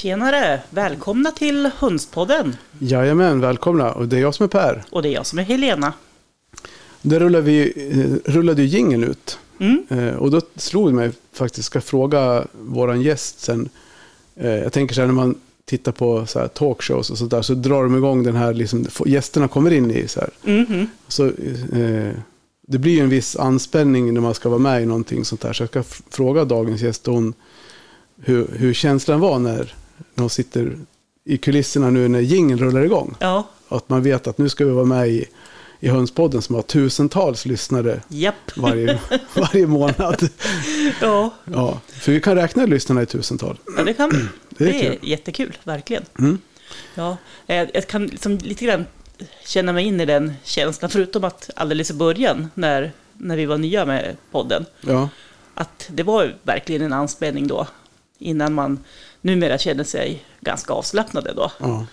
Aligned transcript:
Tjenare! 0.00 0.62
Välkomna 0.70 1.30
till 1.30 1.70
Hönspodden. 1.78 2.56
Jajamän, 2.78 3.40
välkomna. 3.40 3.92
Och 3.92 4.08
det 4.08 4.16
är 4.16 4.20
jag 4.20 4.34
som 4.34 4.44
är 4.44 4.48
Per. 4.48 4.84
Och 4.90 5.02
det 5.02 5.08
är 5.08 5.12
jag 5.12 5.26
som 5.26 5.38
är 5.38 5.42
Helena. 5.42 5.92
Där 7.02 7.20
rullade, 7.20 7.44
vi, 7.44 7.72
eh, 8.24 8.32
rullade 8.32 8.62
ju 8.62 8.68
jingeln 8.68 9.04
ut. 9.04 9.38
Mm. 9.58 9.84
Eh, 9.88 10.14
och 10.14 10.30
då 10.30 10.40
slog 10.56 10.88
det 10.88 10.94
mig 10.94 11.10
faktiskt, 11.32 11.66
ska 11.66 11.80
fråga 11.80 12.44
våran 12.52 13.02
gäst 13.02 13.40
sen. 13.40 13.68
Eh, 14.36 14.50
jag 14.50 14.72
tänker 14.72 14.94
så 14.94 15.00
här 15.00 15.08
när 15.08 15.14
man 15.14 15.34
tittar 15.64 15.92
på 15.92 16.26
så 16.26 16.48
talkshows 16.48 17.10
och 17.10 17.18
sånt 17.18 17.30
där 17.30 17.42
så 17.42 17.54
drar 17.54 17.82
de 17.82 17.96
igång 17.96 18.22
den 18.22 18.36
här, 18.36 18.54
liksom, 18.54 18.86
gästerna 19.06 19.48
kommer 19.48 19.70
in 19.70 19.90
i 19.90 20.08
så 20.08 20.20
här. 20.20 20.30
Mhm. 20.42 20.86
Så, 21.08 21.26
eh, 21.26 22.12
det 22.66 22.78
blir 22.78 22.92
ju 22.92 23.00
en 23.00 23.08
viss 23.08 23.36
anspänning 23.36 24.14
när 24.14 24.20
man 24.20 24.34
ska 24.34 24.48
vara 24.48 24.58
med 24.58 24.82
i 24.82 24.86
någonting 24.86 25.24
sånt 25.24 25.40
där. 25.40 25.52
Så 25.52 25.62
jag 25.62 25.68
ska 25.68 25.82
fråga 26.10 26.44
dagens 26.44 26.82
gäst 26.82 27.06
hon, 27.06 27.34
hur, 28.22 28.46
hur 28.52 28.74
känslan 28.74 29.20
var 29.20 29.38
när, 29.38 29.74
hon 30.20 30.30
sitter 30.30 30.76
i 31.24 31.36
kulisserna 31.38 31.90
nu 31.90 32.08
när 32.08 32.20
jingeln 32.20 32.60
rullar 32.60 32.80
igång. 32.84 33.14
Ja, 33.20 33.48
Att 33.68 33.88
man 33.88 34.02
vet 34.02 34.26
att 34.26 34.38
nu 34.38 34.48
ska 34.48 34.64
vi 34.64 34.70
vara 34.70 34.84
med 34.84 35.08
i, 35.08 35.26
i 35.80 35.88
Hönspodden 35.88 36.42
som 36.42 36.54
har 36.54 36.62
tusentals 36.62 37.46
lyssnare 37.46 38.00
japp. 38.08 38.56
varje, 38.56 39.00
varje 39.36 39.66
månad. 39.66 40.28
Ja, 41.00 41.30
Ja, 41.44 41.80
för 41.88 42.12
vi 42.12 42.20
kan 42.20 42.34
räkna 42.34 42.66
lyssnarna 42.66 43.02
i 43.02 43.06
tusental. 43.06 43.58
ja 43.76 43.84
det 43.84 43.94
kan 43.94 44.10
Det 44.48 44.64
är 44.64 44.72
Det 44.72 44.86
är 44.86 44.90
kul. 44.92 45.08
jättekul, 45.10 45.56
verkligen. 45.64 46.02
Mm. 46.18 46.38
Ja, 46.94 47.16
eh, 47.46 47.68
jag 47.74 47.86
kan 47.86 48.06
liksom 48.06 48.38
lite 48.38 48.64
grann 48.64 48.86
känna 49.46 49.72
mig 49.72 49.84
in 49.86 50.00
i 50.00 50.04
den 50.06 50.32
känslan, 50.44 50.90
förutom 50.90 51.24
att 51.24 51.50
alldeles 51.56 51.90
i 51.90 51.94
början, 51.94 52.50
när, 52.54 52.92
när 53.18 53.36
vi 53.36 53.46
var 53.46 53.58
nya 53.58 53.84
med 53.86 54.16
podden, 54.30 54.66
Ja, 54.80 55.08
att 55.54 55.88
det 55.92 56.02
var 56.02 56.34
verkligen 56.42 56.82
en 56.82 56.92
anspänning 56.92 57.46
då, 57.46 57.66
innan 58.18 58.54
man 58.54 58.78
numera 59.20 59.58
känner 59.58 59.84
sig 59.84 60.24
ganska 60.40 60.72
avslappnade 60.72 61.32
då. 61.32 61.52
ja, 61.58 61.86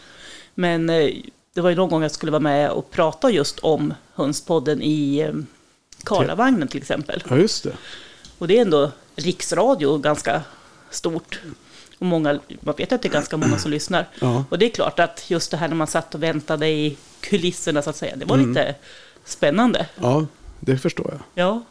Men 0.55 0.89
eh, 0.89 1.09
det 1.53 1.61
var 1.61 1.69
ju 1.69 1.75
någon 1.75 1.89
gång 1.89 2.01
jag 2.01 2.11
skulle 2.11 2.31
vara 2.31 2.39
med 2.39 2.69
och 2.69 2.91
prata 2.91 3.31
just 3.31 3.59
om 3.59 3.93
Hönspodden 4.15 4.81
i 4.81 5.19
eh, 5.19 5.33
Karlavagnen 6.03 6.67
till 6.67 6.81
exempel. 6.81 7.23
ja, 7.29 7.37
just 7.37 7.63
det. 7.63 7.71
Och 8.37 8.47
det 8.47 8.57
är 8.57 8.61
ändå 8.61 8.91
riksradio 9.15 9.97
ganska 9.97 10.41
stort. 10.89 11.39
Och 11.99 12.05
många, 12.05 12.39
man 12.59 12.75
vet 12.77 12.91
att 12.91 13.01
det 13.01 13.07
är 13.07 13.11
ganska 13.13 13.37
många 13.37 13.57
som 13.57 13.71
lyssnar. 13.71 14.07
Ja. 14.21 14.43
Och 14.49 14.59
det 14.59 14.65
är 14.65 14.69
klart 14.69 14.99
att 14.99 15.29
just 15.29 15.51
det 15.51 15.57
här 15.57 15.67
när 15.67 15.75
man 15.75 15.87
satt 15.87 16.15
och 16.15 16.23
väntade 16.23 16.67
i 16.67 16.97
kulisserna 17.19 17.81
så 17.81 17.89
att 17.89 17.95
säga, 17.95 18.15
det 18.15 18.25
var 18.25 18.35
Mm. 18.35 18.49
lite 18.49 18.75
spännande. 19.25 19.85
Ja, 19.95 20.25
det 20.59 20.77
förstår 20.77 21.07
jag. 21.11 21.45
Ja. 21.45 21.63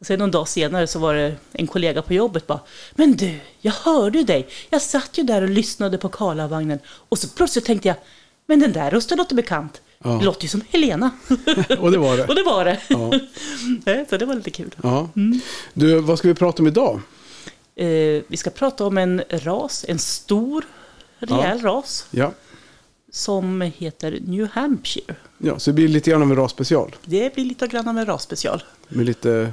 Och 0.00 0.06
sen 0.06 0.18
någon 0.18 0.30
dag 0.30 0.48
senare 0.48 0.86
så 0.86 0.98
var 0.98 1.14
det 1.14 1.36
en 1.52 1.66
kollega 1.66 2.02
på 2.02 2.14
jobbet 2.14 2.46
bara 2.46 2.60
Men 2.94 3.16
du, 3.16 3.38
jag 3.60 3.72
hörde 3.72 4.24
dig. 4.24 4.48
Jag 4.70 4.82
satt 4.82 5.18
ju 5.18 5.22
där 5.22 5.42
och 5.42 5.48
lyssnade 5.48 5.98
på 5.98 6.08
Karlavagnen. 6.08 6.78
Och 6.86 7.18
så 7.18 7.28
plötsligt 7.28 7.64
tänkte 7.64 7.88
jag 7.88 7.96
Men 8.46 8.60
den 8.60 8.72
där 8.72 8.90
rösten 8.90 9.18
låter 9.18 9.34
bekant. 9.34 9.82
Ja. 9.98 10.10
Det 10.10 10.24
låter 10.24 10.42
ju 10.42 10.48
som 10.48 10.62
Helena. 10.70 11.10
Och 11.78 11.90
det 11.90 11.98
var 11.98 12.16
det. 12.16 12.24
och 12.28 12.34
det 12.34 12.42
var 12.42 12.64
det. 12.64 12.80
Ja. 12.88 13.12
Så 14.10 14.16
det 14.16 14.24
var 14.26 14.34
lite 14.34 14.50
kul. 14.50 14.74
Ja. 14.82 15.08
Mm. 15.16 15.40
Du, 15.74 16.00
vad 16.00 16.18
ska 16.18 16.28
vi 16.28 16.34
prata 16.34 16.62
om 16.62 16.66
idag? 16.66 17.00
Eh, 17.76 18.22
vi 18.28 18.36
ska 18.36 18.50
prata 18.50 18.86
om 18.86 18.98
en 18.98 19.22
ras, 19.30 19.84
en 19.88 19.98
stor, 19.98 20.64
rejäl 21.18 21.60
ras. 21.60 22.06
Ja. 22.10 22.32
Som 23.12 23.60
heter 23.60 24.18
New 24.26 24.48
Hampshire. 24.52 25.14
ja, 25.38 25.58
så 25.58 25.70
det 25.70 25.74
blir 25.74 25.88
lite 25.88 26.10
grann 26.10 26.22
av 26.22 26.30
en 26.30 26.36
rasspecial. 26.36 26.96
Det 27.04 27.34
blir 27.34 27.44
lite 27.44 27.66
grann 27.66 27.88
av 27.88 27.98
en 27.98 28.06
rasspecial. 28.06 28.62
Med 28.88 29.06
lite 29.06 29.52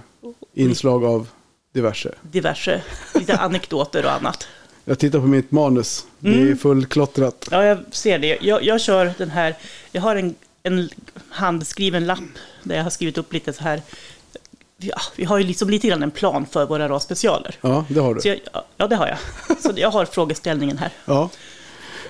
inslag 0.53 1.05
av 1.05 1.27
diverse. 1.73 2.11
Diverse, 2.21 2.81
lite 3.15 3.37
anekdoter 3.37 4.05
och 4.05 4.11
annat. 4.11 4.47
Jag 4.85 4.99
tittar 4.99 5.19
på 5.19 5.27
mitt 5.27 5.51
manus. 5.51 6.05
Det 6.19 6.29
Mm. 6.33 6.51
är 6.51 6.55
fullklottrat. 6.55 7.47
Ja, 7.51 7.63
jag 7.65 7.77
ser 7.91 8.19
det. 8.19 8.37
Jag, 8.41 8.63
jag 8.63 8.81
kör 8.81 9.13
den 9.17 9.29
här, 9.29 9.55
jag 9.91 10.01
har 10.01 10.15
en, 10.15 10.35
en 10.63 10.89
handskriven 11.29 12.05
lapp 12.05 12.19
där 12.63 12.75
jag 12.75 12.83
har 12.83 12.89
skrivit 12.89 13.17
upp 13.17 13.33
lite 13.33 13.53
så 13.53 13.63
här. 13.63 13.81
Ja, 14.77 15.01
vi 15.15 15.23
har 15.23 15.37
ju 15.37 15.43
liksom 15.43 15.69
lite 15.69 15.87
grann 15.87 16.03
en 16.03 16.11
plan 16.11 16.45
för 16.51 16.65
våra 16.65 16.89
rasspecialer. 16.89 17.55
Ja, 17.61 17.85
det 17.89 17.99
har 17.99 18.15
du. 18.15 18.29
jag, 18.29 18.39
ja, 18.77 18.87
det 18.87 18.95
har 18.95 19.07
jag. 19.07 19.17
Så 19.61 19.71
jag 19.75 19.91
har 19.91 20.05
frågeställningen 20.05 20.77
här. 20.77 20.91
Ja. 21.05 21.29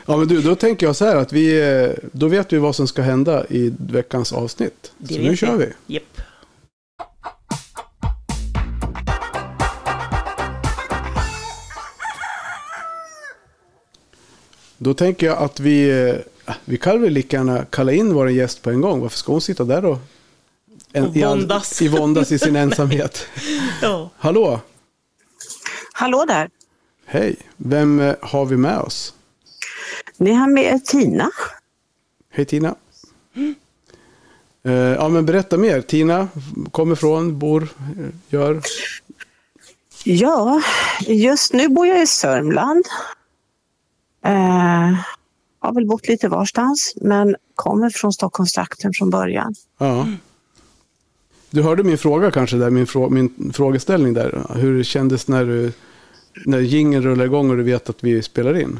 Ja, 0.05 0.17
men 0.17 0.27
du, 0.27 0.41
då 0.41 0.55
tänker 0.55 0.85
jag 0.85 0.95
så 0.95 1.05
här 1.05 1.15
att 1.15 1.33
vi, 1.33 1.61
eh, 1.83 1.89
då 2.11 2.27
vet 2.27 2.53
vi 2.53 2.57
vad 2.57 2.75
som 2.75 2.87
ska 2.87 3.01
hända 3.01 3.45
i 3.49 3.73
veckans 3.79 4.33
avsnitt. 4.33 4.91
Det 4.97 5.13
så 5.13 5.19
nu 5.21 5.37
kör 5.37 5.55
vi. 5.57 5.93
Japp. 5.93 6.21
Då 14.83 14.93
tänker 14.93 15.25
jag 15.27 15.37
att 15.37 15.59
vi, 15.59 15.89
eh, 16.09 16.53
vi 16.65 16.77
kan 16.77 17.01
väl 17.01 17.13
lika 17.13 17.37
gärna 17.37 17.65
kalla 17.65 17.91
in 17.91 18.13
vår 18.13 18.29
gäst 18.29 18.61
på 18.61 18.69
en 18.69 18.81
gång. 18.81 18.99
Varför 18.99 19.17
ska 19.17 19.31
hon 19.31 19.41
sitta 19.41 19.63
där 19.63 19.81
då? 19.81 19.99
En, 20.93 21.03
Och 21.07 21.15
i 21.15 21.21
våndas. 21.23 21.81
I 21.81 21.87
våndas 21.87 22.31
i 22.31 22.39
sin 22.39 22.55
ensamhet. 22.65 23.25
Ja. 23.81 24.09
Hallå, 24.17 24.59
Hallå 25.93 26.25
där. 26.27 26.49
hej. 27.05 27.35
Vem 27.57 27.99
eh, 27.99 28.15
har 28.21 28.45
vi 28.45 28.57
med 28.57 28.77
oss? 28.79 29.13
Ni 30.17 30.31
har 30.33 30.47
med 30.47 30.85
Tina. 30.85 31.29
Hej 32.29 32.45
Tina. 32.45 32.75
Eh, 34.63 34.71
ja, 34.73 35.09
men 35.09 35.25
berätta 35.25 35.57
mer. 35.57 35.81
Tina 35.81 36.27
kommer 36.71 36.95
från, 36.95 37.39
bor, 37.39 37.67
gör. 38.29 38.61
Ja, 40.03 40.61
just 41.07 41.53
nu 41.53 41.67
bor 41.69 41.87
jag 41.87 42.01
i 42.01 42.07
Sörmland. 42.07 42.85
Eh, 44.25 44.93
har 45.59 45.73
väl 45.73 45.87
bott 45.87 46.07
lite 46.07 46.27
varstans, 46.27 46.93
men 47.01 47.35
kommer 47.55 47.89
från 47.89 48.13
Stockholmstrakten 48.13 48.93
från 48.93 49.09
början. 49.09 49.55
Ja. 49.77 50.07
Du 51.49 51.61
hörde 51.61 51.83
min 51.83 51.97
fråga 51.97 52.31
kanske 52.31 52.57
där, 52.57 52.69
min, 52.69 52.87
frå, 52.87 53.09
min 53.09 53.53
frågeställning 53.53 54.13
där. 54.13 54.45
Hur 54.55 54.77
det 54.77 54.83
kändes 54.83 55.27
när 55.27 55.45
du, 55.45 55.73
när 56.45 56.59
jingeln 56.59 57.03
rullar 57.03 57.25
igång 57.25 57.49
och 57.49 57.57
du 57.57 57.63
vet 57.63 57.89
att 57.89 58.03
vi 58.03 58.21
spelar 58.21 58.61
in? 58.61 58.79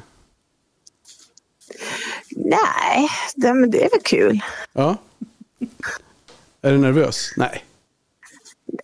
Nej, 2.36 3.10
det, 3.36 3.54
men 3.54 3.72
det 3.72 3.86
är 3.86 3.90
väl 3.90 4.02
kul. 4.04 4.40
Ja. 4.74 4.98
Är 6.62 6.72
du 6.72 6.78
nervös? 6.78 7.34
Nej. 7.38 7.66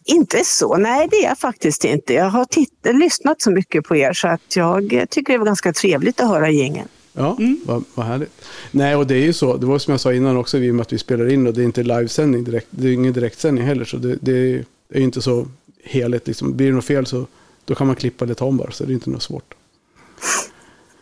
Inte 0.03 0.46
så, 0.46 0.78
nej 0.78 1.08
det 1.12 1.16
är 1.18 1.24
jag 1.24 1.38
faktiskt 1.38 1.86
inte. 1.86 2.14
Jag 2.14 2.30
har 2.30 2.48
lyssnat 2.94 3.42
så 3.42 3.52
mycket 3.52 3.86
på 3.86 3.96
er 3.96 4.14
så 4.14 4.28
att 4.28 4.56
jag 4.56 5.06
tycker 5.09 5.34
det 5.34 5.40
var 5.40 5.46
ganska 5.46 5.74
trevligt 5.74 6.20
att 6.20 6.28
höra 6.28 6.50
gängen. 6.50 6.88
Ja, 7.14 7.38
vad, 7.66 7.84
vad 7.96 8.06
härligt. 8.06 8.31
Nej, 8.72 8.96
och 8.96 9.08
det 9.08 9.16
är 9.16 9.25
ju 9.25 9.34
så. 9.34 9.58
Det 9.58 9.66
var 9.66 9.80
som 9.80 9.92
jag 9.92 10.02
sa 10.02 10.14
innan 10.14 10.38
också, 10.38 10.58
i 10.58 10.72
och 10.72 10.75
med 10.75 10.81
att 10.81 10.94
vi 10.94 10.98
spelar 10.98 11.31
in 11.31 11.48
och 11.48 11.53
det 11.53 11.62
är 11.62 11.66
inte 11.66 11.84
livesändning 11.84 12.44
direkt. 12.44 12.68
Det 12.70 12.88
är 12.88 12.94
ingen 12.94 13.14
direktsändning 13.14 13.64
heller, 13.64 13.86
så 13.86 13.98
det, 13.98 14.18
det 14.22 14.31
är 14.31 15.00
ju 15.00 15.03
inte 15.03 15.22
så 15.22 15.48
heligt. 15.84 16.28
Liksom. 16.28 16.58
Blir 16.58 16.68
det 16.68 16.74
något 16.74 16.86
fel 16.86 17.06
så 17.06 17.25
då 17.66 17.75
kan 17.75 17.88
man 17.88 17.96
klippa 17.96 18.25
det 18.25 18.42
om 18.42 18.58
bara, 18.58 18.72
så 18.72 18.84
det 18.84 18.92
är 18.92 18.94
inte 18.94 19.09
något 19.09 19.24
svårt. 19.24 19.54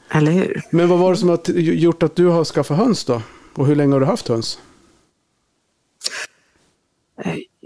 Eller 0.09 0.31
hur? 0.31 0.62
Men 0.72 0.90
vad 0.90 1.00
var 1.00 1.12
det 1.12 1.17
som 1.17 1.29
har 1.29 1.52
gjort 1.57 2.03
att 2.03 2.16
du 2.16 2.25
har 2.25 2.46
skaffat 2.46 2.78
höns 2.78 3.06
då? 3.06 3.22
Och 3.53 3.67
hur 3.67 3.75
länge 3.75 3.94
har 3.94 4.00
du 4.00 4.06
haft 4.06 4.28
höns? 4.28 4.59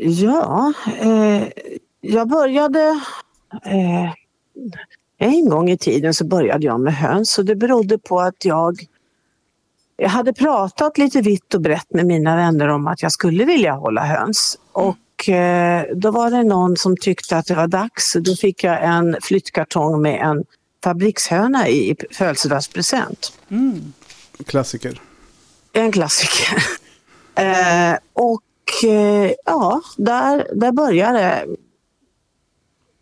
Ja, 0.01 0.73
eh, 0.99 1.43
jag 2.01 2.27
började... 2.27 3.01
Eh, 3.65 4.13
en 5.17 5.49
gång 5.49 5.69
i 5.69 5.77
tiden 5.77 6.13
så 6.13 6.25
började 6.25 6.65
jag 6.65 6.79
med 6.79 6.93
höns 6.93 7.37
och 7.37 7.45
det 7.45 7.55
berodde 7.55 7.97
på 7.97 8.19
att 8.19 8.45
jag... 8.45 8.85
Jag 9.97 10.09
hade 10.09 10.33
pratat 10.33 10.97
lite 10.97 11.21
vitt 11.21 11.53
och 11.53 11.61
brett 11.61 11.93
med 11.93 12.05
mina 12.05 12.35
vänner 12.35 12.67
om 12.67 12.87
att 12.87 13.01
jag 13.01 13.11
skulle 13.11 13.45
vilja 13.45 13.73
hålla 13.73 14.05
höns. 14.05 14.59
Och 14.71 15.29
eh, 15.29 15.85
då 15.95 16.11
var 16.11 16.31
det 16.31 16.43
någon 16.43 16.77
som 16.77 16.97
tyckte 16.97 17.37
att 17.37 17.45
det 17.45 17.55
var 17.55 17.67
dags. 17.67 18.13
Då 18.19 18.35
fick 18.35 18.63
jag 18.63 18.83
en 18.83 19.17
flyttkartong 19.21 20.01
med 20.01 20.21
en 20.21 20.43
fabrikshöna 20.83 21.67
i 21.67 21.91
i 21.91 21.95
födelsedagspresent. 22.11 23.33
Mm. 23.49 23.93
Klassiker. 24.45 25.01
En 25.73 25.91
klassiker. 25.91 26.63
eh, 27.35 27.97
ja, 29.45 29.81
där, 29.97 30.47
där 30.53 30.71
började 30.71 31.19
det. 31.19 31.45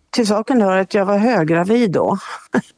Till 0.09 0.27
saken 0.27 0.61
hör 0.61 0.77
att 0.77 0.93
jag 0.93 1.05
var 1.05 1.17
höggravid 1.17 1.91
då. 1.91 2.17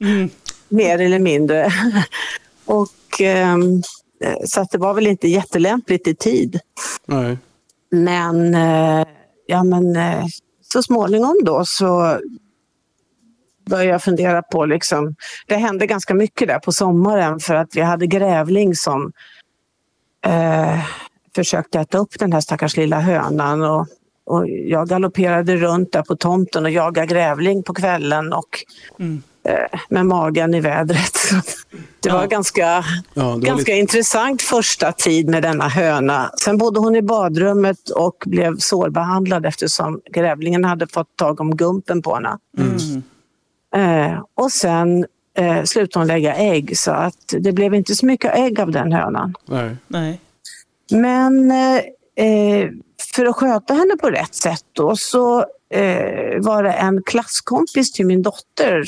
Mm. 0.01 0.29
Mer 0.69 1.01
eller 1.01 1.19
mindre. 1.19 1.71
och 2.65 3.21
ehm, 3.21 3.81
eh, 4.23 4.35
Så 4.45 4.65
det 4.71 4.77
var 4.77 4.93
väl 4.93 5.07
inte 5.07 5.27
jättelämpligt 5.27 6.07
i 6.07 6.15
tid. 6.15 6.59
Nej. 7.05 7.37
Men, 7.91 8.55
eh, 8.55 9.07
ja, 9.45 9.63
men 9.63 9.95
eh, 9.95 10.25
så 10.73 10.83
småningom 10.83 11.39
då 11.43 11.65
så 11.65 12.19
började 13.69 13.91
jag 13.91 14.03
fundera 14.03 14.41
på, 14.41 14.65
liksom, 14.65 15.15
det 15.47 15.55
hände 15.55 15.87
ganska 15.87 16.13
mycket 16.13 16.47
där 16.47 16.59
på 16.59 16.71
sommaren 16.71 17.39
för 17.39 17.55
att 17.55 17.75
vi 17.75 17.81
hade 17.81 18.07
grävling 18.07 18.75
som 18.75 19.11
eh, 20.25 20.79
försökte 21.35 21.79
äta 21.79 21.97
upp 21.97 22.19
den 22.19 22.33
här 22.33 22.41
stackars 22.41 22.77
lilla 22.77 22.99
hönan. 22.99 23.61
Och, 23.63 23.87
och 24.25 24.47
jag 24.47 24.87
galopperade 24.89 25.55
runt 25.55 25.91
där 25.91 26.01
på 26.03 26.15
tomten 26.15 26.65
och 26.65 26.71
jagade 26.71 27.07
grävling 27.07 27.63
på 27.63 27.73
kvällen 27.73 28.33
och 28.33 28.65
Mm. 28.99 29.21
eh, 29.43 29.79
med 29.89 30.05
magen 30.05 30.53
i 30.53 30.59
vädret. 30.59 31.17
Det 32.03 32.09
var 32.09 32.21
Ja. 32.21 32.25
ganska, 32.25 32.61
Ja, 32.67 32.83
det 33.13 33.21
var 33.21 33.37
ganska 33.37 33.55
lite, 33.57 33.71
intressant 33.71 34.41
första 34.41 34.91
tid 34.91 35.29
med 35.29 35.43
denna 35.43 35.67
höna. 35.67 36.31
Sen 36.43 36.57
bodde 36.57 36.79
hon 36.79 36.95
i 36.95 37.01
badrummet 37.01 37.89
och 37.89 38.23
blev 38.25 38.57
sårbehandlad 38.57 39.45
eftersom 39.45 40.01
grävlingen 40.13 40.65
hade 40.65 40.87
fått 40.87 41.15
tag 41.15 41.41
om 41.41 41.55
gumpen 41.55 42.01
på 42.01 42.15
henne. 42.15 42.37
Mm. 42.57 43.03
Eh, 44.11 44.19
och 44.35 44.51
sen 44.51 45.05
eh, 45.37 45.63
slutade 45.63 45.99
hon 45.99 46.07
lägga 46.07 46.35
ägg 46.35 46.77
så 46.77 46.91
att 46.91 47.33
det 47.39 47.51
blev 47.51 47.73
inte 47.75 47.95
så 47.95 48.05
mycket 48.05 48.35
ägg 48.37 48.59
av 48.59 48.71
den 48.71 48.91
hönan. 48.91 49.35
nej. 49.47 49.75
Nej. 49.87 50.19
Men 50.91 51.51
eh, 52.15 52.69
för 53.15 53.25
att 53.25 53.35
sköta 53.35 53.73
henne 53.73 53.97
på 53.97 54.09
rätt 54.09 54.35
sätt 54.35 54.65
då 54.73 54.95
så 54.95 55.39
eh, 55.69 56.39
var 56.39 56.63
det 56.63 56.71
en 56.71 57.03
klasskompis 57.03 57.91
till 57.91 58.05
min 58.05 58.21
dotter. 58.21 58.83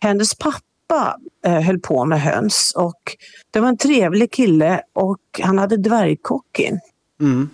Hennes 0.00 0.34
pappa 0.34 1.18
eh, 1.46 1.60
höll 1.60 1.78
på 1.78 2.04
med 2.04 2.20
höns 2.20 2.72
och 2.76 3.16
det 3.50 3.60
var 3.60 3.68
en 3.68 3.76
trevlig 3.76 4.32
kille 4.32 4.82
och 4.92 5.20
han 5.42 5.58
hade 5.58 5.76
dvärgkockin. 5.76 6.80
Mm. 7.20 7.48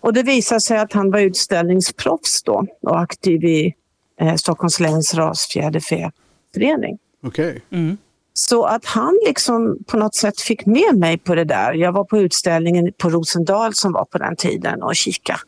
Och 0.00 0.12
det 0.12 0.22
visade 0.22 0.60
sig 0.60 0.78
att 0.78 0.92
han 0.92 1.10
var 1.10 1.20
utställningsproffs 1.20 2.42
då 2.42 2.66
och 2.82 3.00
aktiv 3.00 3.44
i 3.44 3.74
eh, 4.20 4.34
Stockholms 4.34 4.80
läns 4.80 5.14
rasfjäderfäförening. 5.14 6.98
Okej. 7.22 7.62
Mm. 7.70 7.96
Så 8.38 8.64
att 8.64 8.84
han 8.84 9.18
liksom 9.26 9.78
på 9.86 9.96
något 9.96 10.14
sätt 10.14 10.40
fick 10.40 10.66
med 10.66 10.98
mig 10.98 11.18
på 11.18 11.34
det 11.34 11.44
där. 11.44 11.72
Jag 11.72 11.92
var 11.92 12.04
på 12.04 12.18
utställningen 12.18 12.92
på 12.98 13.10
Rosendal 13.10 13.74
som 13.74 13.92
var 13.92 14.04
på 14.04 14.18
den 14.18 14.36
tiden 14.36 14.82
och 14.82 14.96
kika. 14.96 15.40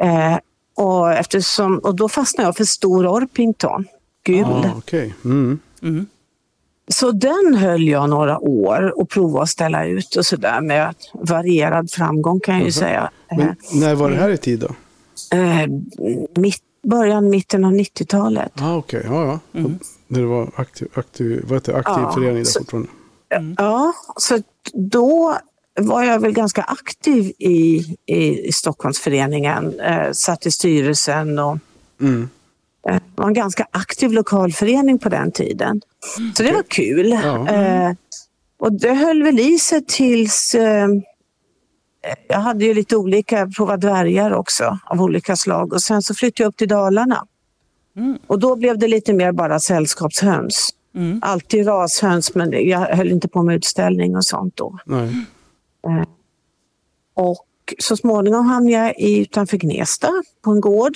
Eh, 0.00 0.38
och, 0.74 1.12
eftersom, 1.12 1.78
och 1.78 1.96
då 1.96 2.08
fastnade 2.08 2.48
jag 2.48 2.56
för 2.56 2.64
stor 2.64 3.06
Orpington, 3.06 3.84
gul. 4.24 4.44
Ah, 4.44 4.70
Okej. 4.78 5.14
Mm. 5.24 5.58
Mm. 5.82 6.06
Så 6.88 7.10
den 7.10 7.54
höll 7.54 7.88
jag 7.88 8.10
några 8.10 8.38
år 8.38 9.00
och 9.00 9.08
provade 9.08 9.42
att 9.42 9.48
ställa 9.48 9.86
ut 9.86 10.16
och 10.16 10.26
sådär 10.26 10.60
med 10.60 10.94
varierad 11.12 11.90
framgång 11.90 12.40
kan 12.40 12.56
jag 12.56 12.64
ju 12.64 12.72
säga. 12.72 13.10
Men 13.36 13.56
när 13.72 13.94
var 13.94 14.10
det 14.10 14.16
här 14.16 14.30
i 14.30 14.38
tid 14.38 14.58
då? 14.58 14.68
Eh, 15.36 15.66
mitt, 16.36 16.62
början, 16.82 17.30
mitten 17.30 17.64
av 17.64 17.72
90-talet. 17.72 18.52
Ah, 18.54 18.76
Okej, 18.76 19.02
ja, 19.04 19.40
ja. 19.52 19.64
Och 19.64 19.70
När 20.08 20.20
det 20.20 20.26
var 20.26 20.50
aktiv, 20.56 20.88
aktiv, 20.94 21.40
vad 21.44 21.56
heter 21.56 21.72
det? 21.72 21.78
aktiv 21.78 22.02
Ja, 22.02 22.12
förening 22.12 22.36
där 22.36 22.44
så- 22.44 22.58
fortfarande. 22.60 22.88
Ja, 23.58 23.92
så 24.16 24.38
då 24.74 25.36
var 25.80 26.02
jag 26.02 26.18
väl 26.20 26.32
ganska 26.32 26.62
aktiv 26.62 27.32
i, 27.38 27.84
i, 28.06 28.46
i 28.48 28.52
Stockholmsföreningen. 28.52 29.80
Eh, 29.80 30.12
satt 30.12 30.46
i 30.46 30.50
styrelsen 30.50 31.38
och 31.38 31.58
Mm. 32.00 32.28
eh, 32.88 32.98
var 33.14 33.26
en 33.26 33.34
ganska 33.34 33.66
aktiv 33.70 34.12
lokalförening 34.12 34.98
på 34.98 35.08
den 35.08 35.32
tiden. 35.32 35.80
Så 36.36 36.42
det 36.42 36.52
var 36.52 36.62
kul. 36.62 37.10
Ja. 37.24 37.48
Eh, 37.48 37.92
och 38.58 38.72
det 38.72 38.94
höll 38.94 39.22
väl 39.22 39.40
i 39.40 39.58
sig 39.58 39.84
tills 39.86 40.54
eh, 40.54 40.88
jag 42.28 42.38
hade 42.40 42.64
ju 42.64 42.74
lite 42.74 42.96
olika, 42.96 43.46
provat 43.56 43.80
dvärgar 43.80 44.32
också 44.32 44.78
av 44.84 45.02
olika 45.02 45.36
slag 45.36 45.72
och 45.72 45.82
sen 45.82 46.02
så 46.02 46.14
flyttade 46.14 46.42
jag 46.42 46.48
upp 46.48 46.56
till 46.56 46.68
Dalarna. 46.68 47.26
Mm. 47.96 48.18
Och 48.26 48.38
då 48.38 48.56
blev 48.56 48.78
det 48.78 48.88
lite 48.88 49.12
mer 49.12 49.32
bara 49.32 49.60
sällskapshöns. 49.60 50.70
Mm. 50.94 51.20
Alltid 51.22 51.66
rashöns 51.66 52.34
men 52.34 52.68
jag 52.68 52.78
höll 52.80 53.10
inte 53.10 53.28
på 53.28 53.42
med 53.42 53.56
utställning 53.56 54.16
och 54.16 54.24
sånt 54.24 54.56
då. 54.56 54.78
Nej. 54.86 55.24
Och 57.14 57.74
så 57.78 57.96
småningom 57.96 58.46
hamnade 58.46 58.86
jag 58.86 58.98
i, 58.98 59.18
utanför 59.20 59.56
Gnesta 59.56 60.10
på 60.42 60.50
en 60.50 60.60
gård. 60.60 60.92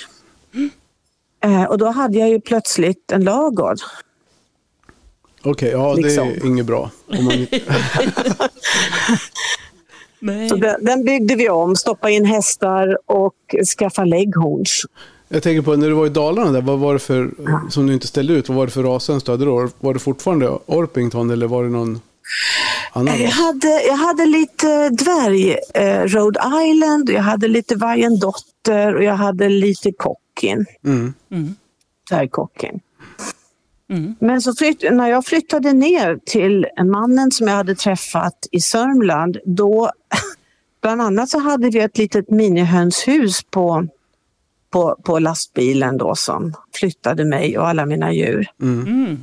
Eh, 1.43 1.63
och 1.63 1.77
då 1.77 1.87
hade 1.87 2.17
jag 2.17 2.29
ju 2.29 2.41
plötsligt 2.41 3.11
en 3.11 3.23
lagård. 3.23 3.77
Okej, 5.43 5.69
ja 5.71 5.93
Liksom. 5.93 6.27
det 6.27 6.35
är 6.35 6.45
inget 6.45 6.65
bra. 6.65 6.91
Om 7.07 7.25
man. 7.25 7.47
Så 10.49 10.55
den, 10.55 10.85
den 10.85 11.03
byggde 11.03 11.35
vi 11.35 11.49
om, 11.49 11.75
stoppade 11.75 12.13
in 12.13 12.25
hästar 12.25 12.97
och 13.05 13.55
skaffa 13.77 14.03
leghorns. 14.03 14.85
Jag 15.31 15.43
tänker 15.43 15.61
på 15.61 15.75
när 15.75 15.87
du 15.87 15.93
var 15.93 16.05
i 16.05 16.09
Dalarna 16.09 16.51
där, 16.51 16.61
vad 16.61 16.79
var 16.79 16.93
det 16.93 16.99
för, 16.99 17.31
som 17.69 17.87
du 17.87 17.93
inte 17.93 18.07
ställde 18.07 18.33
ut, 18.33 18.49
vad 18.49 18.57
var 18.57 18.65
det 18.65 18.71
för 18.71 18.83
rashöns 18.83 19.23
du 19.23 19.31
hade 19.31 19.45
då? 19.45 19.69
Var 19.79 19.93
det 19.93 19.99
fortfarande 19.99 20.49
Orpington 20.65 21.29
eller 21.29 21.47
var 21.47 21.63
det 21.63 21.69
någon 21.69 21.99
annan 22.91 23.21
Jag 23.21 23.29
hade, 23.29 23.83
jag 23.87 23.95
hade 23.95 24.25
lite 24.25 24.89
dvärg, 24.89 25.57
eh, 25.73 26.03
Rhode 26.03 26.39
Island, 26.67 27.09
jag 27.09 27.21
hade 27.21 27.47
lite 27.47 27.75
Wyandotter 27.75 28.95
och 28.95 29.03
jag 29.03 29.15
hade 29.15 29.49
lite 29.49 29.91
Cockin. 29.91 30.65
Mm. 30.85 31.13
Mm. 31.31 31.55
Mm. 33.89 34.15
Men 34.19 34.41
så 34.41 34.53
flytt, 34.55 34.91
när 34.91 35.07
jag 35.07 35.25
flyttade 35.25 35.73
ner 35.73 36.19
till 36.25 36.67
mannen 36.85 37.31
som 37.31 37.47
jag 37.47 37.55
hade 37.55 37.75
träffat 37.75 38.47
i 38.51 38.61
Sörmland, 38.61 39.37
då 39.45 39.91
bland 40.81 41.01
annat 41.01 41.29
så 41.29 41.39
hade 41.39 41.69
vi 41.69 41.79
ett 41.79 41.97
litet 41.97 42.29
minihönshus 42.29 43.43
på, 43.43 43.87
på, 44.71 44.95
på 45.03 45.19
lastbilen 45.19 45.97
då 45.97 46.15
som 46.15 46.53
flyttade 46.73 47.25
mig 47.25 47.57
och 47.57 47.67
alla 47.67 47.85
mina 47.85 48.13
djur. 48.13 48.47
Mm. 48.61 48.87
Mm. 48.87 49.17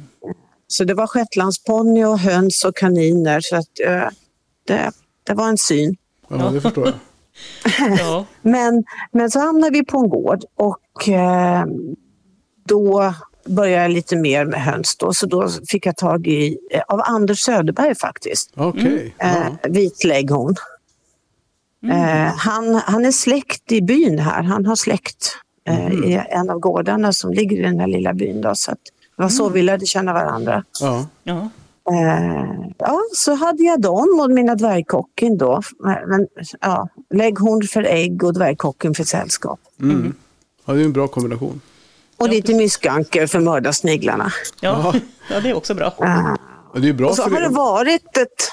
Så 0.66 0.84
det 0.84 0.94
var 0.94 1.06
shetlandsponny 1.06 2.04
och 2.04 2.18
höns 2.18 2.64
och 2.64 2.76
kaniner 2.76 3.40
så 3.40 3.56
att 3.56 3.80
eh, 3.86 4.08
det, 4.66 4.90
det 5.24 5.34
var 5.34 5.48
en 5.48 5.58
syn. 5.58 5.96
Ja, 6.28 6.36
det 6.36 6.60
förstår 6.60 6.86
jag. 6.86 6.94
Ja. 7.98 8.24
Men, 8.42 8.84
men 9.12 9.30
så 9.30 9.40
hamnade 9.40 9.72
vi 9.72 9.84
på 9.84 9.98
en 9.98 10.08
gård 10.08 10.44
och 10.56 11.08
eh, 11.08 11.64
då 12.66 13.14
började 13.46 13.82
jag 13.82 13.90
lite 13.90 14.16
mer 14.16 14.44
med 14.44 14.62
höns. 14.62 14.96
Då, 14.96 15.12
så 15.12 15.26
då 15.26 15.48
fick 15.68 15.86
jag 15.86 15.96
tag 15.96 16.26
i, 16.26 16.58
eh, 16.70 16.80
av 16.88 17.00
Anders 17.04 17.40
Söderberg 17.40 17.94
faktiskt, 17.94 18.52
Okej. 18.56 19.14
eh, 19.18 19.28
Ja. 19.62 19.68
Vitleghorn. 21.80 22.26
Eh, 22.26 22.34
han, 22.36 22.75
han 22.75 23.04
är 23.04 23.12
släkt 23.12 23.72
i 23.72 23.82
byn 23.82 24.19
här. 24.19 24.42
Han 24.42 24.66
har 24.66 24.76
släkt 24.76 25.37
eh, 25.68 25.92
i 25.92 26.23
en 26.30 26.50
av 26.50 26.58
gårdarna 26.58 27.12
som 27.12 27.32
ligger 27.32 27.56
i 27.56 27.62
den 27.62 27.80
här 27.80 27.87
lilla 27.87 28.14
byn. 28.14 28.40
Då, 28.40 28.54
så 28.54 28.73
att 28.73 28.78
det 29.16 29.23
var 29.23 29.28
så 29.28 29.49
vi 29.49 29.62
lärde 29.62 29.87
känna 29.87 30.12
varandra. 30.12 30.64
Ja. 30.80 31.06
Ja. 31.23 31.49
Eh, 31.90 32.70
ja, 32.78 33.00
så 33.14 33.35
hade 33.35 33.62
jag 33.62 33.80
dem 33.80 34.20
och 34.23 34.30
mina 34.30 34.54
dvärgkocken 34.54 35.38
då. 35.38 35.62
Men, 36.06 36.26
ja, 36.61 36.88
lägghorn 37.14 37.66
för 37.68 37.82
ägg 37.82 38.25
och 38.25 38.35
dvärgkocken 38.35 38.94
för 38.94 39.04
sällskap. 39.04 39.61
Mm. 39.80 40.14
ja, 40.64 40.73
det 40.73 40.80
är 40.80 40.85
en 40.85 40.92
bra 40.92 41.08
kombination. 41.08 41.61
Och 42.16 42.28
lite 42.28 42.54
myskanker 42.54 43.26
för 43.26 43.40
mördarsniglarna. 43.40 44.32
Ja. 44.61 44.94
ja, 45.30 45.40
det 45.42 45.50
är 45.50 45.54
också 45.54 45.75
bra. 45.75 45.94
Ja, 45.99 46.37
det 46.75 46.88
är 46.88 46.92
bra 46.92 47.08
och 47.08 47.16
så 47.16 47.23
för 47.23 47.30
har 47.30 47.40
det 47.40 47.49
varit 47.49 48.16
ett... 48.16 48.50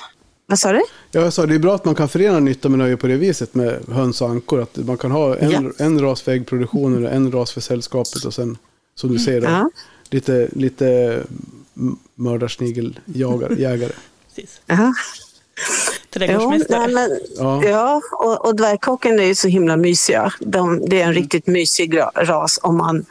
Vad 0.48 0.60
sa 0.60 0.72
du? 0.72 0.82
Ja, 1.12 1.22
jag 1.22 1.34
sa 1.34 1.46
det 1.46 1.56
är 1.56 1.60
bra 1.60 1.76
att 1.76 1.86
man 1.86 1.96
kan 1.96 2.10
förena 2.10 2.40
nytta 2.40 2.70
med 2.70 2.80
nöje 2.80 2.98
på 2.98 3.08
det 3.08 3.16
viset 3.18 3.56
med 3.56 3.80
höns 3.92 4.22
och 4.22 4.30
ankor. 4.30 4.62
Att 4.62 4.78
man 4.78 4.98
kan 4.98 5.12
ha 5.12 5.36
en, 5.38 5.52
Ja. 5.52 5.72
en 5.86 6.00
ras 6.02 6.22
för 6.22 6.32
äggproduktionen 6.32 7.06
och 7.06 7.12
en 7.12 7.32
ras 7.32 7.52
för 7.52 7.62
sällskapet 7.62 8.26
och 8.26 8.34
sen 8.34 8.58
som 8.96 9.12
du 9.14 9.20
säger 9.20 9.42
då, 9.42 9.48
Ja. 9.48 9.70
lite, 10.10 10.48
lite 10.52 10.88
m- 11.78 11.98
mördarsnigeljagare. 12.16 13.56
jägare. 13.62 13.92
Precis. 14.36 14.62
Ja. 14.66 14.76
Jo, 14.88 14.94
Trädgårdsmästare. 16.20 16.88
men, 16.94 17.10
Ja. 17.38 17.64
ja, 17.66 18.02
och, 18.12 18.46
och 18.46 18.56
dvärgkocken 18.56 19.20
är 19.20 19.24
ju 19.24 19.36
så 19.36 19.48
himla 19.48 19.78
mysiga. 19.78 20.34
De, 20.40 20.86
det 20.90 21.02
är 21.02 21.06
en 21.08 21.14
riktigt 21.14 21.48
mysig 21.48 22.00
ras 22.16 22.60
om 22.64 22.78
man, 22.78 23.06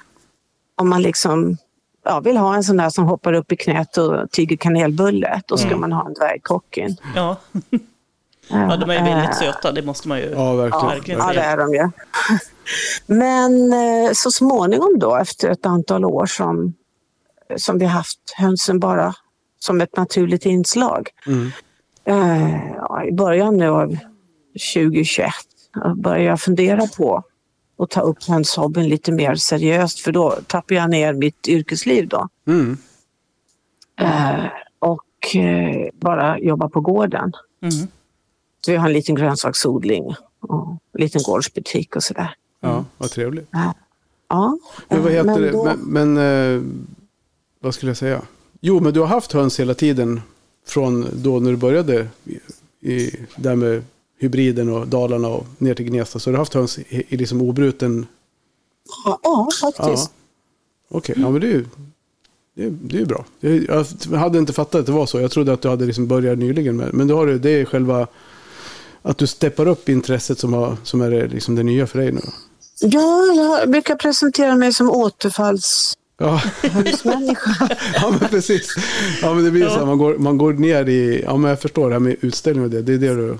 om 0.76 0.88
man 0.88 1.02
liksom 1.02 1.56
ja, 2.04 2.20
vill 2.20 2.36
ha 2.36 2.54
en 2.54 2.64
sån 2.64 2.76
där 2.76 2.90
som 2.90 3.04
hoppar 3.04 3.32
upp 3.32 3.52
i 3.52 3.56
knät 3.56 3.96
och 3.96 4.30
tyger 4.30 4.56
kanelbulle. 4.56 5.42
Då 5.46 5.56
ska 5.56 5.76
man 5.76 5.92
ha 5.92 6.06
en 6.06 6.14
dvärgkocken. 6.14 6.96
Ja. 7.16 7.36
ja, 8.48 8.76
de 8.76 8.90
är 8.90 8.94
ju 8.94 9.14
väldigt 9.14 9.36
söta, 9.36 9.72
det 9.72 9.82
måste 9.82 10.08
man 10.08 10.18
ju 10.18 10.30
Ja, 10.30 10.54
verkligen. 10.54 10.86
verkligen 10.86 11.20
Ja, 11.20 11.32
det 11.32 11.40
är 11.40 11.56
de 11.56 11.74
ju. 11.74 11.90
Men 13.14 13.72
eh, 13.72 14.12
så 14.12 14.30
småningom 14.30 14.98
då, 14.98 15.16
efter 15.16 15.50
ett 15.50 15.66
antal 15.66 16.04
år 16.04 16.26
som, 16.26 16.74
som 17.56 17.78
vi 17.78 17.84
haft 17.84 18.34
hönsen 18.36 18.80
bara 18.80 19.14
som 19.58 19.80
ett 19.80 19.96
naturligt 19.96 20.46
inslag. 20.46 21.08
Mm. 21.26 21.50
Eh, 22.04 22.74
ja, 22.76 23.04
I 23.04 23.12
början 23.12 23.56
nu 23.56 23.68
av 23.68 23.96
2021 24.74 25.32
började 25.96 26.24
jag 26.24 26.40
fundera 26.40 26.86
på 26.96 27.22
att 27.76 27.90
ta 27.90 28.00
upp 28.00 28.22
hönshobbyn 28.24 28.88
lite 28.88 29.12
mer 29.12 29.34
seriöst 29.34 30.00
för 30.00 30.12
då 30.12 30.38
trappar 30.46 30.74
jag 30.74 30.90
ner 30.90 31.12
mitt 31.12 31.48
yrkesliv 31.48 32.08
då. 32.08 32.28
Mm. 32.46 32.76
Eh, 34.00 34.44
och 34.78 35.36
eh, 35.36 35.88
bara 35.94 36.38
jobba 36.38 36.68
på 36.68 36.80
gården. 36.80 37.32
Mm. 37.62 37.74
Så 38.64 38.70
vi 38.70 38.76
har 38.76 38.86
en 38.86 38.92
liten 38.92 39.14
grönsaksodling 39.14 40.14
och 40.40 40.68
en 40.68 41.00
liten 41.00 41.22
gårdsbutik 41.22 41.96
och 41.96 42.02
sådär. 42.02 42.34
Ja, 42.60 42.84
vad 42.98 43.10
trevligt. 43.10 43.48
Ja, 44.28 44.58
Men 44.88 45.02
vad 45.02 45.12
heter 45.12 45.40
det? 45.40 45.50
då- 45.50 45.64
Men, 45.64 46.14
men 46.14 46.56
eh, 46.56 46.62
vad 47.60 47.74
skulle 47.74 47.90
jag 47.90 47.96
säga? 47.96 48.22
Jo, 48.60 48.80
men 48.80 48.92
du 48.94 49.00
har 49.00 49.06
haft 49.06 49.32
höns 49.32 49.60
hela 49.60 49.74
tiden 49.74 50.20
från 50.66 51.06
då 51.12 51.40
när 51.40 51.50
du 51.50 51.56
började 51.56 52.08
i, 52.80 53.10
där 53.36 53.56
med 53.56 53.82
hybriden 54.18 54.68
och 54.68 54.88
Dalarna 54.88 55.28
och 55.28 55.46
ner 55.58 55.74
till 55.74 55.84
Gnesta. 55.84 56.18
Så 56.18 56.30
du 56.30 56.36
har 56.36 56.38
haft 56.38 56.54
höns 56.54 56.78
i, 56.78 57.04
i 57.08 57.16
liksom 57.16 57.42
obruten... 57.42 58.06
Ja, 59.04 59.18
ja 59.22 59.48
faktiskt. 59.60 60.10
Okej, 60.88 61.14
ja 61.18 61.30
men 61.30 61.40
det 61.40 61.46
är 61.46 61.50
ju 61.50 61.64
Det, 62.54 62.70
det 62.70 62.98
är 62.98 63.04
bra. 63.04 63.24
Jag, 63.40 63.86
jag 64.10 64.18
hade 64.18 64.38
inte 64.38 64.52
fattat 64.52 64.80
att 64.80 64.86
det 64.86 64.92
var 64.92 65.06
så. 65.06 65.20
Jag 65.20 65.30
trodde 65.30 65.52
att 65.52 65.62
du 65.62 65.68
hade 65.68 65.86
liksom 65.86 66.06
börjat 66.06 66.38
nyligen 66.38 66.76
med 66.76 66.94
Men 66.94 67.08
då 67.08 67.16
har 67.16 67.26
du, 67.26 67.38
det 67.38 67.50
är 67.50 67.64
själva... 67.64 68.06
Att 69.02 69.18
du 69.18 69.26
steppar 69.26 69.68
upp 69.68 69.88
intresset 69.88 70.38
som, 70.38 70.52
har, 70.52 70.76
som 70.82 71.00
är 71.00 71.28
liksom 71.28 71.54
det 71.54 71.62
nya 71.62 71.86
för 71.86 71.98
dig 71.98 72.12
nu. 72.12 72.20
Ja, 72.80 73.24
jag 73.36 73.70
brukar 73.70 73.96
presentera 73.96 74.54
mig 74.56 74.72
som 74.72 74.90
återfalls... 74.90 75.94
Ja. 76.18 76.42
Ja, 77.94 78.16
men 78.20 78.28
precis. 78.28 78.74
Ja, 79.22 79.34
men 79.34 79.44
det 79.44 79.50
blir 79.50 79.62
ja. 79.62 79.70
så 79.70 79.78
här, 79.78 79.86
man 79.86 79.98
går, 79.98 80.18
man 80.18 80.38
går 80.38 80.52
ner 80.52 80.88
i... 80.88 81.22
Ja, 81.22 81.36
men 81.36 81.48
jag 81.48 81.60
förstår 81.60 81.88
det 81.88 81.94
här 81.94 82.00
med 82.00 82.16
utställning 82.20 82.64
och 82.64 82.70
det. 82.70 82.82
Det 82.82 82.92
är 82.92 82.98
det 82.98 83.14
du... 83.14 83.38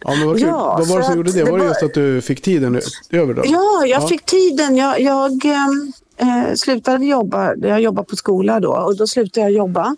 Ja, 0.00 0.14
men 0.14 0.26
vad, 0.26 0.38
ja, 0.38 0.76
vad 0.78 0.88
var 0.88 0.98
det 0.98 1.04
som 1.04 1.16
gjorde 1.16 1.32
det? 1.32 1.44
det 1.44 1.50
var 1.50 1.58
det 1.58 1.64
just 1.64 1.82
att 1.82 1.94
du 1.94 2.20
fick 2.20 2.42
tiden 2.42 2.80
över 3.10 3.34
då? 3.34 3.42
Ja, 3.44 3.86
jag 3.86 4.02
ja. 4.02 4.08
fick 4.08 4.24
tiden. 4.24 4.76
Jag, 4.76 5.00
jag 5.00 5.44
eh, 5.44 6.54
slutade 6.54 7.06
jobba. 7.06 7.54
Jag 7.54 7.80
jobbade 7.80 8.08
på 8.08 8.16
skola 8.16 8.60
då 8.60 8.72
och 8.72 8.96
då 8.96 9.06
slutade 9.06 9.46
jag 9.46 9.52
jobba. 9.52 9.96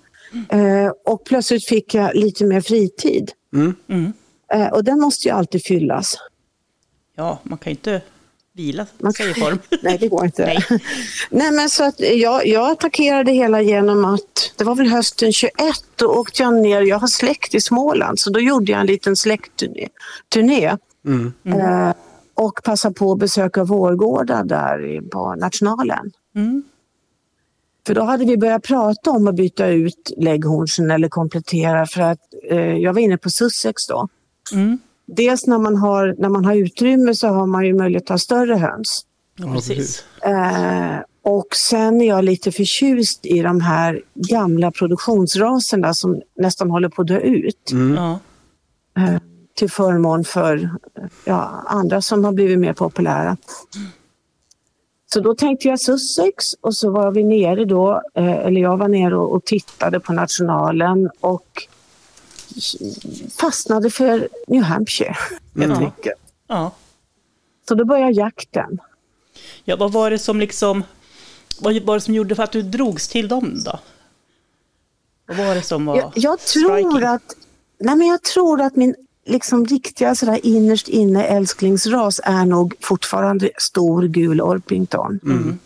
Eh, 0.49 0.93
och 1.07 1.25
plötsligt 1.25 1.67
fick 1.67 1.95
jag 1.95 2.15
lite 2.15 2.45
mer 2.45 2.61
fritid. 2.61 3.33
Mm. 3.55 3.75
Mm. 3.89 4.13
Eh, 4.53 4.69
och 4.69 4.85
den 4.85 5.01
måste 5.01 5.29
ju 5.29 5.35
alltid 5.35 5.65
fyllas. 5.65 6.17
Ja, 7.17 7.39
man 7.43 7.59
kan 7.59 7.71
ju 7.71 7.75
inte 7.75 8.03
vila 8.59 8.87
sig 9.17 9.31
i 9.31 9.35
form. 9.35 9.59
Nej, 9.83 9.99
det 9.99 10.09
går 10.09 10.25
inte. 10.25 10.45
Nej. 10.71 10.81
Nej, 11.31 11.53
men 11.53 11.71
så 11.71 11.85
att 11.85 12.01
jag, 12.01 12.47
jag 12.47 12.71
attackerade 12.71 13.33
hela 13.33 13.63
genom 13.63 14.05
att, 14.05 14.53
det 14.57 14.65
var 14.65 14.75
väl 14.75 14.87
hösten 14.87 15.33
21, 15.33 15.55
då 15.97 16.07
åkte 16.07 16.43
jag 16.43 16.55
ner, 16.55 16.81
jag 16.81 16.99
har 16.99 17.07
släkt 17.07 17.55
i 17.55 17.61
Småland, 17.61 18.19
så 18.19 18.31
då 18.31 18.41
gjorde 18.41 18.73
jag 18.73 18.81
en 18.81 18.87
liten 18.87 19.17
släktturné. 19.17 19.89
Turné. 20.29 20.77
Mm. 21.07 21.33
Eh, 21.45 21.95
och 22.35 22.61
passade 22.65 22.95
på 22.95 23.13
att 23.13 23.19
besöka 23.19 23.65
vårgårdar 23.65 24.45
där 24.45 25.01
på 25.11 25.35
Nationalen. 25.35 26.13
Mm. 26.35 26.63
För 27.87 27.95
då 27.95 28.03
hade 28.03 28.25
vi 28.25 28.37
börjat 28.37 28.63
prata 28.63 29.11
om 29.11 29.29
att 29.29 29.35
byta 29.35 29.67
ut 29.67 30.13
lägghornsen 30.17 30.91
eller 30.91 31.09
komplettera 31.09 31.87
för 31.87 32.01
att 32.01 32.21
eh, 32.51 32.77
jag 32.77 32.93
var 32.93 33.01
inne 33.01 33.19
på 33.19 33.31
Sussex 33.31 33.87
då. 33.87 34.09
Mm 34.53 34.79
dels 35.09 35.47
när 35.47 35.59
man, 35.59 35.77
har, 35.77 36.15
när 36.19 36.29
man 36.29 36.45
har 36.45 36.55
utrymme 36.55 37.15
så 37.15 37.29
har 37.29 37.47
man 37.47 37.67
ju 37.67 37.75
möjlighet 37.75 38.03
att 38.03 38.09
ha 38.09 38.19
större 38.19 38.55
höns. 38.55 39.05
Ja, 39.37 39.53
precis. 39.53 40.05
Eh, 40.23 40.99
och 41.23 41.57
sen 41.57 42.01
är 42.01 42.09
jag 42.09 42.25
lite 42.25 42.53
förtjust 42.53 43.27
i 43.27 43.43
de 43.43 43.61
här 43.61 44.03
gamla 44.15 44.71
produktionsraserna 44.71 45.95
som 45.95 46.23
nästan 46.37 46.71
håller 46.71 46.89
på 46.89 47.03
att 47.03 47.09
dö 47.09 47.21
ut. 47.21 47.73
Mm. 47.73 47.97
Eh, 47.97 49.21
till 49.55 49.71
förmån 49.71 50.25
för 50.25 50.71
ja, 51.25 51.65
andra 51.67 52.03
som 52.03 52.25
har 52.25 52.33
blivit 52.33 52.59
mer 52.59 52.73
populära. 52.73 53.37
Så 55.13 55.21
då 55.21 55.35
tänkte 55.35 55.69
jag 55.69 55.81
Sussex 55.81 56.53
och 56.61 56.75
så 56.75 56.91
var 56.91 57.11
vi 57.11 57.25
nere 57.25 57.65
då, 57.65 58.03
eh, 58.15 58.47
eller 58.47 58.61
jag 58.61 58.77
var 58.77 58.89
nere 58.89 59.17
och, 59.17 59.33
och 59.33 59.45
tittade 59.45 60.01
på 60.01 60.13
nationalen 60.13 61.11
och 61.21 61.69
fastnade 63.39 63.91
för 63.91 64.29
New 64.47 64.63
Hampshire 64.63 65.17
helt 65.55 65.73
mm. 65.73 65.79
enkelt. 65.79 66.21
Ja. 66.47 66.73
Så 67.69 67.75
då 67.75 67.85
började 67.85 68.13
jakten. 68.13 68.79
Ja, 69.65 69.77
vad 69.77 69.93
var 69.93 70.11
det 70.11 70.19
som 70.19 70.41
liksom, 70.41 70.85
vad 71.61 71.83
var 71.83 71.95
det 71.95 72.01
som 72.01 72.15
gjorde 72.15 72.35
för 72.35 72.43
att 72.43 72.53
du 72.53 72.63
drogs 72.63 73.09
till 73.09 73.29
dem 73.29 73.63
då? 73.65 73.79
Vad 75.27 75.37
var 75.37 75.55
det 75.55 75.63
som 75.63 75.87
var 75.87 75.97
Jag, 75.97 76.13
jag 76.15 76.39
tror 76.41 77.05
att, 77.05 77.37
nej 77.79 77.97
men 77.97 78.07
jag 78.07 78.23
tror 78.23 78.61
att 78.61 78.77
min 78.77 78.95
liksom 79.29 79.67
riktiga 79.67 80.15
sådär 80.15 80.41
innerst 80.43 80.89
inne 80.89 81.25
älsklingsras 81.25 82.21
är 82.25 82.45
nog 82.45 82.75
fortfarande 82.81 83.51
stor 83.59 84.03
gul 84.03 84.41
Orpington. 84.41 85.21
Mm. 85.25 85.59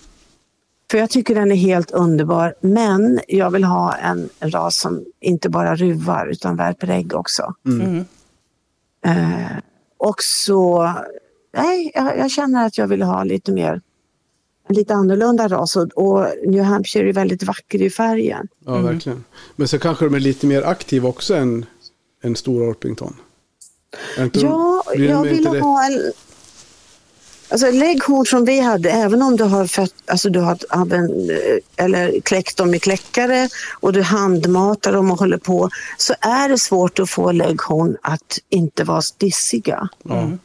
För 0.93 0.99
jag 0.99 1.11
tycker 1.11 1.35
den 1.35 1.53
är 1.53 1.57
helt 1.57 1.91
underbar. 1.91 2.55
Men 2.61 3.21
jag 3.29 3.51
vill 3.51 3.65
ha 3.65 3.95
en 3.95 4.29
ras 4.41 4.77
som 4.77 5.05
inte 5.21 5.49
bara 5.49 5.77
ruvar 5.77 6.27
utan 6.27 6.57
värper 6.57 6.91
ägg 6.91 7.15
också. 7.15 7.55
Mm. 7.67 8.05
Eh, 9.07 9.57
och 9.99 10.23
så, 10.23 10.93
nej, 11.57 11.93
jag, 11.95 12.19
jag, 12.19 12.31
känner 12.31 12.67
att 12.67 12.79
jag 12.79 12.87
vill 12.87 13.03
ha 13.03 13.25
lite 13.25 13.53
mer 13.53 13.81
en 14.69 14.75
lite 14.75 14.95
annorlunda 14.95 15.49
ras 15.49 15.77
och, 15.77 15.89
och 15.89 16.27
New 16.47 16.63
Hampshire 16.63 17.09
är 17.09 17.13
väldigt 17.13 17.43
vacker 17.43 17.83
i 17.83 17.91
färgen. 17.91 18.49
Ja, 18.65 18.73
mm. 18.73 18.85
verkligen. 18.85 19.25
Men 19.57 19.69
så 19.69 19.79
kanske 19.79 20.05
de 20.05 20.15
är 20.15 20.21
lite 20.21 20.47
mer 20.47 20.63
aktiva 20.63 21.09
också 21.09 21.35
än 21.35 21.67
en 22.23 22.37
stor 22.37 22.71
Orpington? 22.71 23.17
Ja, 24.33 24.83
jag 24.95 25.23
vill 25.23 25.47
ha 25.47 25.87
en 25.87 26.13
Alltså 27.53 27.71
lägghorn 27.71 28.27
som 28.27 28.45
vi 28.45 28.61
hade, 28.61 28.91
även 28.91 29.23
om 29.23 29.37
du 29.37 29.45
har, 29.45 29.67
fött, 29.67 29.95
alltså 30.07 30.31
du 30.31 30.41
har 30.41 30.59
använt, 30.69 31.11
eller 31.77 32.21
kläckt 32.21 32.57
dem 32.57 32.75
i 32.75 32.79
kläckare 32.79 33.49
och 33.81 33.93
du 33.93 34.03
handmatar 34.03 34.93
dem 34.93 35.11
och 35.11 35.19
håller 35.19 35.39
på, 35.39 35.71
så 35.99 36.15
är 36.21 36.49
det 36.49 36.59
svårt 36.59 36.99
att 36.99 37.11
få 37.11 37.33
lägghorn 37.33 37.97
att 38.03 38.39
inte 38.49 38.85
vara 38.85 39.03
dissiga. 39.19 39.89
Mm. 40.11 40.39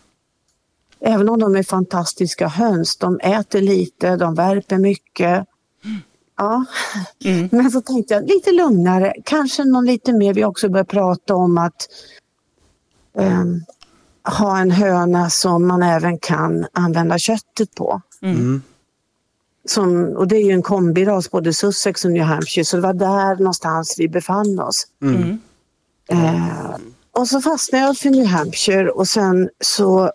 Även 0.99 1.29
om 1.29 1.39
de 1.39 1.55
är 1.55 1.63
fantastiska 1.63 2.47
höns, 2.47 2.97
de 2.97 3.19
äter 3.19 3.61
lite, 3.61 4.15
de 4.15 4.35
värper 4.35 4.77
mycket. 4.77 5.45
Ja, 6.37 6.65
mm. 7.23 7.49
men 7.51 7.71
så 7.71 7.81
tänkte 7.81 8.13
jag 8.13 8.27
lite 8.27 8.51
lugnare, 8.51 9.13
kanske 9.25 9.63
någon 9.63 9.85
lite 9.85 10.13
mer, 10.13 10.33
vi 10.33 10.45
också 10.45 10.69
börjar 10.69 10.85
prata 10.85 11.35
om 11.35 11.57
att 11.57 11.87
um, 13.13 13.65
ha 14.27 14.59
en 14.59 14.71
höna 14.71 15.29
som 15.29 15.67
man 15.67 15.83
även 15.83 16.19
kan 16.19 16.67
använda 16.71 17.19
köttet 17.19 17.75
på. 17.75 18.01
Mm. 18.21 18.61
Som, 19.65 20.03
och 20.17 20.27
det 20.27 20.35
är 20.35 20.45
ju 20.45 20.51
en 20.51 20.61
kombiras, 20.61 21.31
både 21.31 21.53
Sussex 21.53 22.05
och 22.05 22.11
New 22.11 22.23
Hampshire, 22.23 22.65
så 22.65 22.75
det 22.75 22.81
var 22.81 22.93
där 22.93 23.35
någonstans 23.35 23.95
vi 23.97 24.07
befann 24.07 24.59
oss. 24.59 24.87
Mm. 25.01 25.39
Eh, 26.09 26.75
och 27.11 27.27
så 27.27 27.41
fastnade 27.41 27.83
jag 27.83 27.97
för 27.97 28.09
New 28.09 28.25
Hampshire 28.25 28.89
och 28.89 29.07
sen 29.07 29.49
så 29.59 30.11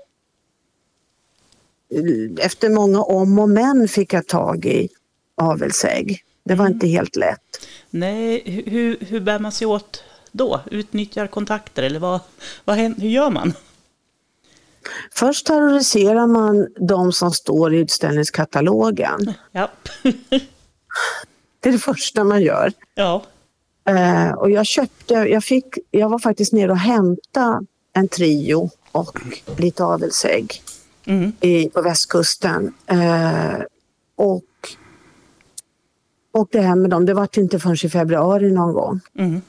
efter 2.38 2.70
många 2.70 3.02
om 3.02 3.38
och 3.38 3.48
men 3.48 3.88
fick 3.88 4.12
jag 4.12 4.26
tag 4.26 4.66
i 4.66 4.88
avelsägg. 5.34 6.24
Det 6.44 6.54
var 6.54 6.64
mm. 6.64 6.74
inte 6.74 6.86
helt 6.86 7.16
lätt. 7.16 7.66
Nej, 7.90 8.42
hur, 8.66 8.96
hur 9.00 9.20
bär 9.20 9.38
man 9.38 9.52
sig 9.52 9.66
åt 9.66 10.04
då? 10.32 10.60
Utnyttjar 10.70 11.26
kontakter 11.26 11.82
eller 11.82 12.00
vad, 12.00 12.20
vad, 12.64 12.76
hur 12.76 13.08
gör 13.08 13.30
man? 13.30 13.54
Först 15.14 15.46
terroriserar 15.46 16.26
man 16.26 16.68
de 16.76 17.12
som 17.12 17.32
står 17.32 17.74
i 17.74 17.78
utställningskatalogen. 17.78 19.34
Ja. 19.52 19.70
det 21.60 21.68
är 21.68 21.72
det 21.72 21.78
första 21.78 22.24
man 22.24 22.42
gör. 22.42 22.72
Ja. 22.94 23.22
Uh, 23.90 24.32
och 24.32 24.50
jag 24.50 24.66
köpte, 24.66 25.14
jag 25.14 25.44
fick, 25.44 25.78
jag 25.90 26.08
var 26.08 26.18
faktiskt 26.18 26.52
nere 26.52 26.70
och 26.70 26.78
hämtade 26.78 27.66
en 27.92 28.08
trio 28.08 28.70
och 28.92 29.20
lite 29.56 29.84
avelsägg 29.84 30.62
mm. 31.04 31.32
i, 31.40 31.68
på 31.68 31.82
västkusten. 31.82 32.74
Uh, 32.92 33.62
och 34.16 34.44
åkte 36.32 36.60
hem 36.60 36.82
med 36.82 36.90
dem. 36.90 37.06
Det 37.06 37.14
var 37.14 37.28
inte 37.38 37.58
förrän 37.58 37.76
i 37.84 37.88
februari 37.88 38.52
någon 38.52 38.72
gång. 38.72 39.00
Mm. 39.18 39.42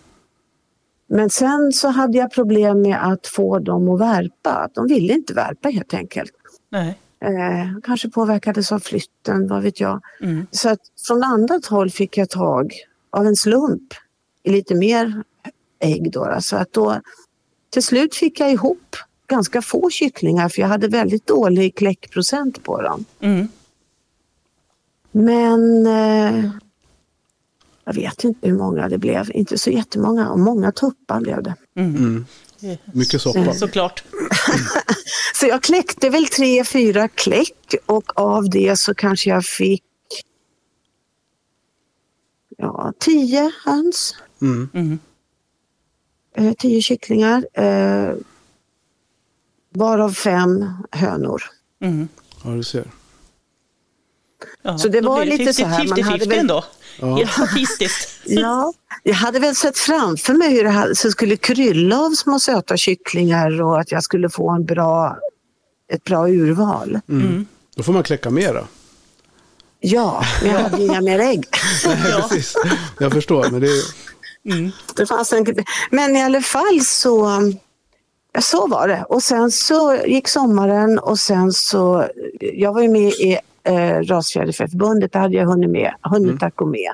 Men 1.14 1.30
sen 1.30 1.74
så 1.74 1.88
hade 1.88 2.18
jag 2.18 2.32
problem 2.32 2.82
med 2.82 3.12
att 3.12 3.28
få 3.28 3.60
dem 3.60 3.90
att 3.90 4.00
värpa. 4.00 4.70
De 4.74 4.88
ville 4.88 5.14
inte 5.14 5.34
värpa 5.34 5.70
helt 5.70 5.94
enkelt. 5.94 6.32
Nej. 6.70 7.00
Eh, 7.20 7.80
kanske 7.84 8.10
påverkades 8.10 8.72
av 8.72 8.80
flytten, 8.80 9.48
vad 9.48 9.64
vet 9.64 9.80
jag. 9.80 10.02
Mm. 10.22 10.48
Så 10.52 10.70
att 10.70 10.80
från 11.08 11.24
annat 11.24 11.66
håll 11.66 11.90
fick 11.90 12.18
jag 12.18 12.30
tag 12.30 12.74
av 13.10 13.26
en 13.26 13.36
slump 13.36 13.94
i 14.44 14.52
lite 14.52 14.76
mer 14.76 15.24
ägg. 15.80 16.12
Då, 16.12 16.38
så 16.40 16.56
att 16.56 16.74
då, 16.74 17.02
till 17.70 17.84
slut 17.84 18.16
fick 18.16 18.40
jag 18.40 18.52
ihop 18.52 18.96
ganska 19.28 19.62
få 19.62 19.90
kycklingar 19.90 20.50
för 20.50 20.62
jag 20.62 20.68
hade 20.68 20.88
väldigt 20.88 21.28
dålig 21.28 21.76
kläckprocent 21.76 22.64
på 22.64 22.82
dem. 22.82 23.06
Mm. 23.20 23.48
Men 25.12 25.88
eh, 25.88 26.52
jag 27.86 27.94
vet 27.94 28.24
inte 28.24 28.48
hur 28.48 28.58
många 28.58 28.90
det 28.90 28.98
blev, 28.98 29.32
inte 29.32 29.58
så 29.58 29.70
jättemånga. 29.70 30.30
Och 30.30 30.40
många 30.40 30.72
tuppar 30.72 31.20
blev 31.20 31.44
det. 31.44 31.56
Mm. 31.76 31.96
Mm. 31.96 32.78
Mycket 32.94 33.22
soppa. 33.22 33.54
Såklart. 33.54 34.04
så 35.40 35.46
jag 35.46 35.64
kläckte 35.64 36.10
väl 36.10 36.28
tre, 36.28 36.64
fyra 36.64 37.08
kläck 37.08 37.76
och 37.86 38.20
av 38.20 38.50
det 38.50 38.80
så 38.80 38.94
kanske 38.94 39.30
jag 39.30 39.46
fick 39.46 39.84
ja, 42.58 42.94
tio 43.00 43.52
höns. 43.66 44.16
Mm. 44.42 44.70
mm. 44.74 45.00
Eh, 46.36 46.54
tio 46.54 46.82
kycklingar. 46.82 47.48
Eh, 47.54 48.16
varav 49.70 50.12
fem 50.12 50.70
hönor. 50.92 51.44
Mm. 51.82 52.08
Ja, 52.44 52.50
du 52.50 52.64
ser. 52.64 52.92
Ja, 54.62 54.78
så 54.78 54.88
det 54.88 55.02
var 55.02 55.26
lite 55.26 55.54
så 55.54 55.66
här. 55.66 55.88
Man 55.88 56.02
hade 56.02 56.26
väl... 56.26 56.40
ändå. 56.40 56.64
Ja. 57.00 57.16
Helt 57.16 57.32
statistiskt. 57.32 58.10
ja, 58.26 58.74
jag 59.04 59.14
hade 59.14 59.40
väl 59.40 59.56
sett 59.56 59.78
framför 59.78 60.34
mig 60.34 60.52
hur 60.54 60.64
det 60.64 60.96
så 60.96 61.12
skulle 61.12 61.38
krylla 61.38 62.00
av 62.00 62.12
små 62.12 62.40
söta 62.40 62.78
kycklingar 62.78 63.62
och 63.62 63.80
att 63.80 63.92
jag 63.92 64.04
skulle 64.04 64.30
få 64.30 64.50
en 64.50 64.66
bra, 64.66 65.18
ett 65.94 66.04
bra 66.04 66.30
urval. 66.30 67.00
Mm. 67.10 67.28
Mm. 67.28 67.46
Då 67.76 67.84
får 67.84 67.94
man 67.94 68.04
kläcka 68.04 68.30
mera. 68.30 68.68
Ja, 69.80 70.24
men 70.42 70.52
jag 70.52 70.60
hade 70.60 70.84
inga 70.84 71.02
mer 71.02 71.20
ägg. 71.20 71.46
Nej, 71.86 71.98
precis. 72.04 72.56
Jag 73.00 73.12
förstår, 73.12 73.50
men 73.50 73.62
det 73.62 73.68
är... 73.68 73.84
Det 74.96 75.06
fanns 75.06 75.34
en, 75.34 75.46
men 75.90 76.16
i 76.16 76.24
alla 76.24 76.42
fall 76.42 76.82
så, 76.82 77.42
ja, 78.34 78.42
så 78.42 78.68
var 78.68 78.88
det. 78.88 79.06
Och 79.10 79.24
sen 79.24 79.52
så 79.52 79.96
gick 80.06 80.28
sommaren 80.28 81.00
och 81.00 81.20
sen 81.20 81.54
så, 81.54 82.08
jag 82.40 82.74
var 82.74 82.82
ju 82.82 82.90
med 82.90 83.12
i 83.12 83.38
eh, 83.64 84.00
Rasfjäderfäförbundet, 84.00 85.12
där 85.12 85.20
hade 85.20 85.36
jag 85.36 85.46
hunnit, 85.46 85.70
med, 85.70 85.94
hunnit 86.02 86.44
att 86.44 86.56
gå 86.56 86.66
med. 86.66 86.92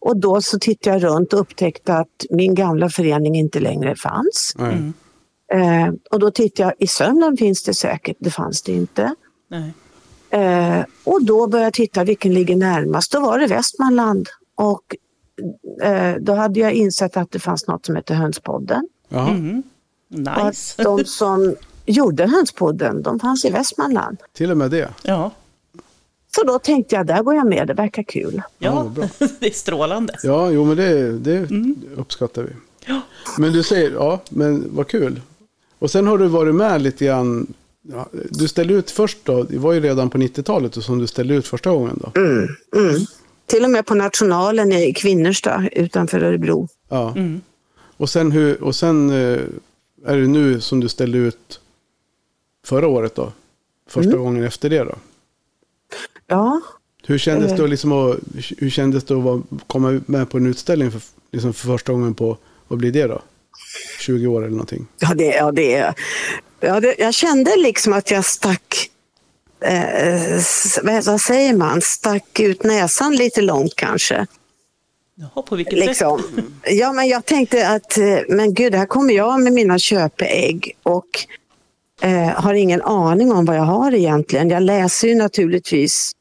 Och 0.00 0.16
då 0.16 0.40
så 0.42 0.58
tittade 0.58 0.96
jag 0.96 1.04
runt 1.04 1.32
och 1.32 1.40
upptäckte 1.40 1.94
att 1.94 2.24
min 2.30 2.54
gamla 2.54 2.88
förening 2.88 3.34
inte 3.34 3.60
längre 3.60 3.96
fanns. 3.96 4.54
Nej. 4.56 4.92
Eh, 5.52 5.92
och 6.10 6.18
då 6.18 6.30
tittade 6.30 6.68
jag, 6.68 6.74
i 6.78 6.86
Sörmland 6.86 7.38
finns 7.38 7.62
det 7.62 7.74
säkert, 7.74 8.16
det 8.20 8.30
fanns 8.30 8.62
det 8.62 8.72
inte. 8.72 9.14
Nej. 9.48 9.72
Eh, 10.30 10.84
och 11.04 11.24
då 11.24 11.46
började 11.46 11.66
jag 11.66 11.72
titta 11.72 12.04
vilken 12.04 12.34
ligger 12.34 12.56
närmast. 12.56 13.12
Då 13.12 13.20
var 13.20 13.38
det 13.38 13.46
Västmanland. 13.46 14.28
Och 14.54 14.96
eh, 15.82 16.14
då 16.20 16.34
hade 16.34 16.60
jag 16.60 16.72
insett 16.72 17.16
att 17.16 17.30
det 17.30 17.38
fanns 17.38 17.66
något 17.66 17.86
som 17.86 17.96
hette 17.96 18.14
Hönspodden. 18.14 18.88
Mm. 19.10 19.62
Och 20.12 20.18
Nice. 20.18 20.82
att 20.82 20.84
de 20.84 21.04
som 21.04 21.54
gjorde 21.86 22.26
Hönspodden, 22.26 23.02
de 23.02 23.20
fanns 23.20 23.44
i 23.44 23.50
Västmanland. 23.50 24.18
Till 24.32 24.50
och 24.50 24.56
med 24.56 24.70
det. 24.70 24.88
Ja. 25.02 25.30
Så 26.36 26.44
då 26.44 26.58
tänkte 26.58 26.96
jag, 26.96 27.06
där 27.06 27.22
går 27.22 27.34
jag 27.34 27.46
med, 27.46 27.68
det 27.68 27.74
verkar 27.74 28.02
kul. 28.02 28.42
Ja, 28.58 28.92
det 29.40 29.46
är 29.46 29.50
strålande. 29.50 30.14
Ja, 30.22 30.50
jo 30.50 30.64
men 30.64 30.76
det, 30.76 31.18
det 31.18 31.48
uppskattar 31.96 32.42
vi. 32.42 32.50
Ja. 32.86 33.00
Men 33.38 33.52
du 33.52 33.62
säger, 33.62 33.90
ja, 33.90 34.20
men 34.28 34.64
vad 34.70 34.88
kul. 34.88 35.20
Och 35.78 35.90
sen 35.90 36.06
har 36.06 36.18
du 36.18 36.26
varit 36.26 36.54
med 36.54 36.82
lite 36.82 37.04
grann. 37.04 37.54
Ja, 37.82 38.08
du 38.30 38.48
ställde 38.48 38.74
ut 38.74 38.90
först 38.90 39.18
då, 39.22 39.42
det 39.42 39.58
var 39.58 39.72
ju 39.72 39.80
redan 39.80 40.10
på 40.10 40.18
90-talet 40.18 40.84
som 40.84 40.98
du 40.98 41.06
ställde 41.06 41.34
ut 41.34 41.46
första 41.46 41.70
gången 41.70 42.00
då. 42.04 42.20
Mm. 42.20 42.48
Till 43.46 43.64
och 43.64 43.70
med 43.70 43.86
på 43.86 43.94
Nationalen 43.94 44.72
i 44.72 44.92
Kvinnersta 44.92 45.68
utanför 45.72 46.22
Örebro. 46.22 46.68
Ja. 46.88 47.14
Och 47.96 48.10
sen, 48.10 48.32
hur, 48.32 48.62
och 48.62 48.74
sen 48.74 49.10
eh, 49.10 49.40
är 50.06 50.16
det 50.16 50.26
nu 50.26 50.60
som 50.60 50.80
du 50.80 50.88
ställde 50.88 51.18
ut 51.18 51.60
förra 52.64 52.88
året 52.88 53.14
då? 53.14 53.32
Första 53.88 54.16
gången 54.16 54.44
efter 54.44 54.70
det 54.70 54.84
då? 54.84 54.94
Ja, 56.26 56.60
Hur 57.06 57.18
kändes 57.18 57.52
Eh. 57.52 57.56
det 57.56 57.64
att, 57.64 57.70
liksom 57.70 57.92
att, 57.92 58.16
hur 58.58 58.70
kändes 58.70 59.04
det 59.04 59.14
att 59.14 59.40
komma 59.66 60.00
med 60.06 60.30
på 60.30 60.36
en 60.36 60.46
utställning 60.46 60.90
för, 60.90 61.00
liksom 61.32 61.52
för 61.52 61.68
första 61.68 61.92
gången 61.92 62.14
på, 62.14 62.36
vad 62.68 62.78
blir 62.78 62.92
det 62.92 63.06
då? 63.06 63.22
20 64.00 64.26
år 64.26 64.40
eller 64.40 64.50
någonting? 64.50 64.86
ja, 64.98 65.14
det, 65.14 65.24
ja, 65.34 65.52
det, 65.52 65.94
ja 66.60 66.80
det, 66.80 66.94
jag 66.98 67.14
kände 67.14 67.56
liksom 67.56 67.92
att 67.92 68.10
jag 68.10 68.24
stack, 68.24 68.90
eh, 69.60 70.40
vad 71.06 71.20
säger 71.20 71.54
man, 71.54 71.80
stack 71.82 72.40
ut 72.40 72.62
näsan 72.62 73.16
lite 73.16 73.40
långt 73.42 73.76
kanske. 73.76 74.26
Jaha, 75.14 75.42
på 75.42 75.56
vilket 75.56 75.78
sätt? 75.78 75.88
Liksom. 75.88 76.22
Ja, 76.64 76.92
men 76.92 77.08
jag 77.08 77.24
tänkte 77.24 77.68
att, 77.68 77.98
eh, 77.98 78.18
men 78.28 78.54
gud, 78.54 78.74
här 78.74 78.86
kommer 78.86 79.14
jag 79.14 79.40
med 79.40 79.52
mina 79.52 79.78
köpeägg 79.78 80.72
och 80.82 81.06
eh, 82.02 82.28
har 82.28 82.54
ingen 82.54 82.82
aning 82.82 83.32
om 83.32 83.44
vad 83.44 83.56
jag 83.56 83.62
har 83.62 83.94
egentligen. 83.94 84.50
Jag 84.50 84.62
läser 84.62 85.08
ju 85.08 85.14
naturligtvis, 85.14 86.12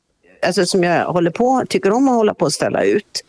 alltså 0.46 0.66
som 0.66 0.84
jag 0.84 1.06
håller 1.06 1.32
på, 1.32 1.64
tycker 1.70 1.92
om 1.92 2.08
att 2.10 2.16
hålla 2.16 2.34
på 2.34 2.46
och 2.46 2.54
ställa 2.54 2.84
ut. 2.84 3.24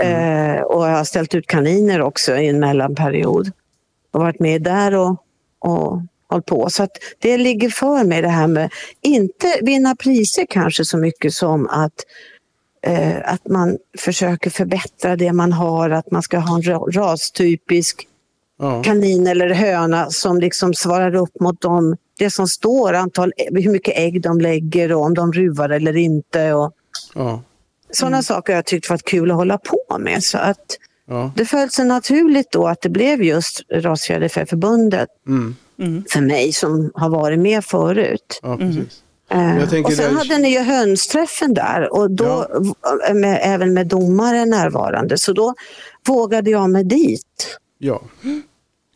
Eh, 0.00 0.62
och 0.62 0.88
jag 0.88 0.96
har 0.96 1.04
ställt 1.04 1.34
ut 1.34 1.46
kaniner 1.46 2.00
också 2.00 2.36
i 2.36 2.48
en 2.48 2.60
mellanperiod. 2.60 3.50
Och 4.12 4.20
varit 4.20 4.40
med 4.40 4.62
där 4.62 4.94
och, 4.94 5.16
och 5.58 6.02
hållit 6.28 6.46
på. 6.46 6.70
Så 6.70 6.88
det 7.18 7.36
ligger 7.38 7.70
för 7.70 8.04
mig 8.04 8.22
det 8.22 8.28
här 8.28 8.46
med, 8.46 8.72
inte 9.00 9.58
vinna 9.62 9.96
priser 9.96 10.46
kanske 10.50 10.84
så 10.84 10.96
mycket 10.98 11.34
som 11.34 11.68
att 11.68 12.04
eh, 12.86 13.16
att 13.24 13.48
man 13.48 13.78
försöker 13.98 14.50
förbättra 14.50 15.16
det 15.16 15.32
man 15.32 15.52
har, 15.52 15.90
att 15.90 16.10
man 16.10 16.22
ska 16.22 16.38
ha 16.38 16.56
en 16.56 16.62
ra- 16.62 16.92
rastypisk 16.92 18.06
Ja, 18.62 18.82
kanin 18.82 19.26
eller 19.26 19.48
höna 19.54 20.10
som 20.10 20.40
liksom 20.40 20.74
svarar 20.74 21.14
upp 21.14 21.40
mot 21.40 21.60
dem, 21.60 21.96
det 22.20 22.30
som 22.30 22.48
står, 22.48 22.92
antal, 22.92 23.32
hur 23.50 23.70
mycket 23.72 23.96
ägg 23.98 24.22
de 24.22 24.40
lägger 24.40 24.92
och 24.92 25.02
om 25.02 25.14
de 25.14 25.32
ruvar 25.32 25.68
eller 25.70 25.96
inte. 25.96 26.52
Och 26.52 26.72
ja, 27.14 27.42
sådana 27.90 28.22
saker 28.22 28.52
har 28.52 28.58
jag 28.58 28.66
tyckt 28.66 28.90
varit 28.90 29.04
kul 29.04 29.30
att 29.30 29.36
hålla 29.36 29.58
på 29.58 29.98
med. 29.98 30.24
Så 30.24 30.38
att 30.38 30.76
ja. 31.06 31.32
det 31.36 31.44
föll 31.44 31.70
sig 31.70 31.84
naturligt 31.84 32.52
då 32.52 32.66
att 32.68 32.80
det 32.82 32.88
blev 32.88 33.22
just 33.22 33.60
Rasfjäderfäförbundet 33.72 35.08
Mm, 35.26 36.04
för 36.12 36.20
mig 36.20 36.52
som 36.52 36.90
har 36.94 37.08
varit 37.08 37.38
med 37.38 37.64
förut. 37.64 38.40
ja 38.42 38.56
precis. 38.56 39.02
Eh, 39.30 39.56
och 39.84 39.92
sen 39.92 40.14
där- 40.14 40.18
hade 40.18 40.38
ni 40.38 40.52
ju 40.52 40.58
hönsträffen 40.58 41.54
där 41.54 41.92
och 41.92 42.10
då 42.10 42.46
v- 43.06 43.14
med, 43.14 43.40
även 43.42 43.74
med 43.74 43.86
domare 43.86 44.44
närvarande 44.44 45.18
så 45.18 45.32
då 45.32 45.54
vågade 46.06 46.50
jag 46.50 46.70
mig 46.70 46.84
dit. 46.84 47.58
Ja. 47.78 48.02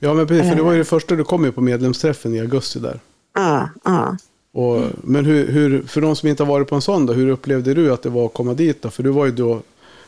Ja, 0.00 0.14
men 0.14 0.26
precis, 0.26 0.48
för 0.48 0.56
det 0.56 0.62
var 0.62 0.72
ju 0.72 0.78
det 0.78 0.84
första 0.84 1.14
du 1.14 1.24
kom 1.24 1.44
ju 1.44 1.52
på 1.52 1.60
medlemsträffen 1.60 2.34
i 2.34 2.40
augusti 2.40 2.78
där. 2.78 3.00
Ja, 3.34 3.68
ja. 3.84 4.16
Och, 4.52 4.82
Men 5.02 5.24
hur, 5.24 5.48
hur, 5.48 5.82
för 5.82 6.00
de 6.00 6.16
som 6.16 6.28
inte 6.28 6.42
har 6.42 6.48
varit 6.48 6.68
på 6.68 6.74
en 6.74 6.82
sån 6.82 7.06
då, 7.06 7.12
hur 7.12 7.28
upplevde 7.28 7.74
du 7.74 7.92
att 7.92 8.02
det 8.02 8.08
var 8.08 8.26
att 8.26 8.34
komma 8.34 8.54
dit 8.54 8.82
då? 8.82 8.90
För 8.90 9.02
du 9.02 9.10
var 9.10 9.26
ju 9.26 9.32
då 9.32 9.62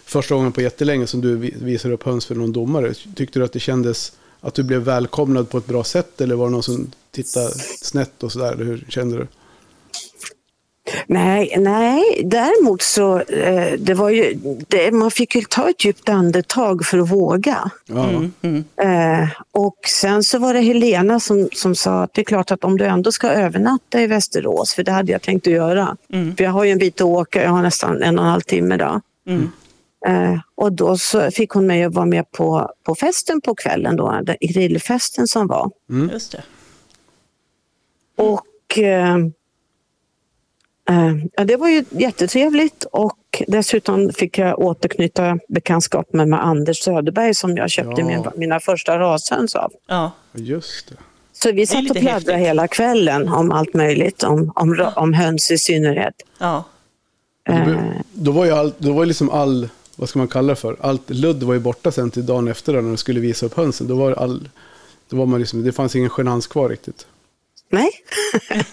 första 0.04 0.34
gången 0.34 0.52
på 0.52 0.60
jättelänge 0.60 1.06
som 1.06 1.20
du 1.20 1.36
visade 1.36 1.94
upp 1.94 2.02
höns 2.02 2.26
för 2.26 2.34
någon 2.34 2.52
domare. 2.52 2.94
Tyckte 3.14 3.38
du 3.38 3.44
att 3.44 3.52
det 3.52 3.60
kändes 3.60 4.12
att 4.40 4.54
du 4.54 4.62
blev 4.62 4.80
välkomnad 4.80 5.50
på 5.50 5.58
ett 5.58 5.66
bra 5.66 5.84
sätt 5.84 6.20
eller 6.20 6.34
var 6.34 6.46
det 6.46 6.52
någon 6.52 6.62
som 6.62 6.90
tittade 7.10 7.50
snett 7.82 8.22
och 8.22 8.32
sådär? 8.32 8.56
Hur 8.56 8.86
kände 8.88 9.16
du? 9.16 9.26
Nej, 11.06 11.54
nej, 11.58 12.22
däremot 12.24 12.82
så 12.82 13.20
eh, 13.20 13.72
det 13.78 13.94
var 13.94 14.10
ju, 14.10 14.38
det, 14.68 14.92
man 14.92 15.10
fick 15.10 15.34
ju 15.34 15.42
ta 15.42 15.70
ett 15.70 15.84
djupt 15.84 16.08
andetag 16.08 16.84
för 16.84 16.98
att 16.98 17.10
våga. 17.10 17.70
Ja, 17.86 18.08
Eh, 18.82 19.28
och 19.52 19.78
sen 19.88 20.24
så 20.24 20.38
var 20.38 20.54
det 20.54 20.60
Helena 20.60 21.20
som, 21.20 21.48
som 21.52 21.74
sa 21.74 22.02
att 22.02 22.14
det 22.14 22.20
är 22.20 22.24
klart 22.24 22.50
att 22.50 22.64
om 22.64 22.78
du 22.78 22.84
ändå 22.84 23.12
ska 23.12 23.28
övernatta 23.28 24.00
i 24.00 24.06
Västerås, 24.06 24.74
för 24.74 24.82
det 24.82 24.92
hade 24.92 25.12
jag 25.12 25.22
tänkt 25.22 25.46
att 25.46 25.52
göra. 25.52 25.96
För 26.36 26.44
jag 26.44 26.50
har 26.50 26.64
ju 26.64 26.70
en 26.70 26.78
bit 26.78 27.00
att 27.00 27.06
åka, 27.06 27.42
jag 27.42 27.50
har 27.50 27.62
nästan 27.62 28.02
en 28.02 28.18
och 28.18 28.24
en 28.24 28.30
halv 28.30 28.40
timme 28.40 28.76
då. 28.76 29.00
Eh, 30.06 30.38
och 30.54 30.72
då 30.72 30.96
så 30.98 31.30
fick 31.30 31.50
hon 31.50 31.66
mig 31.66 31.84
att 31.84 31.94
vara 31.94 32.06
med 32.06 32.30
på, 32.30 32.70
på 32.84 32.94
festen 32.94 33.40
på 33.40 33.54
kvällen 33.54 33.96
då, 33.96 34.20
den 34.22 34.36
grillfesten 34.40 35.26
som 35.26 35.46
var. 35.46 35.70
Just 36.12 36.32
det. 36.32 36.42
Och 38.16 38.78
ja, 41.36 41.44
det 41.44 41.56
var 41.56 41.68
ju 41.68 41.84
jättetrevligt 41.90 42.84
och 42.92 43.42
dessutom 43.48 44.10
fick 44.12 44.38
jag 44.38 44.58
återknyta 44.58 45.38
bekantskap 45.48 46.12
med, 46.12 46.28
med 46.28 46.44
Anders 46.46 46.78
Söderberg 46.82 47.34
som 47.34 47.56
jag 47.56 47.70
köpte 47.70 48.00
Ja. 48.00 48.06
min, 48.06 48.24
mina 48.36 48.60
första 48.60 48.98
rashöns 48.98 49.54
av. 49.54 49.72
Ja. 49.86 50.10
just 50.32 50.88
det. 50.88 50.94
Så 51.32 51.52
vi 51.52 51.66
satt 51.66 51.90
och 51.90 51.96
pladdrade 51.96 52.12
häftigt. 52.12 52.36
hela 52.48 52.68
kvällen 52.68 53.28
om 53.28 53.52
allt 53.52 53.74
möjligt, 53.74 54.22
om, 54.22 54.52
om, 54.54 54.74
ra- 54.74 54.92
om 54.96 55.12
höns 55.14 55.50
i 55.50 55.58
synnerhet. 55.58 56.14
Ja. 56.38 56.64
Eh, 57.48 57.78
Då 58.12 58.30
var 58.32 58.44
ju 58.44 58.50
all, 58.52 58.72
då 58.78 58.92
var 58.92 59.06
liksom 59.06 59.30
all, 59.30 59.68
vad 59.96 60.08
ska 60.08 60.18
man 60.18 60.28
kalla 60.28 60.48
det 60.48 60.56
för? 60.56 60.76
Allt 60.80 61.10
ludd 61.10 61.42
var 61.42 61.54
ju 61.54 61.60
borta 61.60 61.92
sen 61.92 62.10
till 62.10 62.26
dagen 62.26 62.48
efter 62.48 62.72
då, 62.72 62.80
när 62.80 62.90
du 62.90 62.96
skulle 62.96 63.20
visa 63.20 63.46
upp 63.46 63.56
hönsen. 63.56 63.86
Då 63.88 63.96
var 63.96 64.12
all, 64.12 64.48
då 65.08 65.16
var 65.16 65.26
man 65.26 65.40
liksom, 65.40 65.64
det 65.64 65.72
fanns 65.72 65.96
ingen 65.96 66.10
genans 66.18 66.46
kvar 66.46 66.68
riktigt. 66.68 67.06
nej. 67.70 67.90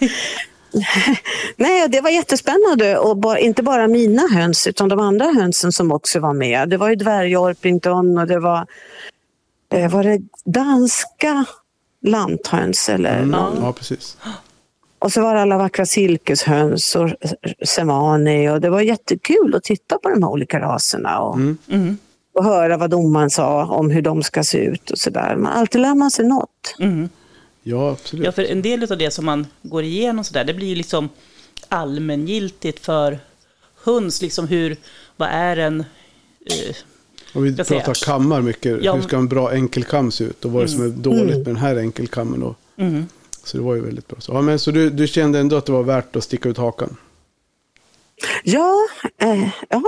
nej, 1.56 1.88
det 1.88 2.00
var 2.00 2.10
jättespännande 2.10 2.98
och 2.98 3.16
ba, 3.16 3.36
inte 3.38 3.62
bara 3.62 3.88
mina 3.88 4.22
höns 4.32 4.66
utan 4.66 4.88
de 4.88 5.00
andra 5.00 5.26
hönsen 5.26 5.72
som 5.72 5.92
också 5.92 6.20
var 6.20 6.32
med. 6.32 6.68
Det 6.68 6.76
var 6.76 6.88
ju 6.88 6.94
dvärgorpington 6.96 8.18
och 8.18 8.26
det 8.26 8.38
var, 8.40 8.66
eh, 9.74 9.90
var 9.92 10.04
det 10.04 10.20
danska 10.44 11.44
lanthöns 12.02 12.88
eller 12.88 13.16
Mm, 13.16 13.28
någon. 13.30 13.56
ja, 13.62 13.72
precis. 13.72 14.16
Och 14.98 15.12
så 15.12 15.20
var 15.22 15.34
det 15.34 15.40
alla 15.42 15.58
vackra 15.58 15.86
silkeshöns 15.86 16.96
och 16.96 17.10
semani 17.66 18.48
och 18.50 18.60
det 18.60 18.70
var 18.70 18.80
jättekul 18.80 19.54
att 19.54 19.62
titta 19.64 19.98
på 19.98 20.08
de 20.10 20.22
här 20.22 20.30
olika 20.30 20.60
raserna 20.60 21.20
och, 21.20 21.34
Mm. 21.36 21.98
och 22.34 22.44
höra 22.44 22.76
vad 22.76 22.90
domaren 22.90 23.30
sa 23.30 23.64
om 23.66 23.90
hur 23.90 24.02
de 24.02 24.22
ska 24.22 24.44
se 24.44 24.58
ut 24.58 24.90
och 24.90 24.98
sådär. 24.98 25.36
Men 25.36 25.52
alltid 25.52 25.80
lär 25.80 25.94
man 25.94 26.10
sig 26.10 26.24
något. 26.28 26.74
Mm. 27.64 27.78
Ja, 27.78 27.90
absolut. 27.92 28.24
Ja, 28.24 28.32
för 28.32 28.44
en 28.44 28.62
del 28.62 28.92
av 28.92 28.98
det 28.98 29.10
som 29.10 29.24
man 29.24 29.46
går 29.62 29.82
igenom 29.82 30.24
sådär, 30.24 30.44
det 30.44 30.54
blir 30.54 30.68
ju 30.68 30.74
liksom 30.74 31.08
allmängiltigt 31.68 32.84
för 32.84 33.18
höns, 33.84 34.22
liksom 34.22 34.48
hur, 34.48 34.76
vad 35.16 35.28
är 35.28 35.56
en... 35.56 35.80
Eh, 36.46 36.74
Och 37.34 37.46
vi 37.46 37.56
pratar 37.56 38.04
kammar 38.04 38.40
mycket. 38.40 38.82
Ja, 38.82 38.94
Hur 38.94 39.02
ska 39.02 39.16
en 39.16 39.28
bra 39.28 39.50
enkelkam 39.50 40.10
se 40.10 40.24
ut? 40.24 40.44
Och 40.44 40.52
vad 40.52 40.62
är 40.62 40.66
det 40.66 40.72
som 40.72 40.84
är 40.84 40.88
dåligt 40.88 41.36
med 41.36 41.46
den 41.46 41.56
här 41.56 41.76
enkelkammen? 41.76 42.42
Och, 42.42 42.56
mm. 42.76 43.06
Så 43.44 43.56
det 43.56 43.62
var 43.62 43.74
ju 43.74 43.80
väldigt 43.80 44.08
bra. 44.08 44.20
Så, 44.20 44.32
ja, 44.32 44.42
men, 44.42 44.58
så 44.58 44.70
du, 44.70 44.90
du 44.90 45.06
kände 45.06 45.38
ändå 45.38 45.56
att 45.56 45.66
det 45.66 45.72
var 45.72 45.82
värt 45.82 46.16
att 46.16 46.24
sticka 46.24 46.48
ut 46.48 46.58
hakan? 46.58 46.96
Ja, 48.44 48.88
eh, 49.18 49.48
ja 49.68 49.82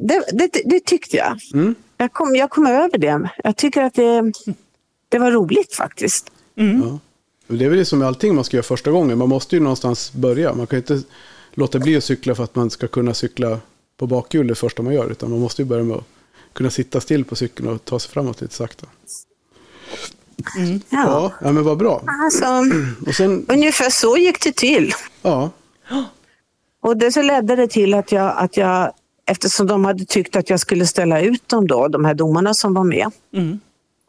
det, 0.00 0.24
det, 0.32 0.62
det 0.64 0.80
tyckte 0.80 1.16
jag. 1.16 1.38
Mm. 1.54 1.74
Jag, 1.96 2.12
kom, 2.12 2.36
jag 2.36 2.50
kom 2.50 2.66
över 2.66 2.98
det. 2.98 3.30
Jag 3.44 3.56
tycker 3.56 3.82
att 3.82 3.94
det, 3.94 4.32
det 5.08 5.18
var 5.18 5.30
roligt 5.30 5.74
faktiskt. 5.74 6.30
Ja. 6.60 6.98
Och 7.46 7.54
Det 7.54 7.64
är 7.64 7.68
väl 7.68 7.78
det 7.78 7.84
som 7.84 7.98
med 7.98 8.08
allting 8.08 8.34
man 8.34 8.44
ska 8.44 8.56
göra 8.56 8.62
första 8.64 8.90
gången. 8.90 9.18
Man 9.18 9.28
måste 9.28 9.56
ju 9.56 9.62
någonstans 9.62 10.12
börja. 10.12 10.54
Man 10.54 10.66
kan 10.66 10.76
ju 10.76 10.80
inte 10.80 11.08
låta 11.54 11.78
bli 11.78 11.96
att 11.96 12.04
cykla 12.04 12.34
för 12.34 12.44
att 12.44 12.54
man 12.54 12.70
ska 12.70 12.88
kunna 12.88 13.14
cykla 13.14 13.60
på 13.96 14.06
bakhjul 14.06 14.46
det 14.46 14.54
första 14.54 14.82
man 14.82 14.94
gör. 14.94 15.10
Utan 15.10 15.30
man 15.30 15.40
måste 15.40 15.62
ju 15.62 15.68
börja 15.68 15.84
med 15.84 15.96
att 15.96 16.04
kunna 16.52 16.70
sitta 16.70 17.00
still 17.00 17.24
på 17.24 17.36
cykeln 17.36 17.68
och 17.68 17.84
ta 17.84 17.98
sig 17.98 18.10
framåt 18.10 18.40
lite 18.40 18.54
sakta. 18.54 18.86
Ja. 20.56 20.78
Ja, 20.88 21.32
ja 21.40 21.52
men 21.52 21.64
vad 21.64 21.78
bra. 21.78 22.02
Alltså, 22.06 22.44
Och 23.06 23.14
sen, 23.14 23.46
ungefär 23.48 23.90
så 23.90 24.16
gick 24.16 24.44
det 24.44 24.56
till. 24.56 24.92
ja, 25.22 25.50
Och 26.80 26.96
det 26.96 27.12
så 27.12 27.22
ledde 27.22 27.56
det 27.56 27.68
till 27.68 27.94
att 27.94 28.12
jag, 28.12 28.34
att 28.36 28.56
jag, 28.56 28.92
eftersom 29.26 29.66
de 29.66 29.84
hade 29.84 30.04
tyckt 30.04 30.36
att 30.36 30.50
jag 30.50 30.60
skulle 30.60 30.86
ställa 30.86 31.20
ut 31.20 31.48
dem 31.48 31.66
då, 31.66 31.88
de 31.88 32.04
här 32.04 32.14
domarna 32.14 32.54
som 32.54 32.74
var 32.74 32.84
med. 32.84 33.10
Mm. 33.32 33.60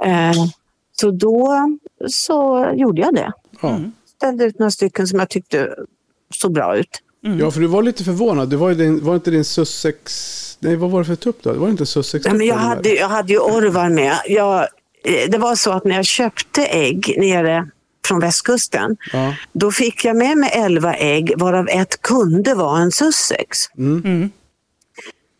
Eh, 0.03 0.45
så 0.91 1.11
då 1.11 1.67
så 2.07 2.69
gjorde 2.75 3.01
jag 3.01 3.15
det. 3.15 3.31
ja. 3.61 3.79
Ställde 4.17 4.43
ut 4.45 4.59
några 4.59 4.71
stycken 4.71 5.07
som 5.07 5.19
jag 5.19 5.29
tyckte 5.29 5.75
såg 6.33 6.53
bra 6.53 6.77
ut. 6.77 7.01
ja, 7.39 7.51
för 7.51 7.59
du 7.59 7.67
var 7.67 7.83
lite 7.83 8.03
förvånad. 8.03 8.49
Det 8.49 8.57
var, 8.57 8.69
ju 8.69 8.75
din, 8.75 9.05
var 9.05 9.15
inte 9.15 9.31
din 9.31 9.45
Sussex... 9.45 10.57
Nej, 10.59 10.75
vad 10.75 10.91
var 10.91 10.99
det 10.99 11.05
för 11.05 11.15
tupp 11.15 11.43
då? 11.43 11.53
Det 11.53 11.59
var 11.59 11.69
inte 11.69 11.85
Sussex 11.85 12.25
Ja, 12.25 12.33
men 12.33 12.47
jag, 12.47 12.55
hade, 12.55 12.89
jag 12.89 13.09
hade 13.09 13.33
ju 13.33 13.39
Orvar 13.39 13.89
med. 13.89 14.13
Jag, 14.27 14.59
eh, 15.05 15.29
det 15.29 15.37
var 15.37 15.55
så 15.55 15.71
att 15.71 15.85
när 15.85 15.95
jag 15.95 16.05
köpte 16.05 16.65
ägg 16.65 17.15
nere 17.17 17.69
från 18.07 18.19
västkusten, 18.19 18.97
Ja. 19.13 19.35
då 19.53 19.71
fick 19.71 20.05
jag 20.05 20.15
med 20.17 20.37
mig 20.37 20.49
11 20.53 20.93
ägg 20.95 21.33
varav 21.37 21.67
ett 21.69 22.01
kunde 22.01 22.53
vara 22.53 22.79
en 22.79 22.91
Sussex. 22.91 23.57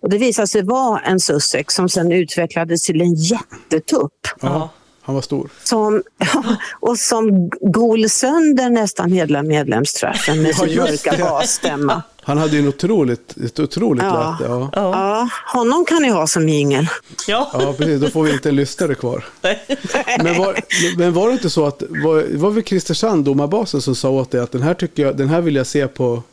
Och 0.02 0.10
det 0.10 0.18
visade 0.18 0.48
sig 0.48 0.64
vara 0.64 1.00
en 1.00 1.20
Sussex 1.20 1.74
som 1.76 1.90
sen 1.90 2.12
utvecklades 2.12 2.82
till 2.82 3.02
en 3.02 3.14
jättetupp. 3.14 4.28
Ja, 4.42 4.70
han 5.02 5.16
var 5.16 5.22
stor. 5.22 5.50
Som, 5.64 6.04
och 6.80 6.98
som 6.98 7.50
gol 7.50 8.10
sönder 8.10 8.70
nästan 8.70 9.12
hela 9.12 9.44
medlemsträffen 9.44 10.42
med 10.42 10.50
Ja, 10.60 10.66
sin 10.68 10.78
mörka 10.78 11.16
basstämma. 11.20 12.02
Han 12.24 12.38
hade 12.38 12.54
ju 12.54 12.60
en 12.60 12.68
otroligt, 12.68 13.38
ett 13.38 13.60
otroligt 13.60 14.04
Ja. 14.04 14.38
läte. 14.40 14.52
Ja. 14.52 14.70
Ja. 14.74 14.92
Ja, 14.92 15.30
honom 15.60 15.86
kan 15.86 16.02
ni 16.02 16.10
ha 16.10 16.28
som 16.28 16.50
jingel. 16.50 16.88
Ja. 17.28 17.50
ja, 17.54 17.74
precis. 17.78 18.02
Då 18.02 18.10
får 18.10 18.24
vi 18.24 18.34
inte 18.34 18.50
en 18.50 18.56
lyssnare 18.56 18.96
kvar. 18.96 19.24
Men 20.24 20.38
var, 20.38 20.60
men 20.98 21.14
var 21.14 21.28
det 21.28 21.34
inte 21.34 21.50
så 21.50 21.66
att, 21.66 21.84
var, 21.90 22.38
var 22.38 22.52
det 22.52 22.62
Christer 22.68 22.94
Sand, 22.94 23.26
domarbasen, 23.26 23.82
som 23.82 23.96
sa 23.96 24.10
åt 24.10 24.32
dig 24.32 24.42
att 24.42 24.52
den 24.52 24.62
här, 24.62 24.74
tycker 24.74 25.04
jag, 25.04 25.18
den 25.18 25.30
här 25.30 25.42
vill 25.42 25.56
jag 25.56 25.68
se 25.68 25.88
på, 25.88 26.24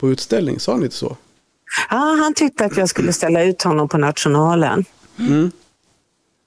på 0.00 0.10
utställning? 0.10 0.60
Sa 0.60 0.72
han 0.72 0.82
inte 0.82 0.96
så? 0.96 1.16
Ja, 1.90 1.96
han 2.22 2.34
tyckte 2.34 2.64
att 2.64 2.76
jag 2.76 2.88
skulle 2.88 3.12
ställa 3.12 3.42
ut 3.42 3.62
honom 3.62 3.88
på 3.88 3.98
Nationalen. 3.98 4.84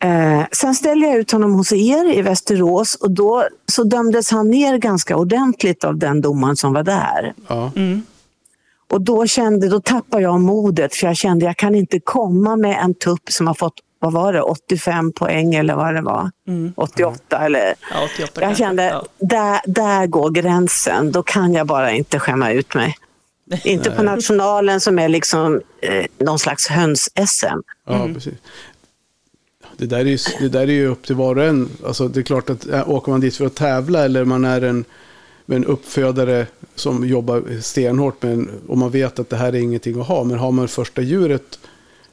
Eh, 0.03 0.41
sen 0.51 0.75
ställde 0.75 1.08
jag 1.08 1.15
ut 1.17 1.31
honom 1.31 1.53
hos 1.53 1.71
er 1.73 2.13
i 2.17 2.21
Västerås 2.21 2.95
och 2.95 3.12
då 3.12 3.47
så 3.71 3.84
dömdes 3.84 4.31
han 4.31 4.49
ner 4.49 4.77
ganska 4.77 5.17
ordentligt 5.17 5.84
av 5.84 5.97
den 5.97 6.21
domaren 6.21 6.55
som 6.55 6.73
var 6.73 6.84
där. 6.84 7.34
Ja, 7.47 7.71
Och 8.91 9.01
då 9.01 9.27
kände, 9.27 9.69
då 9.69 9.79
tappade 9.81 10.23
jag 10.23 10.41
modet 10.41 10.95
för 10.95 11.08
jag 11.08 11.17
kände 11.17 11.45
jag 11.45 11.58
kan 11.58 11.75
inte 11.75 11.99
komma 11.99 12.55
med 12.55 12.77
en 12.84 12.93
tupp 12.93 13.31
som 13.31 13.47
har 13.47 13.53
fått, 13.53 13.73
vad 13.99 14.13
var 14.13 14.34
det, 14.34 14.41
85 14.41 15.12
poäng 15.13 15.55
eller 15.55 15.75
vad 15.75 15.95
det 15.95 16.01
var. 16.01 16.31
88 16.75 17.39
eller... 17.39 17.75
Ja, 17.93 18.03
88 18.15 18.31
Jag 18.34 18.41
kanske. 18.43 18.63
kände, 18.63 18.84
Ja. 18.84 19.05
där, 19.19 19.60
där 19.65 20.08
går 20.08 20.29
gränsen. 20.29 21.12
Då 21.12 21.23
kan 21.23 21.53
jag 21.53 21.67
bara 21.67 21.91
inte 21.91 22.19
skämma 22.19 22.51
ut 22.51 22.75
mig. 22.75 22.95
Inte 23.63 23.91
på 23.91 24.03
nationalen 24.03 24.81
som 24.81 24.99
är 24.99 25.10
liksom 25.10 25.62
eh, 25.81 26.05
någon 26.25 26.39
slags 26.39 26.67
höns-SM. 26.67 27.45
ja 27.88 28.08
precis. 28.13 28.34
Det 29.77 29.85
där, 29.85 29.99
är 29.99 30.05
ju, 30.05 30.17
det 30.39 30.49
där 30.49 30.61
är 30.61 30.73
ju 30.73 30.88
upp 30.88 31.05
till 31.05 31.15
var 31.15 31.35
och 31.35 31.43
en. 31.43 31.69
Alltså, 31.85 32.07
det 32.07 32.19
är 32.19 32.23
klart 32.23 32.49
att 32.49 32.67
äh, 32.67 32.89
åker 32.89 33.11
man 33.11 33.21
dit 33.21 33.35
för 33.35 33.45
att 33.45 33.55
tävla 33.55 34.05
eller 34.05 34.25
man 34.25 34.45
är 34.45 34.61
en, 34.61 34.85
en 35.45 35.65
uppfödare 35.65 36.47
som 36.75 37.07
jobbar 37.07 37.61
stenhårt 37.61 38.23
med 38.23 38.33
en, 38.33 38.49
och 38.67 38.77
man 38.77 38.91
vet 38.91 39.19
att 39.19 39.29
det 39.29 39.35
här 39.35 39.47
är 39.47 39.59
ingenting 39.59 40.01
att 40.01 40.07
ha. 40.07 40.23
Men 40.23 40.39
har 40.39 40.51
man 40.51 40.67
första 40.67 41.01
djuret 41.01 41.59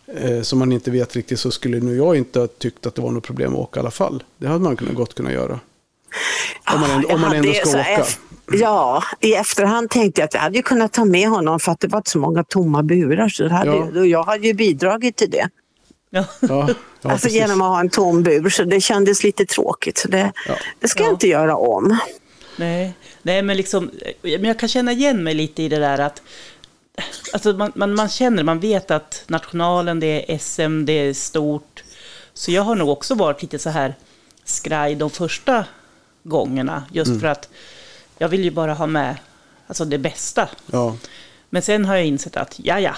eh, 0.06 0.42
som 0.42 0.58
man 0.58 0.72
inte 0.72 0.90
vet 0.90 1.16
riktigt 1.16 1.40
så 1.40 1.50
skulle 1.50 1.80
nu 1.80 1.96
jag 1.96 2.16
inte 2.16 2.40
ha 2.40 2.46
tyckt 2.46 2.86
att 2.86 2.94
det 2.94 3.02
var 3.02 3.10
något 3.10 3.24
problem 3.24 3.52
att 3.52 3.58
åka 3.58 3.78
i 3.78 3.80
alla 3.80 3.90
fall. 3.90 4.22
Det 4.38 4.46
hade 4.46 4.60
man 4.60 4.76
kunnat, 4.76 4.94
gott 4.94 5.14
kunnat 5.14 5.32
göra. 5.32 5.60
Om 6.74 6.80
man 6.80 6.90
ändå, 6.90 7.08
Jag 7.08 7.14
om 7.14 7.20
man 7.20 7.32
ändå 7.32 7.52
ska 7.52 7.80
åka. 7.80 8.04
Ja, 8.52 9.02
i 9.20 9.34
efterhand 9.34 9.90
tänkte 9.90 10.20
jag 10.20 10.26
att 10.26 10.34
jag 10.34 10.40
hade 10.40 10.62
kunnat 10.62 10.92
ta 10.92 11.04
med 11.04 11.28
honom 11.28 11.60
för 11.60 11.72
att 11.72 11.80
det 11.80 11.88
var 11.88 12.02
så 12.04 12.18
många 12.18 12.44
tomma 12.44 12.82
burar. 12.82 13.28
Så 13.28 13.48
hade, 13.48 13.70
Ja. 13.70 14.04
Jag 14.04 14.22
hade 14.22 14.46
ju 14.46 14.54
bidragit 14.54 15.16
till 15.16 15.30
det. 15.30 15.48
Ja. 16.14 16.24
Ja, 16.40 16.48
ja, 16.48 16.66
alltså 17.02 17.26
precis. 17.26 17.32
genom 17.32 17.62
att 17.62 17.68
ha 17.68 17.80
en 17.80 17.90
tom 17.90 18.22
bur. 18.22 18.50
Så 18.50 18.64
det 18.64 18.80
kändes 18.80 19.24
lite 19.24 19.46
tråkigt. 19.46 19.98
Så 19.98 20.08
det, 20.08 20.32
Ja. 20.48 20.54
det 20.80 20.88
ska 20.88 21.00
jag 21.02 21.08
Ja. 21.08 21.12
inte 21.12 21.28
göra 21.28 21.56
om. 21.56 21.98
Nej, 22.56 22.92
nej 23.22 23.42
men 23.42 23.56
liksom, 23.56 23.90
men 24.22 24.44
jag 24.44 24.58
kan 24.58 24.68
känna 24.68 24.92
igen 24.92 25.24
mig 25.24 25.34
lite 25.34 25.62
i 25.62 25.68
det 25.68 25.78
där 25.78 25.98
att 25.98 26.22
alltså 27.32 27.52
man, 27.52 27.72
man, 27.74 27.94
man 27.94 28.08
känner, 28.08 28.42
man 28.42 28.60
vet 28.60 28.90
att 28.90 29.24
nationalen, 29.26 30.00
det 30.00 30.32
är 30.34 30.38
SM, 30.38 30.84
det 30.84 30.92
är 30.92 31.14
stort. 31.14 31.82
Så 32.34 32.52
jag 32.52 32.62
har 32.62 32.74
nog 32.74 32.88
också 32.88 33.14
varit 33.14 33.42
lite 33.42 33.58
så 33.58 33.70
här 33.70 33.94
skraj 34.44 34.94
de 34.94 35.10
första 35.10 35.64
gångerna, 36.22 36.84
just 36.92 37.08
Mm. 37.08 37.20
för 37.20 37.26
att 37.28 37.48
jag 38.18 38.28
vill 38.28 38.44
ju 38.44 38.50
bara 38.50 38.74
ha 38.74 38.86
med 38.86 39.16
alltså 39.66 39.84
det 39.84 39.98
bästa. 39.98 40.48
Ja. 40.66 40.96
Men 41.54 41.62
sen 41.62 41.84
har 41.84 41.96
jag 41.96 42.06
insett 42.06 42.36
att, 42.36 42.60
ja 42.64 42.80
ja. 42.80 42.94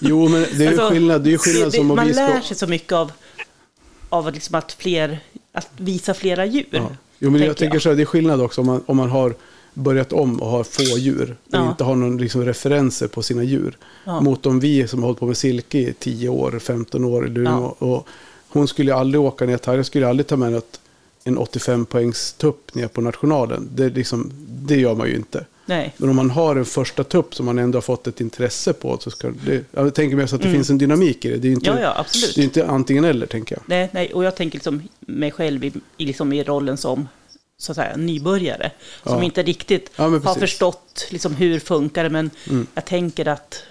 Jo, 0.00 0.28
men 0.28 0.40
det 0.42 0.48
är 0.54 0.60
ju 0.60 0.68
Alltså, 0.68 0.88
skillnad. 0.90 1.22
Det 1.24 1.32
är 1.34 1.38
skillnad 1.38 1.72
det- 1.72 1.76
som 1.76 1.90
om 1.90 1.96
Man 1.96 2.06
vi 2.06 2.14
ska... 2.14 2.26
lär 2.26 2.40
sig 2.40 2.56
så 2.56 2.66
mycket 2.66 2.92
av, 2.92 3.12
av 4.08 4.26
att, 4.26 4.34
liksom 4.34 4.54
att, 4.54 4.72
fler, 4.72 5.18
att 5.52 5.68
visa 5.76 6.14
flera 6.14 6.46
djur. 6.46 6.66
Ja. 6.70 6.88
Jo, 7.18 7.30
men 7.30 7.40
jag 7.40 7.48
tänker 7.48 7.60
tänker 7.60 7.78
så 7.78 7.88
här, 7.88 7.96
det 7.96 8.02
är 8.02 8.06
skillnad 8.06 8.40
också 8.40 8.60
om 8.60 8.66
man, 8.66 8.82
om 8.86 8.96
man 8.96 9.10
har 9.10 9.34
börjat 9.74 10.12
om 10.12 10.42
och 10.42 10.48
har 10.48 10.64
få 10.64 10.82
djur 10.82 11.36
och 11.46 11.54
Ja. 11.54 11.70
inte 11.70 11.84
har 11.84 11.94
någon 11.94 12.18
liksom, 12.18 12.44
referenser 12.44 13.08
på 13.08 13.22
sina 13.22 13.42
djur. 13.42 13.76
Ja. 14.04 14.20
Mot 14.20 14.46
om 14.46 14.60
vi 14.60 14.88
som 14.88 14.98
har 15.02 15.06
hållit 15.08 15.20
på 15.20 15.26
med 15.26 15.36
silke 15.36 15.78
i 15.78 15.94
10 15.98 16.28
år, 16.28 16.58
15 16.58 17.04
år. 17.04 17.26
Eller, 17.26 17.42
Ja. 17.42 17.56
och, 17.58 17.82
och 17.96 18.08
hon 18.48 18.68
skulle 18.68 18.94
aldrig 18.94 19.20
åka 19.20 19.46
ner, 19.46 19.56
Tarja 19.56 19.84
skulle 19.84 20.08
aldrig 20.08 20.26
ta 20.26 20.36
med 20.36 20.52
något, 20.52 20.80
en 21.24 21.38
85 21.38 21.86
poängs 21.86 22.32
tupp 22.32 22.74
ner 22.74 22.88
på 22.88 23.00
nationalen. 23.00 23.68
Det, 23.74 23.88
liksom, 23.88 24.30
det 24.48 24.76
gör 24.76 24.94
man 24.94 25.08
ju 25.08 25.16
inte. 25.16 25.44
Nej. 25.66 25.94
Men 25.96 26.10
om 26.10 26.16
man 26.16 26.30
har 26.30 26.56
en 26.56 26.64
första 26.64 27.04
tupp 27.04 27.34
som 27.34 27.46
man 27.46 27.58
ändå 27.58 27.76
har 27.76 27.82
fått 27.82 28.06
ett 28.06 28.20
intresse 28.20 28.72
på 28.72 28.98
så 28.98 29.10
ska 29.10 29.30
det, 29.46 29.64
jag 29.70 29.94
tänker 29.94 30.16
mig 30.16 30.28
så 30.28 30.36
att 30.36 30.42
det 30.42 30.50
finns 30.50 30.70
en 30.70 30.78
dynamik 30.78 31.24
i 31.24 31.28
det. 31.30 31.36
Det 31.36 31.48
är 31.48 31.52
inte, 31.52 31.70
Mm. 31.70 31.82
Ja, 31.82 31.88
ja, 31.88 32.00
absolut. 32.00 32.34
Det 32.34 32.40
är 32.40 32.44
inte 32.44 32.66
antingen 32.66 33.04
eller 33.04 33.26
tänker 33.26 33.56
jag. 33.56 33.62
Nej, 33.66 33.88
nej, 33.92 34.12
och 34.12 34.24
jag 34.24 34.36
tänker 34.36 34.56
liksom 34.58 34.82
mig 35.00 35.30
själv 35.30 35.64
i, 35.64 35.72
liksom 35.96 36.32
i 36.32 36.44
rollen 36.44 36.76
som 36.76 37.08
så 37.58 37.72
att 37.72 37.76
säga, 37.76 37.96
nybörjare. 37.96 38.70
Som 39.02 39.18
Ja. 39.18 39.24
inte 39.24 39.42
riktigt 39.42 39.90
har. 39.96 40.06
Mm. 40.06 40.22
förstått 40.22 41.06
liksom, 41.10 41.34
hur 41.34 41.58
funkar 41.60 42.04
det. 42.04 42.10
Men 42.10 42.30
jag 42.74 42.84
tänker 42.84 43.28
att, 43.28 43.62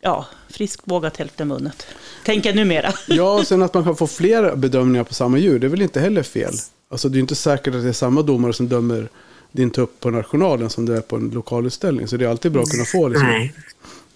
ja, 0.00 0.26
friskt 0.48 0.82
vågat 0.84 1.16
hälften 1.16 1.48
vunnet. 1.48 1.86
Tänker 2.24 2.48
jag 2.48 2.56
numera. 2.56 2.92
Ja, 3.08 3.32
och 3.38 3.46
sen 3.46 3.62
att 3.62 3.74
man 3.74 3.84
kan 3.84 3.96
få 3.96 4.06
flera 4.06 4.56
bedömningar 4.56 5.04
på 5.04 5.14
samma 5.14 5.38
djur, 5.38 5.58
det 5.58 5.66
är 5.66 5.68
väl 5.68 5.82
inte 5.82 6.00
heller 6.00 6.22
fel. 6.22 6.52
Alltså 6.90 7.08
det 7.08 7.18
är 7.18 7.20
inte 7.20 7.34
säkert 7.34 7.74
att 7.74 7.82
det 7.82 7.88
är 7.88 7.92
samma 7.92 8.22
domare 8.22 8.52
som 8.52 8.68
dömer 8.68 9.08
din 9.52 9.70
tupp 9.70 10.00
på 10.00 10.10
nationalen 10.10 10.70
som 10.70 10.86
det 10.86 10.96
är 10.96 11.00
på 11.00 11.16
en 11.16 11.30
lokalutställning. 11.30 12.08
Så 12.08 12.16
det 12.16 12.24
är 12.24 12.28
alltid 12.28 12.52
bra 12.52 12.62
att 12.62 12.70
kunna 12.70 12.84
få 12.84 13.08
liksom, 13.08 13.28
Nej. 13.28 13.54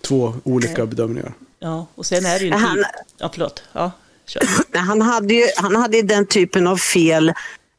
två 0.01 0.35
olika 0.45 0.87
bedömningar. 0.87 1.33
Ja, 1.59 1.87
och 1.95 2.07
sen 2.07 2.27
är 2.27 2.39
det 2.39 2.45
ju 2.45 2.51
en 2.51 2.59
Han-. 2.59 2.85
Ja, 3.19 3.31
förlåt. 3.33 3.63
Ja, 3.73 3.91
kör. 4.27 4.43
Han 4.79 5.03
hade 5.03 5.35
ju 5.35 5.45
han 5.57 5.77
hade 5.77 5.97
ju 5.97 6.03
den 6.03 6.27
typen 6.27 6.67
av 6.67 6.77
fel 6.77 7.33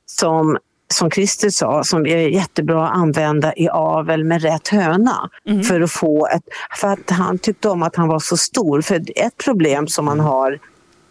som, 0.05 0.57
som 0.93 1.11
Christer 1.11 1.49
sa, 1.49 1.83
som 1.83 2.05
är 2.05 2.17
jättebra 2.17 2.87
att 2.87 2.95
använda 2.97 3.53
i 3.55 3.69
avel 3.69 4.23
med 4.23 4.41
rätt 4.41 4.67
höna. 4.67 5.29
För 5.67 5.81
att 5.81 5.91
få 5.91 6.27
ett, 6.27 6.43
för 6.79 6.87
att 6.87 7.09
han 7.09 7.37
tyckte 7.37 7.69
om 7.69 7.83
att 7.83 7.95
han 7.95 8.07
var 8.07 8.19
så 8.19 8.37
stor. 8.37 8.81
För 8.81 8.95
ett 9.15 9.37
problem 9.37 9.87
som 9.87 10.05
man 10.05 10.19
har 10.19 10.59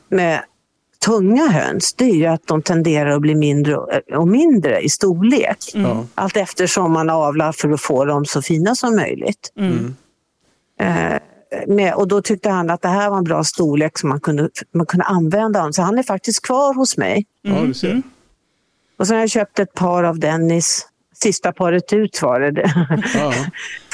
med 0.08 0.42
tunga 1.04 1.48
höns, 1.48 1.94
det 1.94 2.04
är 2.04 2.14
ju 2.14 2.26
att 2.26 2.46
de 2.46 2.62
tenderar 2.62 3.10
att 3.10 3.20
bli 3.20 3.34
mindre 3.34 3.76
och 4.16 4.28
mindre 4.28 4.80
i 4.80 4.88
storlek. 4.88 5.58
Ja. 5.74 6.06
Allt 6.14 6.36
eftersom 6.36 6.92
man 6.92 7.10
avlar 7.10 7.52
för 7.52 7.70
att 7.70 7.80
få 7.80 8.04
dem 8.04 8.24
så 8.24 8.42
fina 8.42 8.74
som 8.74 8.96
möjligt. 8.96 9.52
Eh, 10.80 11.18
med, 11.66 11.94
och 11.94 12.08
då 12.08 12.22
tyckte 12.22 12.50
han 12.50 12.70
att 12.70 12.82
det 12.82 12.88
här 12.88 13.10
var 13.10 13.18
en 13.18 13.24
bra 13.24 13.44
storlek 13.44 13.98
som 13.98 14.08
man 14.08 14.20
kunde, 14.20 14.48
man 14.74 14.86
kunde 14.86 15.04
använda 15.04 15.62
dem. 15.62 15.72
Så 15.72 15.82
han 15.82 15.98
är 15.98 16.02
faktiskt 16.02 16.46
kvar 16.46 16.74
hos 16.74 16.96
mig. 16.96 17.26
Ja, 17.42 17.60
du 17.60 17.74
ser. 17.74 18.02
Och 18.98 19.06
sen 19.06 19.16
har 19.16 19.22
jag 19.22 19.30
köpt 19.30 19.58
ett 19.58 19.74
par 19.74 20.04
av 20.04 20.18
Dennis. 20.18 20.88
Sista 21.22 21.52
paret 21.52 21.92
ut 21.92 22.22
var 22.22 22.40
det 22.40 22.72
Ja, 23.14 23.34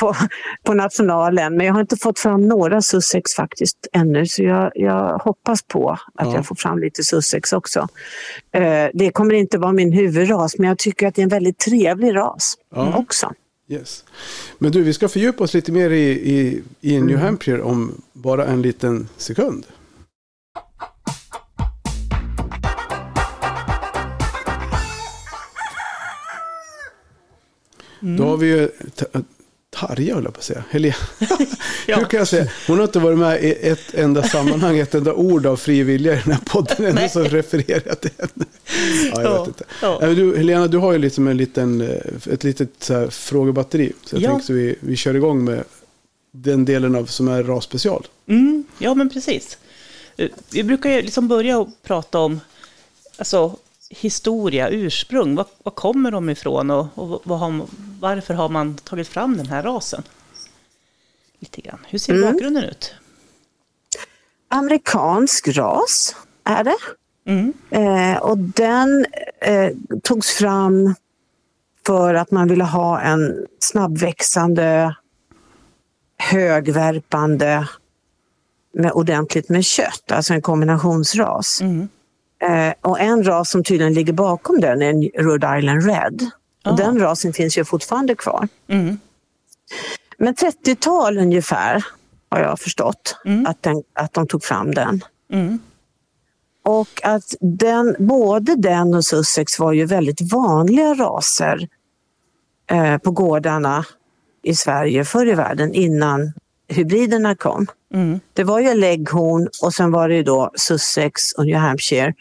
på, 0.00 0.14
på 0.64 0.74
nationalen. 0.74 1.56
Men 1.56 1.66
jag 1.66 1.74
har 1.74 1.80
inte 1.80 1.96
fått 1.96 2.18
fram 2.18 2.48
några 2.48 2.82
Sussex 2.82 3.34
faktiskt 3.34 3.76
ännu. 3.92 4.26
Så 4.26 4.42
jag, 4.42 4.70
jag 4.74 5.18
hoppas 5.18 5.62
på 5.62 5.90
att 5.90 6.00
Ja. 6.26 6.34
jag 6.34 6.46
får 6.46 6.54
fram 6.54 6.78
lite 6.78 7.04
Sussex 7.04 7.52
också. 7.52 7.88
Eh, 8.52 8.86
det 8.94 9.10
kommer 9.10 9.34
inte 9.34 9.58
vara 9.58 9.72
min 9.72 9.92
huvudras 9.92 10.58
men 10.58 10.68
jag 10.68 10.78
tycker 10.78 11.06
att 11.08 11.14
det 11.14 11.20
är 11.20 11.24
en 11.24 11.28
väldigt 11.28 11.58
trevlig 11.58 12.16
ras 12.16 12.54
Ja. 12.74 12.94
också. 12.96 13.32
yes. 13.68 14.04
Men 14.58 14.72
du, 14.72 14.82
vi 14.82 14.92
ska 14.92 15.08
fördjupa 15.08 15.44
oss 15.44 15.54
lite 15.54 15.72
mer 15.72 15.90
i, 15.90 16.10
i, 16.10 16.62
i 16.80 17.00
New 17.00 17.18
Hampshire 17.18 17.62
om 17.62 18.02
bara 18.12 18.46
en 18.46 18.62
liten 18.62 19.08
sekund. 19.16 19.66
Då 28.00 28.24
har 28.24 28.36
vi 28.36 28.46
ju 28.46 28.68
Tarja 29.70 30.14
höll 30.14 30.24
jag 30.24 30.32
på 30.34 30.38
att 30.38 30.44
säga. 30.44 30.64
Helena. 30.70 30.94
Ja. 31.86 31.96
Hur 31.96 32.04
kan 32.04 32.18
jag 32.18 32.28
säga? 32.28 32.46
Hon 32.66 32.76
har 32.78 32.84
inte 32.84 32.98
varit 32.98 33.18
med 33.18 33.44
i 33.44 33.52
ett 33.68 33.94
enda 33.94 34.22
sammanhang, 34.22 34.78
ett 34.78 34.94
enda 34.94 35.12
ord 35.14 35.46
av 35.46 35.56
fri 35.56 35.82
vilja 35.82 36.12
i 36.12 36.20
den 36.24 36.32
här 36.32 36.40
podden. 36.46 36.84
Ändå 36.84 37.08
så 37.08 37.22
refererar 37.22 37.94
till 37.94 38.10
henne. 38.18 38.46
Ja, 39.14 39.22
jag 39.22 39.24
Ja, 39.24 39.38
vet 39.38 39.48
inte. 39.48 39.64
ja. 39.82 40.00
Du, 40.06 40.36
Helena, 40.36 40.66
du 40.66 40.78
har 40.78 40.92
ju 40.92 40.98
liksom 40.98 41.28
en 41.28 41.36
liten, 41.36 41.80
eh, 41.80 42.32
ett 42.32 42.44
litet 42.44 42.70
så 42.78 43.10
frågebatteri. 43.10 43.92
Så 44.04 44.16
jag 44.16 44.22
Ja. 44.22 44.30
tänkte 44.30 44.52
vi, 44.52 44.76
vi 44.80 44.96
kör 44.96 45.14
igång 45.16 45.44
med 45.44 45.64
den 46.32 46.64
delen 46.64 46.94
av 46.96 47.06
som 47.06 47.28
är 47.28 47.42
rasspecial. 47.42 48.06
Mm, 48.28 48.64
ja, 48.78 48.94
men 48.94 49.08
precis. 49.10 49.58
Eh, 50.16 50.28
Vi 50.50 50.62
brukar 50.64 50.90
ju 50.90 51.02
liksom 51.02 51.28
börja 51.28 51.60
att 51.62 51.68
prata 51.82 52.18
om 52.18 52.40
alltså, 53.16 53.56
historia, 53.90 54.68
ursprung. 54.70 55.34
Var, 55.34 55.46
var 55.62 55.72
kommer 55.72 56.10
de 56.10 56.30
ifrån 56.30 56.70
och, 56.70 56.86
och 56.94 57.20
vad 57.24 57.38
har, 57.38 57.66
varför 58.00 58.34
har 58.34 58.48
man 58.48 58.76
tagit 58.76 59.08
fram 59.08 59.36
den 59.36 59.46
här 59.46 59.62
rasen? 59.62 60.02
Lite 61.38 61.60
grann. 61.60 61.78
Hur 61.88 61.98
ser 61.98 62.22
bakgrunden 62.32 62.64
ut? 62.64 62.94
Amerikansk 64.48 65.48
ras 65.48 66.16
är 66.44 66.64
det. 66.64 66.76
Mm, 67.26 67.52
Eh, 67.70 68.16
och 68.16 68.38
den 68.38 69.06
eh, 69.40 69.70
togs 70.02 70.30
fram 70.30 70.94
för 71.86 72.14
att 72.14 72.30
man 72.30 72.48
ville 72.48 72.64
ha 72.64 73.00
en 73.00 73.46
snabbväxande, 73.58 74.96
högvärpande 76.18 77.68
med 78.72 78.92
ordentligt 78.92 79.48
med 79.48 79.64
kött, 79.64 80.12
alltså 80.12 80.34
en 80.34 80.42
kombinationsras. 80.42 81.60
mm, 81.60 81.88
Eh, 82.42 82.72
och 82.80 83.00
en 83.00 83.24
ras 83.24 83.50
som 83.50 83.64
tydligen 83.64 83.94
ligger 83.94 84.12
bakom 84.12 84.60
den 84.60 84.82
är 84.82 84.90
en 84.90 85.02
Rhode 85.24 85.58
Island 85.58 85.86
Red. 85.86 86.30
Ah. 86.64 86.70
Och 86.70 86.76
den 86.76 86.98
rasen 87.00 87.32
finns 87.32 87.58
ju 87.58 87.64
fortfarande 87.64 88.14
kvar. 88.14 88.48
mm, 88.68 88.98
Men 90.18 90.34
30-tal 90.34 91.18
ungefär 91.18 91.84
har 92.30 92.40
jag 92.40 92.60
förstått 92.60 93.16
Mm. 93.24 93.46
att, 93.46 93.62
den, 93.62 93.82
att 93.94 94.12
de 94.12 94.26
tog 94.26 94.44
fram 94.44 94.74
den. 94.74 95.00
mm, 95.32 95.58
Och 96.64 97.00
att 97.04 97.34
den, 97.40 97.96
både 97.98 98.54
den 98.56 98.94
och 98.94 99.04
Sussex 99.04 99.58
var 99.58 99.72
ju 99.72 99.84
väldigt 99.84 100.32
vanliga 100.32 100.94
raser 100.94 101.68
eh, 102.70 102.98
på 102.98 103.10
gårdarna 103.10 103.84
i 104.42 104.54
Sverige 104.54 105.04
förr 105.04 105.26
i 105.26 105.34
världen 105.34 105.74
innan 105.74 106.32
hybriderna 106.68 107.34
kom. 107.34 107.66
mm, 107.94 108.20
Det 108.32 108.44
var 108.44 108.60
ju 108.60 108.74
Leghorn 108.74 109.48
och 109.62 109.74
sen 109.74 109.90
var 109.92 110.08
det 110.08 110.14
ju 110.14 110.22
då 110.22 110.50
Sussex 110.54 111.32
och 111.32 111.46
New 111.46 111.56
Hampshire 111.56 112.14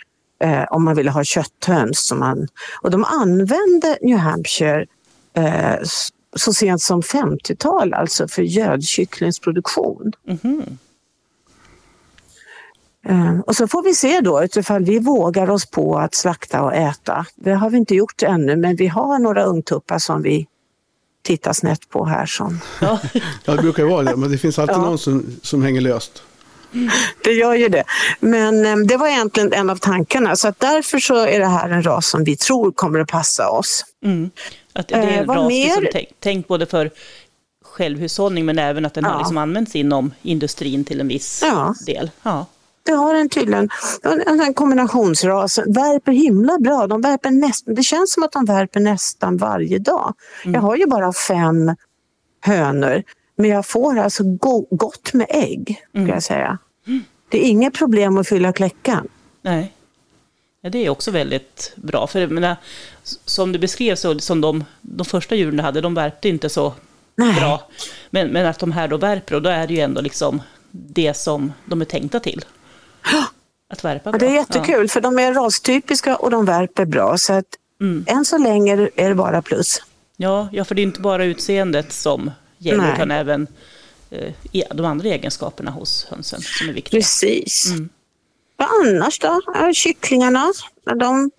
eh, 0.43 0.63
om 0.69 0.83
man 0.83 0.95
ville 0.95 1.11
ha 1.11 1.23
kötthöns. 1.23 2.07
Som 2.07 2.19
man, 2.19 2.47
och 2.81 2.91
de 2.91 3.03
använde 3.05 3.97
New 4.01 4.17
Hampshire 4.17 4.85
eh, 5.33 5.75
så 6.35 6.53
sent 6.53 6.81
som 6.81 7.01
50-tal, 7.01 7.93
alltså 7.93 8.27
för 8.27 8.41
gödkycklingsproduktion. 8.41 10.11
Eh, 13.07 13.39
Och 13.39 13.55
så 13.55 13.67
får 13.67 13.83
vi 13.83 13.93
se 13.93 14.21
då 14.21 14.43
utifall 14.43 14.83
vi 14.83 14.99
vågar 14.99 15.49
oss 15.49 15.65
på 15.65 15.97
att 15.97 16.15
slakta 16.15 16.61
och 16.63 16.73
äta. 16.75 17.25
Det 17.35 17.51
har 17.53 17.69
vi 17.69 17.77
inte 17.77 17.95
gjort 17.95 18.23
ännu 18.23 18.55
men 18.55 18.75
vi 18.75 18.87
har 18.87 19.19
några 19.19 19.43
ungtuppar 19.43 19.99
som 19.99 20.21
vi 20.21 20.47
tittar 21.27 21.53
snett 21.53 21.89
på 21.89 22.05
här. 22.05 22.25
Som. 22.25 22.59
Ja, 22.81 22.99
Ja, 23.45 23.53
det 23.55 23.61
brukar 23.61 23.83
vara 23.83 24.03
det, 24.03 24.15
men 24.15 24.31
det 24.31 24.37
finns 24.37 24.59
alltid 24.59 24.75
Ja. 24.75 24.81
någon 24.81 24.97
som, 24.97 25.25
som 25.41 25.63
hänger 25.63 25.81
löst. 25.81 26.23
Det 27.23 27.31
gör 27.31 27.53
ju 27.55 27.67
det. 27.69 27.83
Men 28.19 28.65
eh, 28.65 28.75
det 28.77 28.97
var 28.97 29.07
egentligen 29.07 29.53
en 29.53 29.69
av 29.69 29.75
tankarna 29.77 30.35
så 30.35 30.47
att 30.47 30.59
därför 30.59 30.99
så 30.99 31.15
är 31.25 31.39
det 31.39 31.45
här 31.47 31.69
en 31.69 31.83
ras 31.83 32.07
som 32.07 32.23
vi 32.23 32.37
tror 32.37 32.71
kommer 32.71 32.99
att 32.99 33.07
passa 33.09 33.49
oss. 33.49 33.85
mm. 34.05 34.29
Att 34.73 34.87
det 34.87 34.95
är 34.95 35.07
Eh, 35.07 35.17
en 35.17 35.25
vad 35.27 35.37
ras 35.37 35.47
mer? 35.47 35.65
liksom, 35.65 35.85
tänk, 35.91 36.07
tänk 36.19 36.47
både 36.47 36.65
för 36.65 36.91
självhushållning 37.65 38.45
men 38.45 38.59
även 38.59 38.85
att 38.85 38.93
den 38.93 39.05
har 39.05 39.11
Ja. 39.11 39.17
liksom 39.17 39.37
använts 39.37 39.75
inom 39.75 40.13
industrin 40.21 40.85
till 40.85 40.99
en 41.01 41.07
viss 41.07 41.39
Ja. 41.45 41.75
del. 41.85 42.11
Ja. 42.23 42.45
Det 42.87 42.93
har 42.93 43.15
en 43.15 43.29
tydligen 43.29 43.69
en, 44.03 44.39
en 44.41 44.53
kombinationsras. 44.53 45.59
Värper 45.59 46.11
himla 46.11 46.57
bra. 46.59 46.87
De 46.87 47.01
värper 47.01 47.31
nästan, 47.31 47.75
det 47.75 47.83
känns 47.83 48.13
som 48.13 48.23
att 48.23 48.31
de 48.31 48.45
värper 48.45 48.79
nästan 48.79 49.37
varje 49.37 49.79
dag. 49.79 50.13
Jag 50.45 50.61
har 50.61 50.75
ju 50.75 50.85
bara 50.85 51.13
fem 51.13 51.75
hönor. 52.41 53.03
Men 53.35 53.49
jag 53.49 53.65
får 53.65 53.99
alltså 53.99 54.23
go- 54.23 54.67
gott 54.71 55.13
med 55.13 55.27
ägg, 55.29 55.81
ska 55.91 56.07
jag 56.07 56.23
säga. 56.23 56.57
Det 57.29 57.37
är 57.45 57.49
inget 57.49 57.73
problem 57.73 58.17
att 58.17 58.27
fylla 58.27 58.53
kläckan. 58.53 59.07
Nej. 59.41 59.73
Ja, 60.61 60.69
det 60.69 60.85
är 60.85 60.89
också 60.89 61.11
väldigt 61.11 61.73
bra. 61.75 62.07
För 62.07 62.27
menar, 62.27 62.55
som 63.25 63.51
du 63.51 63.59
beskrev, 63.59 63.95
så, 63.95 64.19
som 64.19 64.41
de, 64.41 64.63
de 64.81 65.05
första 65.05 65.35
djuren 65.35 65.57
du 65.57 65.63
hade, 65.63 65.81
de 65.81 65.93
värpte 65.93 66.29
inte 66.29 66.49
så 66.49 66.73
Nej. 67.15 67.35
bra. 67.35 67.61
Men, 68.09 68.27
men 68.27 68.45
att 68.45 68.59
de 68.59 68.71
här 68.71 68.87
då 68.87 68.97
värper, 68.97 69.35
och 69.35 69.41
då 69.41 69.49
är 69.49 69.67
det 69.67 69.73
ju 69.73 69.79
ändå 69.79 70.01
liksom 70.01 70.41
det 70.71 71.13
som 71.13 71.53
de 71.65 71.81
är 71.81 71.85
tänkta 71.85 72.19
till. 72.19 72.45
Att 73.69 73.83
värpa 73.83 74.09
Ja, 74.13 74.17
det 74.17 74.25
är 74.27 74.33
jättekul 74.33 74.89
för 74.89 75.01
de 75.01 75.19
är 75.19 75.33
rastypiska 75.33 76.15
och 76.15 76.31
de 76.31 76.45
värper 76.45 76.85
bra. 76.85 77.17
Så 77.17 77.33
att 77.33 77.45
Mm. 77.81 78.05
än 78.07 78.25
så 78.25 78.37
länge 78.37 78.89
är 78.95 79.09
det 79.09 79.15
bara 79.15 79.41
plus. 79.41 79.81
Ja, 80.17 80.49
ja, 80.51 80.65
för 80.65 80.75
det 80.75 80.81
är 80.81 80.83
inte 80.83 81.01
bara 81.01 81.25
utseendet 81.25 81.91
som 81.91 82.31
gäller, 82.57 82.93
utan 82.93 83.11
även 83.11 83.47
eh, 84.09 84.31
e- 84.51 84.67
de 84.73 84.85
andra 84.85 85.07
egenskaperna 85.09 85.71
hos 85.71 86.05
hönsen 86.09 86.39
som 86.41 86.69
är 86.69 86.73
viktiga. 86.73 86.99
Precis. 86.99 87.71
Mm. 87.71 87.89
Vad 88.55 88.67
annars 88.85 89.19
då? 89.19 89.41
Ja, 89.45 89.71
Kycklingarna, 89.73 90.53
de, 90.99 91.31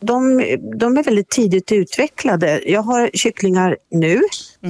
de, 0.00 0.38
de 0.78 0.96
är 0.98 1.02
väldigt 1.04 1.28
tidigt 1.30 1.72
utvecklade. 1.72 2.62
Jag 2.70 2.82
har 2.82 3.10
kycklingar 3.14 3.76
nu 3.90 4.20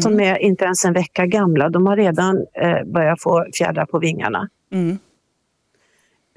som 0.02 0.20
är 0.20 0.38
inte 0.38 0.64
ens 0.64 0.84
en 0.84 0.92
vecka 0.92 1.26
gamla. 1.26 1.68
De 1.68 1.86
har 1.86 1.96
redan 1.96 2.36
eh, 2.62 2.84
börjat 2.84 3.22
få 3.22 3.46
fjädrar 3.58 3.86
på 3.86 3.98
vingarna. 3.98 4.48
Mm, 4.72 4.98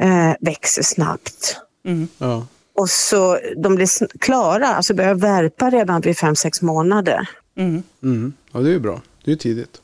Eh, 0.02 0.34
växer 0.40 0.84
snabbt. 0.84 1.58
mm, 1.86 2.08
Ja. 2.18 2.48
Och 2.78 2.90
så 2.90 3.40
de 3.58 3.76
blir 3.76 4.18
klara, 4.18 4.68
alltså 4.68 4.94
börjar 4.94 5.16
värpa 5.16 5.70
redan 5.70 6.02
vid 6.02 6.16
5-6 6.18 6.64
månader. 6.66 7.30
mm. 7.58 7.84
Mm. 8.04 8.34
ja, 8.52 8.60
det 8.60 8.70
är 8.70 8.74
ju 8.74 8.80
bra. 8.80 9.02
Det 9.24 9.32
är 9.32 9.34
ju 9.34 9.38
tidigt. 9.38 9.82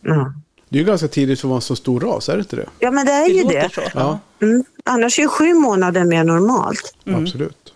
Ja. 0.00 0.32
Det 0.68 0.76
är 0.78 0.80
ju 0.80 0.86
ganska 0.86 1.08
tidigt 1.08 1.40
för 1.40 1.48
att 1.48 1.50
vara 1.50 1.56
en 1.58 1.62
så 1.62 1.76
stor 1.76 2.00
ras, 2.00 2.28
är 2.28 2.32
det 2.36 2.38
inte 2.40 2.56
det? 2.56 2.68
ja, 2.78 2.90
men 2.90 3.06
det 3.06 3.12
är 3.12 3.26
Det 3.28 3.32
ju 3.34 3.44
det. 3.44 3.70
så. 3.74 3.80
Ja. 3.94 4.18
Mm. 4.42 4.64
Annars 4.84 5.18
är 5.18 5.22
ju 5.22 5.28
sju 5.28 5.54
månader 5.54 6.04
mer 6.04 6.24
normalt. 6.24 6.94
Absolut. 7.06 7.72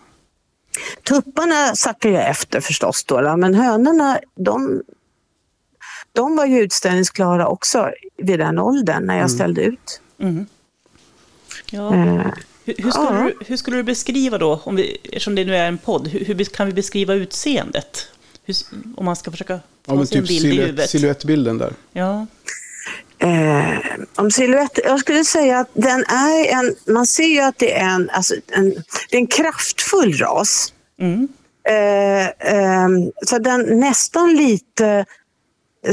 Tupparna 1.07 1.75
sackar 1.75 2.09
ju 2.09 2.17
efter 2.17 2.61
förstås 2.61 3.03
då, 3.05 3.37
men 3.37 3.53
hönorna 3.55 4.19
de, 4.35 4.81
de 6.13 6.35
var 6.35 6.45
ju 6.45 6.59
utställningsklara 6.59 7.47
också 7.47 7.91
vid 8.17 8.39
den 8.39 8.59
åldern 8.59 9.05
när 9.05 9.17
jag 9.19 9.31
ställde 9.31 9.61
ut. 9.61 10.01
Mm. 10.19 10.45
Ja. 11.71 11.93
Eh, 11.95 12.25
Hur, 12.65 12.75
hur, 12.83 12.91
skulle 12.91 13.05
Ja. 13.19 13.23
du, 13.39 13.45
hur 13.45 13.57
skulle 13.57 13.77
du 13.77 13.83
beskriva 13.83 14.37
då, 14.37 14.61
om 14.63 14.75
vi, 14.75 14.97
eftersom 15.03 15.35
det 15.35 15.45
nu 15.45 15.55
är 15.55 15.67
en 15.67 15.77
podd, 15.77 16.07
hur, 16.07 16.25
hur 16.25 16.43
kan 16.45 16.67
vi 16.67 16.73
beskriva 16.73 17.13
utseendet? 17.13 18.07
Hur, 18.45 18.55
om 18.95 19.05
man 19.05 19.15
ska 19.15 19.31
försöka 19.31 19.59
få 19.85 19.95
Ja, 19.95 20.05
sig 20.05 20.17
en 20.17 20.23
typ 20.23 20.27
bild 20.27 20.45
i 20.53 20.61
huvudet. 20.61 20.89
silhuettbilden 20.89 21.57
där. 21.57 21.73
Ja. 21.93 22.25
Eh, 23.19 23.77
om 24.15 24.31
silhuett, 24.31 24.79
jag 24.83 24.99
skulle 24.99 25.23
säga 25.25 25.59
att 25.59 25.69
den 25.73 26.03
är 26.05 26.45
en, 26.59 26.75
man 26.93 27.07
ser 27.07 27.23
ju 27.27 27.39
att 27.39 27.57
det 27.59 27.73
är 27.73 27.89
en, 27.89 28.09
alltså 28.09 28.35
en, 28.51 28.69
det 29.09 29.15
är 29.15 29.19
en 29.19 29.27
kraftfull 29.27 30.13
ras. 30.17 30.73
Mm. 31.01 31.27
Eh, 31.69 32.53
ehm, 32.53 33.11
så 33.25 33.37
den 33.39 33.79
nästan 33.79 34.35
lite 34.35 35.05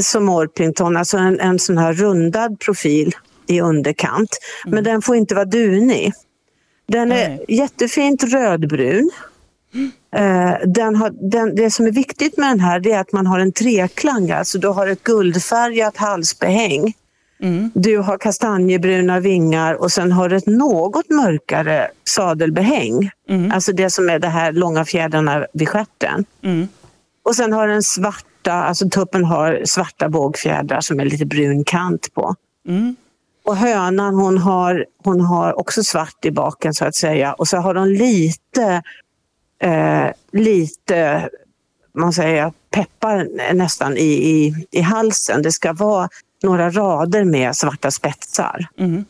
som 0.01 0.29
Orpington, 0.29 0.97
alltså 0.97 1.17
en, 1.17 1.39
en 1.39 1.59
sån 1.59 1.77
här 1.77 1.93
rundad 1.93 2.59
profil 2.59 3.15
i 3.47 3.61
underkant. 3.61 4.37
Men 4.65 4.83
den 4.83 5.01
får 5.01 5.15
inte 5.15 5.35
vara 5.35 5.45
dunig. 5.45 6.13
Den 6.87 7.11
är 7.11 7.29
Nej. 7.29 7.45
jättefint 7.47 8.23
rödbrun. 8.23 9.11
Eh, 10.15 10.53
den 10.65 10.95
har, 10.95 11.29
den, 11.29 11.55
det 11.55 11.71
som 11.71 11.85
är 11.85 11.91
viktigt 11.91 12.37
med 12.37 12.49
den 12.49 12.59
här 12.59 12.87
är 12.87 12.99
att 12.99 13.11
man 13.11 13.27
har 13.27 13.39
en 13.39 13.51
treklang, 13.51 14.31
alltså 14.31 14.57
du 14.57 14.67
har 14.67 14.87
ett 14.87 15.03
guldfärgat 15.03 15.97
halsbehäng. 15.97 16.93
Mm. 17.41 17.71
Du 17.75 17.97
har 17.97 18.17
kastanjebruna 18.17 19.19
vingar 19.19 19.73
och 19.73 19.91
sen 19.91 20.11
har 20.11 20.29
du 20.29 20.35
ett 20.35 20.47
något 20.47 21.09
mörkare 21.09 21.87
sadelbehäng. 22.03 23.09
Mm. 23.29 23.51
Alltså 23.51 23.71
det 23.71 23.89
som 23.89 24.09
är 24.09 24.19
de 24.19 24.27
här 24.27 24.51
långa 24.51 24.85
fjädrarna 24.85 25.45
vid 25.53 25.69
stjärten. 25.69 26.25
Mm. 26.43 26.67
Och 27.23 27.35
sen 27.35 27.53
har 27.53 27.67
den 27.67 27.83
svarta, 27.83 28.53
alltså 28.53 28.89
tuppen 28.89 29.25
har 29.25 29.61
svarta 29.65 30.09
bågfjädrar 30.09 30.81
som 30.81 30.99
är 30.99 31.05
lite 31.05 31.25
brun 31.25 31.63
kant 31.63 32.13
på. 32.13 32.35
Mm. 33.47 33.51
Och 33.51 33.57
hönan 33.57 34.15
hon 34.15 34.37
har, 34.37 34.85
hon 35.03 35.21
har 35.21 35.59
också 35.59 35.83
svart 35.83 36.25
i 36.25 36.31
baken 36.31 36.73
så 36.73 36.85
att 36.85 36.95
säga. 36.95 37.33
Och 37.33 37.47
så 37.47 37.57
har 37.57 37.73
de 37.73 37.87
lite, 37.87 38.81
eh, 39.61 40.07
lite 40.31 41.29
man 41.93 42.13
säger, 42.13 42.53
peppar 42.69 43.53
nästan 43.53 43.97
i, 43.97 44.01
i, 44.03 44.67
i 44.71 44.81
halsen. 44.81 45.41
Det 45.41 45.51
ska 45.51 45.73
vara 45.73 46.09
några 46.43 46.69
rader 46.69 47.23
med 47.23 47.55
svarta 47.55 47.91
spetsar. 47.91 48.67
Mm. 48.77 49.05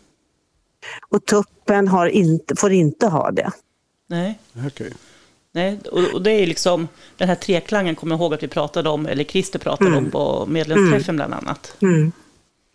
Och 1.10 1.26
tuppen 1.26 1.88
har 1.88 2.08
inte, 2.08 2.56
får 2.56 2.72
inte 2.72 3.08
ha 3.08 3.32
det. 3.32 3.52
Nej. 4.08 4.40
Okej. 4.68 4.94
Nej, 5.52 5.80
och, 5.92 6.14
och 6.14 6.22
det 6.22 6.32
är 6.32 6.48
liksom 6.48 6.88
den 7.18 7.28
här 7.28 7.36
treklangen, 7.36 7.96
kommer 7.96 8.16
jag 8.16 8.22
ihåg 8.22 8.34
att 8.34 8.44
vi 8.44 8.48
pratade 8.48 8.90
om, 8.90 9.06
eller 9.06 9.24
Christer 9.24 9.60
pratade 9.60 9.98
om 9.98 10.12
på 10.12 10.46
medlemsträffen 10.48 11.16
bland 11.16 11.34
annat. 11.34 11.76
Mm. 11.82 12.12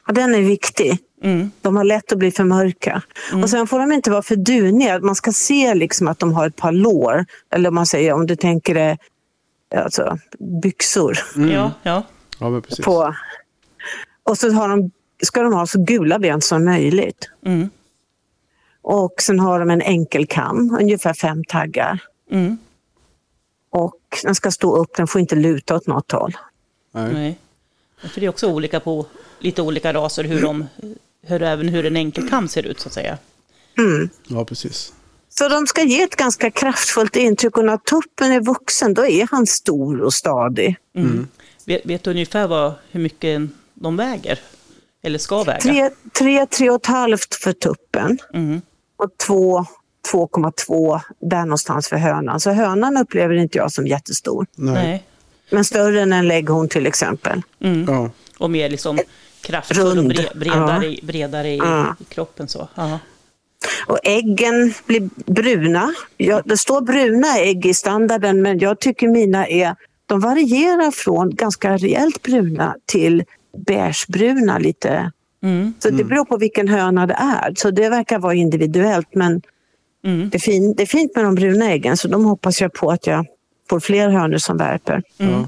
Ja, 0.07 0.13
den 0.13 0.35
är 0.35 0.41
viktig. 0.41 0.99
Mm. 1.23 1.51
De 1.61 1.77
har 1.77 1.85
lätt 1.85 2.13
att 2.13 2.19
bli 2.19 2.31
för 2.31 2.45
mörka. 2.45 3.03
Och 3.43 3.51
sen 3.51 3.67
får 3.67 3.79
de 3.79 3.93
inte 3.93 4.11
vara 4.11 4.23
för 4.23 4.37
duniga. 4.37 4.99
Man 4.99 5.15
ska 5.15 5.33
se 5.33 5.75
liksom 5.75 6.09
att 6.09 6.19
de 6.19 6.33
har 6.33 6.47
ett 6.47 6.57
par 6.57 6.73
lår. 6.73 7.25
Eller 7.51 7.69
om 7.69 7.75
man 7.75 7.87
säger, 7.87 8.13
om 8.13 8.27
du 8.27 8.37
tänker 8.37 8.75
dig 8.75 8.99
alltså, 9.77 10.19
byxor. 10.63 11.19
Ja, 11.37 11.73
ja. 11.83 12.03
Ja, 12.39 12.51
men 12.51 12.63
precis. 12.63 12.85
På. 12.85 13.15
Och 14.23 14.39
så 14.39 14.53
har 14.53 14.69
de, 14.69 14.91
ska 15.23 15.43
de 15.43 15.53
ha 15.53 15.67
så 15.67 15.85
gula 15.85 16.19
ben 16.19 16.41
som 16.41 16.65
möjligt. 16.65 17.31
Mm. 17.47 17.71
Och 18.83 19.15
sen 19.23 19.41
har 19.41 19.61
de 19.61 19.71
en 19.71 19.83
enkel 19.83 20.27
kam, 20.27 20.77
ungefär 20.81 21.15
fem 21.15 21.45
taggar. 21.45 22.03
Mm. 22.31 22.59
Och 23.71 24.01
den 24.23 24.35
ska 24.35 24.51
stå 24.51 24.77
upp, 24.77 24.97
den 24.97 25.07
får 25.07 25.21
inte 25.21 25.35
luta 25.35 25.77
åt 25.77 25.87
något 25.87 26.13
håll. 26.13 26.37
Nej. 26.93 27.13
Nej. 27.13 27.39
För 28.11 28.21
det 28.21 28.27
är 28.27 28.31
också 28.31 28.53
olika 28.53 28.81
på 28.81 29.07
lite 29.39 29.63
olika 29.63 29.93
raser 29.93 30.25
hur 30.25 30.43
de, 30.43 30.67
hur 31.27 31.43
även 31.43 31.69
hur 31.69 31.87
en 31.87 31.97
enkelkam 31.97 32.49
ser 32.49 32.67
ut 32.67 32.81
så 32.81 32.89
att 32.89 32.93
säga. 32.95 33.19
Ja, 34.29 34.45
precis. 34.45 34.93
Så 35.29 35.49
de 35.49 35.67
ska 35.67 35.83
ge 35.83 36.03
ett 36.03 36.17
ganska 36.17 36.51
kraftfullt 36.51 37.17
intryck 37.17 37.57
och 37.59 37.65
när 37.65 37.77
tuppen 37.77 38.33
är 38.33 38.41
vuxen 38.41 38.95
då 38.95 39.07
är 39.07 39.29
han 39.31 39.47
stor 39.47 40.01
och 40.01 40.15
stadig. 40.15 40.77
Mm. 40.97 41.29
Vet, 41.67 41.87
vet 41.87 42.03
du 42.05 42.11
ungefär 42.11 42.47
vad, 42.47 42.73
hur 42.91 43.01
mycket 43.01 43.41
de 43.75 43.97
väger? 43.97 44.39
Eller 45.03 45.19
ska 45.19 45.43
väga? 45.45 45.61
Tre, 45.61 45.91
tre, 46.13 46.47
tre 46.47 46.71
och 46.71 46.77
ett 46.77 46.87
halvt 46.87 47.35
för 47.35 47.53
tuppen 47.53 48.19
Mm. 48.35 48.61
och 48.97 49.11
två, 49.27 49.67
2,2 50.13 51.01
där 51.21 51.43
någonstans 51.43 51.89
för 51.89 51.97
hönan. 51.97 52.41
Så 52.41 52.51
hönan 52.51 52.97
upplever 52.97 53.35
inte 53.35 53.59
jag 53.59 53.73
som 53.73 53.87
jättestor. 53.87 54.47
Nej. 54.57 54.75
Nej. 54.75 55.05
Men 55.51 55.65
större 55.65 56.03
än 56.03 56.13
en 56.13 56.29
lägghorn 56.29 56.69
till 56.69 56.87
exempel. 56.87 57.43
Mm. 57.61 57.85
Ja. 57.89 58.11
Och 58.39 58.51
mer 58.51 58.71
liksom 58.71 58.99
kraftfull 59.43 59.87
och 59.87 59.95
Rund. 59.97 60.09
bre, 60.09 60.29
bredare, 60.35 60.97
bredare 61.03 61.49
i, 61.49 61.57
Ja. 61.57 61.97
i 62.01 62.05
kroppen 62.05 62.49
så. 62.49 62.69
Ja. 62.75 62.99
Och 63.87 63.99
äggen 64.03 64.75
blir 64.87 65.09
bruna. 65.33 65.95
Ja, 66.17 66.43
det 66.45 66.57
står 66.57 66.81
bruna 66.81 67.39
ägg 67.39 67.67
i 67.67 67.75
standarden 67.75 68.43
men 68.43 68.59
jag 68.59 68.79
tycker 68.81 69.09
mina 69.09 69.47
är, 69.47 69.77
de 70.07 70.21
varierar 70.21 70.91
från 70.91 71.35
ganska 71.35 71.77
rejält 71.77 72.23
bruna 72.23 72.77
till 72.87 73.25
beigebruna 73.67 74.59
lite. 74.59 75.11
Mm. 75.43 75.75
Så 75.79 75.91
det 75.91 76.05
beror 76.05 76.25
på 76.25 76.37
vilken 76.37 76.69
höna 76.69 77.07
det 77.07 77.15
är. 77.15 77.55
Så 77.57 77.71
det 77.71 77.89
verkar 77.89 78.19
vara 78.19 78.35
individuellt 78.35 79.15
men 79.15 79.43
Mm. 80.05 80.31
det, 80.31 80.37
är 80.37 80.41
fin, 80.41 80.75
det 80.75 80.83
är 80.83 80.87
fint 80.87 81.17
med 81.17 81.25
de 81.25 81.35
bruna 81.35 81.71
äggen 81.71 81.97
så 81.97 82.09
de 82.09 82.25
hoppas 82.25 82.61
jag 82.61 82.73
på 82.73 82.91
att 82.91 83.07
jag 83.07 83.27
får 83.71 83.81
fler 83.81 84.09
hönor 84.09 84.39
som 84.39 84.57
värper. 84.57 85.03
Mm. 85.19 85.45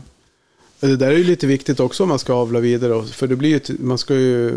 Det 0.89 0.97
där 0.97 1.07
är 1.11 1.17
ju 1.17 1.25
lite 1.25 1.47
viktigt 1.47 1.81
också 1.81 2.03
om 2.03 2.09
man 2.09 2.19
ska 2.19 2.33
avla 2.33 2.61
vidare. 2.61 3.05
För 3.07 3.27
det 3.27 3.37
blir 3.37 3.51
ju, 3.51 3.61
man 3.81 3.99
ska 3.99 4.15
ju 4.15 4.53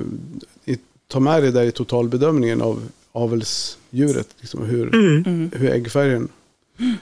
ta 1.08 1.20
med 1.20 1.44
det 1.44 1.52
där 1.52 1.64
i 1.64 1.72
totalbedömningen 1.72 2.62
av 2.62 2.82
avelsdjuret. 3.12 4.28
Liksom 4.40 4.66
hur, 4.66 4.96
Mm. 4.96 5.52
hur 5.56 5.70
äggfärgen, 5.72 6.28
äggfärgen 6.80 6.98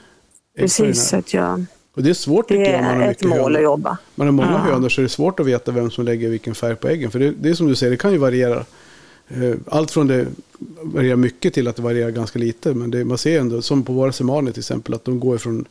Precis, 0.58 1.14
är. 1.14 1.18
att 1.18 1.34
jag, 1.34 1.66
Och 1.96 2.04
det 2.04 2.10
är 2.10 2.14
svårt 2.14 2.48
det 2.48 2.82
man 2.82 2.84
har 2.96 3.02
är 3.02 3.12
ett 3.12 3.24
mål 3.24 3.32
att 3.40 3.44
hönor. 3.46 3.60
jobba. 3.62 3.98
Man 4.16 4.28
har 4.28 4.32
många 4.32 4.52
Ja. 4.52 4.58
hönor 4.74 4.90
så 4.90 5.02
är 5.02 5.04
det 5.04 5.10
svårt 5.10 5.40
att 5.40 5.46
veta 5.46 5.72
vem 5.72 5.92
som 5.92 6.06
lägger 6.06 6.30
vilken 6.30 6.56
färg 6.56 6.76
på 6.76 6.88
äggen. 6.88 7.12
För 7.12 7.20
det, 7.20 7.32
det 7.32 7.50
är 7.50 7.54
som 7.54 7.68
du 7.68 7.76
säger, 7.76 7.92
det 7.92 7.98
kan 7.98 8.12
ju 8.12 8.18
variera. 8.18 8.66
Eh, 9.28 9.54
Allt 9.68 9.92
från 9.92 10.08
det 10.08 10.28
varierar 10.82 11.16
mycket 11.16 11.54
till 11.54 11.68
att 11.68 11.76
det 11.76 11.82
varierar 11.82 12.12
ganska 12.12 12.40
lite. 12.40 12.74
Men 12.74 12.92
det, 12.92 13.06
man 13.06 13.18
ser 13.18 13.40
ändå, 13.40 13.62
som 13.62 13.84
på 13.84 13.94
våra 13.94 14.12
semaner 14.12 14.52
till 14.52 14.60
exempel, 14.62 14.94
att 14.94 15.06
de 15.06 15.20
går 15.20 15.38
från 15.38 15.66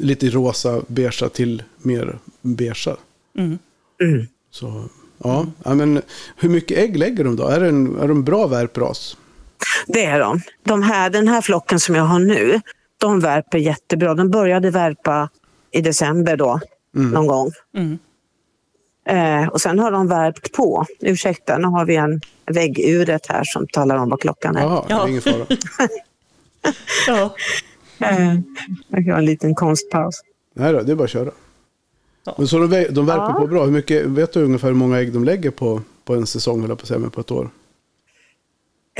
lite 0.00 0.26
rosa, 0.30 0.82
beigea 0.86 1.28
till 1.28 1.62
mer 1.78 2.18
beigea. 2.42 2.96
Mm. 3.38 3.58
Mm. 4.02 4.26
Så, 4.50 4.84
ja. 5.24 5.46
ja, 5.64 5.74
men 5.74 6.02
hur 6.36 6.48
mycket 6.48 6.78
ägg 6.78 6.96
lägger 6.96 7.24
de 7.24 7.36
då? 7.36 7.46
Är 7.46 7.60
det 7.60 7.68
en, 7.68 8.00
är 8.00 8.08
de 8.08 8.24
bra 8.24 8.46
värpras? 8.46 9.16
Det 9.86 10.04
är 10.04 10.20
de. 10.20 10.40
de 10.64 10.82
här, 10.82 11.10
den 11.10 11.28
här 11.28 11.40
flocken 11.40 11.80
som 11.80 11.94
jag 11.94 12.04
har 12.04 12.18
nu, 12.18 12.60
de 12.98 13.20
värper 13.20 13.58
jättebra. 13.58 14.14
De 14.14 14.30
började 14.30 14.70
värpa 14.70 15.28
i 15.70 15.80
december 15.80 16.36
då, 16.36 16.60
någon 16.92 17.26
gång. 17.26 17.50
Mm. 17.76 17.98
Eh, 19.08 19.48
och 19.48 19.60
sen 19.60 19.78
har 19.78 19.90
de 19.92 20.08
värpt 20.08 20.52
på. 20.52 20.86
Ursäkta, 21.00 21.58
nu 21.58 21.66
har 21.66 21.84
vi 21.84 21.96
en 21.96 22.20
vägguret 22.46 23.26
här 23.28 23.44
som 23.44 23.66
talar 23.66 23.96
om 23.96 24.08
vad 24.10 24.20
klockan 24.20 24.56
är. 24.56 24.60
Det 24.68 24.82
Ja. 24.88 25.04
är 25.04 25.08
ingen 25.08 25.22
fara. 25.22 25.46
Ja. 27.06 27.34
Jag 27.98 29.02
har 29.12 29.18
en 29.18 29.24
liten 29.24 29.54
konstpaus. 29.54 30.14
Nej 30.54 30.72
då, 30.72 30.80
det 30.82 30.92
är 30.92 30.96
bara 30.96 31.04
att 31.04 31.10
köra. 31.10 31.30
Ja. 32.24 32.34
Men 32.38 32.48
så 32.48 32.58
de, 32.58 32.84
de 32.90 33.06
värper 33.06 33.22
Ja. 33.24 33.36
på 33.40 33.46
bra. 33.46 33.64
Hur 33.64 33.72
mycket, 33.72 34.06
vet 34.06 34.32
du 34.32 34.42
ungefär 34.42 34.68
hur 34.68 34.74
många 34.74 34.98
ägg 34.98 35.12
de 35.12 35.24
lägger 35.24 35.50
på, 35.50 35.82
på 36.04 36.14
en 36.14 36.26
säsong, 36.26 36.64
eller 36.64 36.74
på, 36.74 36.82
att 36.82 36.88
säga, 36.88 37.10
på 37.10 37.20
ett 37.20 37.30
år? 37.30 37.50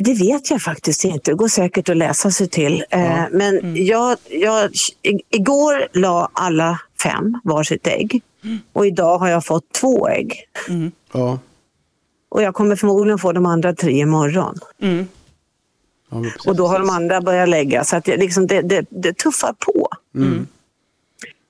Det 0.01 0.15
vet 0.15 0.51
jag 0.51 0.63
faktiskt 0.63 1.05
inte. 1.05 1.31
Det 1.31 1.35
går 1.35 1.49
säkert 1.49 1.89
att 1.89 1.97
läsa 1.97 2.31
sig 2.31 2.49
till. 2.49 2.85
Eh, 2.91 3.21
men 3.33 3.77
jag, 3.87 4.17
jag, 4.31 4.71
i- 5.03 5.21
igår 5.31 5.89
la 5.99 6.29
alla 6.33 6.81
fem 7.03 7.41
varsitt 7.45 7.87
ägg. 7.87 8.23
Och 8.73 8.87
idag 8.87 9.19
har 9.19 9.29
jag 9.29 9.45
fått 9.45 9.73
två 9.73 10.09
ägg. 10.09 10.45
Ja, 11.13 11.39
Och 12.29 12.43
jag 12.43 12.55
kommer 12.55 12.77
förmodligen 12.77 13.19
få 13.19 13.33
de 13.33 13.47
andra 13.47 13.75
tre 13.75 13.93
imorgon. 14.01 14.59
Mm. 14.83 15.07
Ja. 16.09 16.23
Och 16.47 16.57
då 16.57 16.67
har 16.67 16.79
de 16.79 16.91
andra 16.91 17.21
börjat 17.21 17.49
lägga. 17.49 17.85
Så 17.85 17.97
att 17.97 18.05
det, 18.05 18.17
liksom, 18.17 18.47
det, 18.47 18.61
det, 18.61 18.87
det 18.91 19.13
tuffar 19.13 19.53
på. 19.53 19.89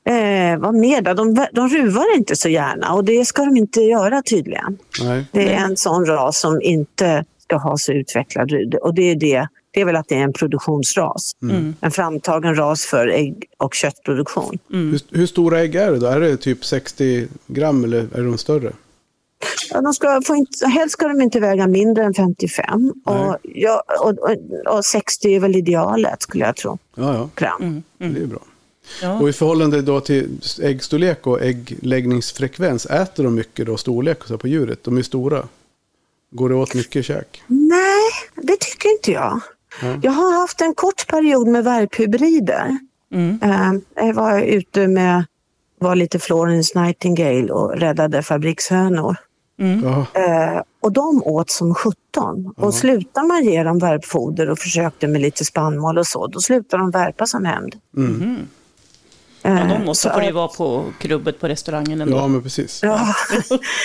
Eh, 0.08 0.58
vad 0.58 0.74
mer 0.74 1.02
då? 1.02 1.14
De, 1.14 1.46
de 1.52 1.68
ruvar 1.68 2.16
inte 2.16 2.36
så 2.36 2.48
gärna 2.48 2.92
och 2.92 3.04
det 3.04 3.24
ska 3.24 3.44
de 3.44 3.56
inte 3.56 3.80
göra 3.80 4.22
tydligen. 4.22 4.78
Nej. 5.02 5.24
Det 5.32 5.54
är 5.54 5.64
en 5.64 5.76
sån 5.76 6.06
ras 6.06 6.40
som 6.40 6.62
inte 6.62 7.24
ska 7.42 7.56
ha 7.56 7.76
så 7.76 7.92
utvecklad 7.92 8.50
ryd. 8.50 8.74
Och 8.74 8.94
det 8.94 9.02
är, 9.02 9.16
det, 9.16 9.48
det 9.70 9.80
är 9.80 9.84
väl 9.84 9.96
att 9.96 10.08
det 10.08 10.14
är 10.14 10.22
en 10.22 10.32
produktionsras. 10.32 11.32
En 11.80 11.90
framtagen 11.90 12.54
ras 12.54 12.84
för 12.84 13.08
ägg 13.08 13.44
och 13.56 13.74
köttproduktion. 13.74 14.58
Hur, 14.68 15.00
hur 15.10 15.26
stora 15.26 15.60
ägg 15.60 15.74
är 15.74 15.92
det 15.92 15.98
då? 15.98 16.06
Är 16.06 16.20
det 16.20 16.36
typ 16.36 16.64
60 16.64 17.28
gram 17.46 17.84
eller 17.84 17.98
är 17.98 18.22
de 18.22 18.38
större? 18.38 18.72
Ja, 19.70 19.80
de 19.80 19.94
ska 19.94 20.22
få 20.22 20.36
inte, 20.36 20.66
helst 20.66 20.92
ska 20.92 21.08
de 21.08 21.20
inte 21.20 21.40
väga 21.40 21.66
mindre 21.66 22.04
än 22.04 22.14
55 22.14 22.92
och, 23.04 23.36
ja, 23.42 23.82
och, 24.00 24.18
och, 24.18 24.36
och 24.76 24.84
60 24.84 25.34
är 25.34 25.40
väl 25.40 25.56
idealet 25.56 26.22
skulle 26.22 26.44
jag 26.44 26.56
tro. 26.56 26.78
Ja, 26.94 27.14
ja. 27.14 27.30
Gram. 27.34 27.82
Det 27.98 28.04
är 28.04 28.26
bra. 28.26 28.40
Ja. 29.02 29.20
Och 29.20 29.28
i 29.28 29.32
förhållande 29.32 29.82
då 29.82 30.00
till 30.00 30.40
äggstorlek 30.62 31.26
och 31.26 31.42
äggläggningsfrekvens, 31.42 32.86
äter 32.86 33.24
de 33.24 33.34
mycket 33.34 33.66
då 33.66 33.76
storlek 33.76 34.24
så 34.24 34.38
på 34.38 34.48
djuret? 34.48 34.84
De 34.84 34.98
är 34.98 35.02
stora. 35.02 35.48
Går 36.30 36.48
det 36.48 36.54
åt 36.54 36.74
mycket 36.74 37.04
käk? 37.04 37.42
Nej, 37.46 38.10
det 38.34 38.56
tycker 38.60 38.88
inte 38.88 39.12
jag. 39.12 39.40
Ja. 39.82 39.98
Jag 40.02 40.12
har 40.12 40.40
haft 40.40 40.60
en 40.60 40.74
kort 40.74 41.06
period 41.06 41.48
med 41.48 41.64
värphybrider. 41.64 42.78
Mm. 43.12 43.38
Eh, 43.42 44.06
Jag 44.06 44.14
var 44.14 44.40
ute 44.40 44.88
med, 44.88 45.24
var 45.78 45.96
lite 45.96 46.18
Florence 46.18 46.80
Nightingale 46.80 47.52
och 47.52 47.78
räddade 47.78 48.22
fabrikshönor. 48.22 49.16
Mm. 49.58 49.84
Ja, 49.84 50.06
Eh, 50.20 50.62
och 50.80 50.92
de 50.92 51.22
åt 51.24 51.50
som 51.50 51.74
17. 51.74 52.52
Och 52.56 52.74
slutar 52.74 53.22
man 53.22 53.44
ge 53.44 53.62
dem 53.62 53.78
värpfoder 53.78 54.50
och 54.50 54.58
försökte 54.58 55.06
med 55.06 55.20
lite 55.20 55.44
spannmål 55.44 55.98
och 55.98 56.06
så, 56.06 56.26
då 56.26 56.40
slutar 56.40 56.78
de 56.78 56.90
värpa 56.90 57.26
som 57.26 57.44
hämnd. 57.44 57.74
Mhm. 57.96 58.36
Ja, 59.42 59.50
Eh, 59.50 59.68
de 59.68 59.84
måste 59.84 60.08
så 60.08 60.14
får 60.14 60.22
ju 60.22 60.32
vara 60.32 60.48
på 60.48 60.84
krubbet 61.00 61.40
på 61.40 61.48
restaurangen 61.48 62.00
ändå. 62.00 62.16
ja 62.16 62.28
men 62.28 62.42
precis. 62.42 62.80
Ja. 62.82 63.14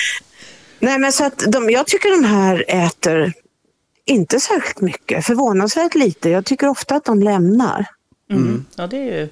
Nej, 0.80 1.00
men 1.00 1.12
så 1.12 1.26
att 1.26 1.44
de, 1.48 1.70
jag 1.70 1.88
tycker 1.88 2.22
de 2.22 2.28
här 2.28 2.66
äter 2.68 3.34
inte 4.06 4.40
särskilt 4.40 4.82
mycket, 4.82 5.26
förvånansvärt 5.26 5.96
lite. 5.96 6.30
Jag 6.30 6.46
tycker 6.46 6.68
ofta 6.70 6.96
att 6.96 7.06
de 7.06 7.20
lämnar. 7.20 7.86
Mm. 8.32 8.66
Ja, 8.76 8.88
det 8.88 8.98
är 8.98 9.20
ju... 9.22 9.30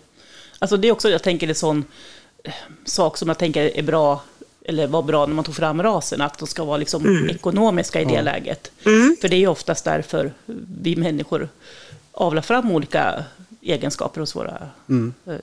Alltså 0.59 0.77
det 0.77 0.87
är 0.87 0.91
också, 0.91 1.09
jag 1.09 1.23
tänker, 1.23 1.47
en 1.49 1.55
sån 1.55 1.83
eh, 2.43 2.51
sak 2.85 3.17
som 3.17 3.27
jag 3.27 3.37
tänker 3.37 3.77
är 3.77 3.83
bra, 3.83 4.21
eller 4.71 4.87
var 4.87 5.01
bra 5.03 5.25
när 5.25 5.33
man 5.35 5.43
tog 5.43 5.55
fram 5.55 5.83
rasen, 5.83 6.21
att 6.21 6.37
de 6.37 6.47
ska 6.47 6.63
vara 6.63 6.77
liksom 6.77 7.29
ekonomiska 7.29 8.01
i 8.01 8.05
det 8.05 8.21
läget. 8.21 8.71
För 9.21 9.27
det 9.29 9.35
är 9.35 9.39
ju 9.39 9.47
oftast 9.47 9.85
därför 9.85 10.31
vi 10.81 10.95
människor 10.95 11.49
avlar 12.11 12.41
fram 12.41 12.71
olika 12.71 13.23
egenskaper 13.61 14.19
hos 14.19 14.35
våra 14.35 14.57
eh, 15.27 15.33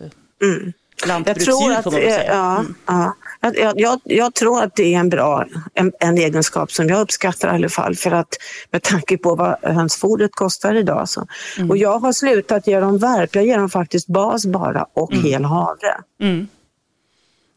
Jag 1.00 1.08
lantbruksdjur, 1.08 1.52
tror 1.52 1.72
att, 1.72 1.84
får 1.84 1.90
man 1.90 2.00
väl 2.00 2.08
eh, 2.08 2.14
säga. 2.16 2.32
ja, 2.34 2.64
ja. 2.86 3.14
Jag, 3.40 3.56
jag- 3.58 3.80
jag, 3.80 4.00
jag 4.04 4.34
tror 4.34 4.62
att 4.62 4.76
det 4.76 4.94
är 4.94 4.98
en 4.98 5.08
bra 5.08 5.44
en, 5.74 5.92
en 6.00 6.18
egenskap 6.18 6.72
som 6.72 6.88
jag 6.88 7.00
uppskattar 7.00 7.48
i 7.48 7.54
alla 7.54 7.68
fall. 7.68 7.94
För 7.96 8.10
att 8.10 8.28
med 8.70 8.82
tanke 8.82 9.18
på 9.18 9.34
vad 9.34 9.56
hönsfodret 9.62 10.30
kostar 10.32 10.74
idag. 10.74 11.08
Så. 11.08 11.26
Mm. 11.56 11.70
Och 11.70 11.76
jag 11.76 11.98
har 11.98 12.12
slutat 12.12 12.66
ge 12.66 12.80
dem 12.80 12.98
värp. 12.98 13.34
Jag 13.34 13.46
ger 13.46 13.58
dem 13.58 13.70
faktiskt 13.70 14.06
bas 14.06 14.46
bara 14.46 14.86
och 14.92 15.14
hel 15.14 15.44
havre. 15.44 15.94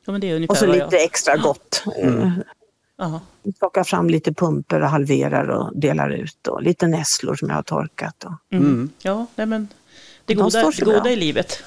Mm. 0.02 0.06
Ja, 0.06 0.12
men 0.12 0.22
det 0.22 0.30
är 0.30 0.36
ungefär 0.36 0.52
Och 0.54 0.58
så 0.58 0.66
lite 0.66 0.88
jag... 0.92 1.04
extra 1.04 1.38
gott. 1.38 1.84
Eh, 2.04 2.30
Ja. 2.98 3.22
Plockar 3.60 3.84
fram 3.84 4.10
lite 4.10 4.34
pumper 4.34 4.82
och 4.82 4.90
halverar 4.90 5.48
och 5.50 5.80
delar 5.80 6.10
ut. 6.10 6.48
Och 6.48 6.62
lite 6.62 6.88
nässlor 6.88 7.36
som 7.36 7.50
jag 7.50 7.56
har 7.56 7.64
torkat. 7.64 8.24
Och. 8.24 8.54
Mm. 8.58 8.90
Ja, 9.02 9.26
nej, 9.36 9.48
men 9.48 9.68
det 10.26 10.34
De 10.34 10.42
goda, 10.44 10.72
det 10.80 10.86
goda 10.86 11.10
i 11.12 11.16
livet. 11.16 11.64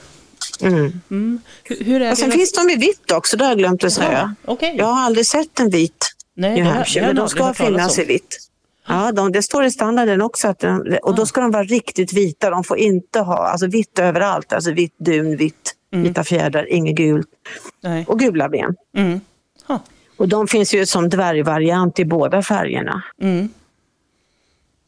Mm. 0.60 1.00
Mm. 1.10 1.40
Hur, 1.62 1.84
hur 1.84 2.02
är 2.02 2.10
Och 2.12 2.18
sen 2.18 2.28
deras- 2.30 2.36
finns 2.38 2.52
de 2.52 2.70
i 2.70 2.76
vitt 2.76 3.12
också, 3.12 3.36
det 3.36 3.44
har 3.44 3.50
jag 3.50 3.58
glömt 3.58 3.84
att 3.84 3.92
säga. 3.92 4.34
Ja, 4.46 4.52
okej. 4.52 4.74
Jag 4.78 4.84
har 4.86 5.02
aldrig 5.02 5.26
sett 5.26 5.60
en 5.60 5.70
vit 5.70 6.06
Nej, 6.36 6.54
New 6.54 6.64
det 6.64 6.70
Hampshire, 6.70 7.00
det 7.00 7.06
men 7.06 7.16
de 7.16 7.28
ska 7.28 7.54
finnas 7.54 7.98
om. 7.98 8.02
i 8.04 8.06
vitt. 8.06 8.36
Ja, 8.88 9.12
de, 9.12 9.32
det 9.32 9.42
står 9.42 9.64
i 9.64 9.70
standarden 9.70 10.22
också. 10.22 10.48
Att 10.48 10.58
de, 10.58 10.98
och 11.02 11.14
då 11.14 11.26
ska 11.26 11.40
de 11.40 11.50
vara 11.50 11.64
riktigt 11.64 12.12
vita. 12.12 12.50
De 12.50 12.64
får 12.64 12.78
inte 12.78 13.20
ha 13.20 13.36
alltså 13.48 13.66
vitt 13.66 13.98
överallt. 13.98 14.52
Alltså 14.52 14.72
vitt 14.72 14.94
dun, 14.98 15.36
vitt, 15.36 15.74
vita 16.02 16.24
fjädrar, 16.24 16.72
inget 16.72 16.96
gult. 16.96 17.28
Nej. 17.80 18.04
Och 18.08 18.18
gula 18.18 18.48
ben. 18.48 18.76
Mm. 18.96 19.20
Och 20.16 20.28
de 20.28 20.48
finns 20.48 20.74
ju 20.74 20.86
som 20.86 21.08
dvärgvariant 21.08 21.98
i 21.98 22.04
båda 22.04 22.42
färgerna. 22.42 23.02
Mm. 23.20 23.48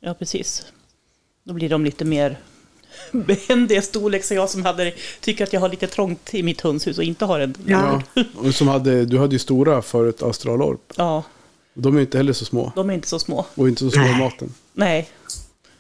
Ja, 0.01 0.15
precis. 0.15 0.67
Då 1.45 1.55
blir 1.55 1.69
de 1.69 1.85
lite 1.85 2.05
mer 2.05 2.39
behändiga 3.13 3.83
storlek. 3.83 4.25
Så 4.25 4.35
jag 4.35 4.51
som 4.51 4.65
hade, 4.65 4.93
tycker 5.21 5.45
att 5.45 5.53
jag 5.53 5.61
har 5.61 5.69
lite 5.69 5.87
trångt 5.87 6.35
i 6.35 6.43
mitt 6.43 6.61
hönshus 6.61 6.99
och 6.99 7.05
inte 7.05 7.25
har 7.25 7.41
en... 7.41 7.55
Ja. 7.67 8.03
Ja. 8.15 8.23
Och 8.35 8.55
som 8.55 8.69
hade, 8.69 9.05
du 9.05 9.19
hade 9.19 9.33
ju 9.33 9.39
stora 9.39 9.83
förut, 9.83 10.23
Australorp. 10.23 10.93
Ja, 10.97 11.23
De 11.75 11.97
är 11.97 12.01
inte 12.01 12.19
heller 12.19 12.33
så 12.33 12.45
små. 12.45 12.73
de 12.77 12.91
är 12.91 12.95
inte 12.95 13.09
så 13.09 13.19
små. 13.19 13.47
Och 13.55 13.69
inte 13.69 13.81
så 13.81 13.91
små 13.91 14.03
i 14.03 14.09
Nej. 14.09 14.19
maten. 14.19 14.55
Nej, 14.73 15.09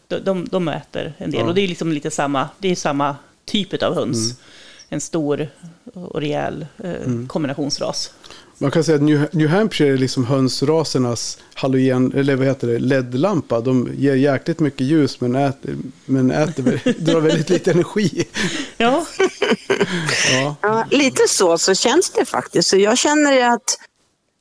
de, 0.09 0.19
de, 0.19 0.45
de 0.45 0.69
äter 0.69 1.13
en 1.19 1.31
del. 1.31 1.41
Ja. 1.41 1.47
Och 1.47 1.55
det 1.55 1.61
är 1.61 1.69
liksom 1.69 1.93
lite 1.93 2.11
samma, 2.11 2.49
det 2.59 2.69
är 2.69 2.75
samma 2.77 3.17
typ 3.45 3.83
av 3.83 3.95
höns. 3.95 4.41
En 4.89 5.01
stor 5.01 5.49
och 5.95 6.21
rejäl 6.21 6.67
eh, 6.85 7.27
kombinationsras. 7.29 8.11
Man 8.59 8.71
kan 8.71 8.85
säga 8.85 8.97
att 8.97 9.03
New, 9.03 9.29
New 9.33 9.49
Hampshire 9.49 9.93
är 9.93 9.97
liksom 9.99 10.25
hönsrasernas 10.27 11.39
halogen, 11.55 12.13
eller 12.17 12.37
vad 12.37 12.47
heter 12.47 12.67
det, 12.67 12.79
LED-lampa. 12.79 13.61
De 13.61 13.91
ger 13.95 14.15
jäkligt 14.15 14.61
mycket 14.61 14.81
ljus 14.81 15.21
men 15.21 15.35
äter, 15.35 15.77
men 16.05 16.31
äter 16.31 16.63
drar 17.05 17.21
väldigt 17.21 17.51
lite 17.51 17.71
energi. 17.71 18.25
Ja, 18.77 19.07
Ja, 20.33 20.57
Ja, 20.63 20.85
lite 20.91 21.23
så, 21.29 21.59
så 21.59 21.75
känns 21.75 22.11
det 22.11 22.25
faktiskt. 22.25 22.69
Så 22.69 22.77
jag 22.77 22.99
känner 22.99 23.51
att 23.51 23.79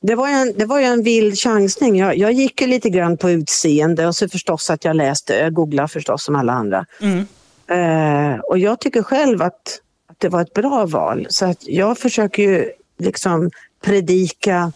det 0.02 0.14
var 0.14 0.28
ju 0.28 0.34
en, 0.34 0.52
det 0.56 0.64
var 0.64 0.78
ju 0.78 0.84
en 0.84 1.02
vild 1.02 1.38
chansning. 1.38 1.96
Jag, 1.98 2.16
jag 2.16 2.32
gick 2.32 2.60
ju 2.60 2.66
lite 2.66 2.90
grann 2.90 3.16
på 3.16 3.30
utseende 3.30 4.06
och 4.06 4.16
så 4.16 4.28
förstås 4.28 4.70
att 4.70 4.84
jag 4.84 4.96
läste, 4.96 5.34
jag 5.34 5.52
googlade 5.54 5.88
förstås 5.88 6.24
som 6.24 6.36
alla 6.36 6.52
andra. 6.52 6.86
mm. 7.00 7.26
Eh, 7.68 8.38
och 8.40 8.58
jag 8.58 8.80
tycker 8.80 9.02
själv 9.02 9.42
att, 9.42 9.80
att 10.16 10.20
det 10.20 10.28
var 10.28 10.42
ett 10.42 10.54
bra 10.54 10.86
val. 10.86 11.26
Så 11.30 11.44
att 11.44 11.68
jag 11.68 11.98
försöker 11.98 12.42
ju 12.42 12.70
liksom 12.98 13.50
predika 13.84 14.72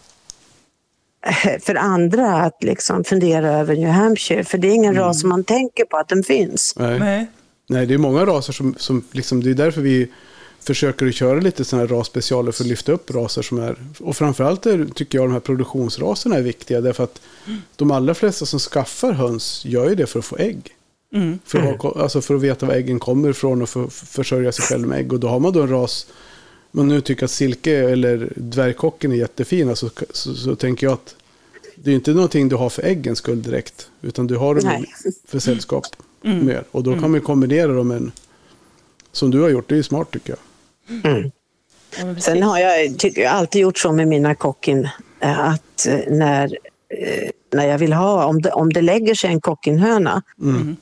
eh, 1.25 1.59
för 1.59 1.75
andra 1.75 2.35
att 2.35 2.63
liksom 2.63 3.03
fundera 3.03 3.51
över 3.51 3.75
New 3.75 3.89
Hampshire. 3.89 4.43
För 4.43 4.57
det 4.57 4.67
är 4.67 4.71
ingen 4.71 4.95
ras 4.95 5.21
som 5.21 5.29
man 5.29 5.43
tänker 5.43 5.85
på 5.85 5.97
att 5.97 6.09
den 6.09 6.23
finns. 6.23 6.73
nej. 6.77 6.99
nej. 6.99 7.27
Nej, 7.67 7.85
det 7.85 7.93
är 7.93 7.97
många 7.97 8.25
raser 8.25 8.53
som, 8.53 8.75
som 8.77 9.03
liksom, 9.11 9.43
det 9.43 9.49
är 9.49 9.53
därför 9.53 9.81
vi 9.81 10.07
försöker 10.59 11.07
att 11.07 11.15
köra 11.15 11.39
lite 11.39 11.65
sådana 11.65 11.87
här 11.87 11.95
rasspecialer 11.95 12.51
för 12.51 12.63
att 12.63 12.67
lyfta 12.67 12.91
upp 12.91 13.11
raser 13.11 13.41
som 13.41 13.59
är, 13.59 13.75
och 13.99 14.15
framförallt 14.15 14.65
är, 14.65 14.85
tycker 14.95 15.17
jag 15.17 15.25
de 15.27 15.33
här 15.33 15.39
produktionsraserna 15.39 16.35
är 16.35 16.41
viktiga 16.41 16.81
därför 16.81 17.03
att 17.03 17.21
de 17.75 17.91
allra 17.91 18.13
flesta 18.13 18.45
som 18.45 18.59
skaffar 18.59 19.11
höns 19.11 19.65
gör 19.65 19.89
ju 19.89 19.95
det 19.95 20.07
för 20.07 20.19
att 20.19 20.25
få 20.25 20.37
ägg. 20.37 20.75
Mm. 21.13 21.39
För, 21.45 21.59
att, 21.59 21.81
ha- 21.81 22.01
alltså 22.01 22.21
för 22.21 22.35
att 22.35 22.41
veta 22.41 22.65
var 22.65 22.73
äggen 22.73 22.99
kommer 22.99 23.29
ifrån 23.29 23.61
och 23.61 23.69
för 23.69 23.83
att 23.83 23.93
försörja 23.93 24.51
sig 24.51 24.65
själv 24.65 24.87
med 24.87 24.99
ägg. 24.99 25.13
Och 25.13 25.19
då 25.19 25.27
har 25.27 25.39
man 25.39 25.53
då 25.53 25.61
en 25.61 25.69
ras, 25.69 26.07
man 26.71 26.87
nu 26.87 27.01
tycker 27.01 27.25
att 27.25 27.31
silke 27.31 27.77
eller 27.89 28.33
dvärgkocken 28.35 29.11
är 29.11 29.15
jättefina 29.15 29.75
så, 29.75 29.89
så, 30.09 30.33
så 30.35 30.55
tänker 30.55 30.87
jag 30.87 30.93
att 30.93 31.15
det 31.75 31.91
är 31.91 31.95
inte 31.95 32.11
någonting 32.13 32.49
du 32.49 32.55
har 32.55 32.69
för 32.69 32.83
äggens 32.83 33.17
skull 33.19 33.41
direkt. 33.41 33.89
Utan 34.01 34.27
du 34.27 34.35
har 34.37 34.55
dem 34.55 34.63
Nej. 34.65 34.85
för 35.27 35.39
sällskap 35.39 35.85
mer. 36.21 36.63
Och 36.71 36.83
då 36.83 36.91
kan 36.93 37.01
man 37.01 37.13
ju 37.13 37.19
kombinera 37.21 37.67
dem 37.73 37.87
med 37.87 37.97
en, 37.97 38.11
som 39.11 39.31
du 39.31 39.41
har 39.41 39.49
gjort, 39.49 39.69
det 39.69 39.75
är 39.75 39.77
ju 39.77 39.83
smart 39.83 40.11
tycker 40.11 40.29
jag. 40.29 40.39
Precis. 41.95 42.23
Sen 42.23 42.43
har 42.43 42.59
jag, 42.59 42.99
tycker 42.99 43.21
jag 43.21 43.31
alltid 43.31 43.61
gjort 43.61 43.77
så 43.77 43.91
med 43.91 44.07
mina 44.07 44.35
kockin 44.35 44.89
eh, 45.19 45.39
att 45.39 45.87
eh, 45.87 45.99
när, 46.07 46.57
eh, 46.89 47.29
när 47.53 47.67
jag 47.67 47.77
vill 47.77 47.93
ha, 47.93 48.25
om 48.25 48.41
det, 48.41 48.51
om 48.51 48.73
det 48.73 48.81
lägger 48.81 49.15
sig 49.15 49.29
en 49.29 49.41
kockinhöna 49.41 50.21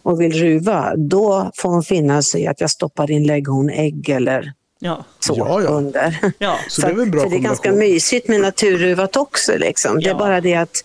och 0.03 0.22
vill 0.22 0.32
ruva, 0.34 0.95
då 0.95 1.51
får 1.55 1.70
hon 1.70 1.84
finna 1.84 2.22
sig 2.22 2.47
att 2.47 2.61
jag 2.61 2.70
stoppar 2.70 3.11
in 3.11 3.28
lägghornägg 3.28 4.09
eller 4.09 4.53
Ja, 4.80 5.05
så 5.20 5.36
Ja, 5.38 5.61
ja. 5.61 5.70
under. 5.70 6.34
ja. 6.38 6.59
Så 6.67 6.82
det 6.82 6.88
är 6.88 6.93
väl 6.93 7.09
bra 7.09 7.22
för 7.22 7.30
det 7.30 7.36
är 7.36 7.39
ganska 7.39 7.72
mysigt 7.72 8.28
med 8.28 8.41
naturruvat 8.41 9.17
också. 9.17 9.57
Liksom. 9.57 9.99
Det 9.99 10.09
är 10.09 10.15
bara 10.15 10.41
det 10.41 10.55
att 10.55 10.84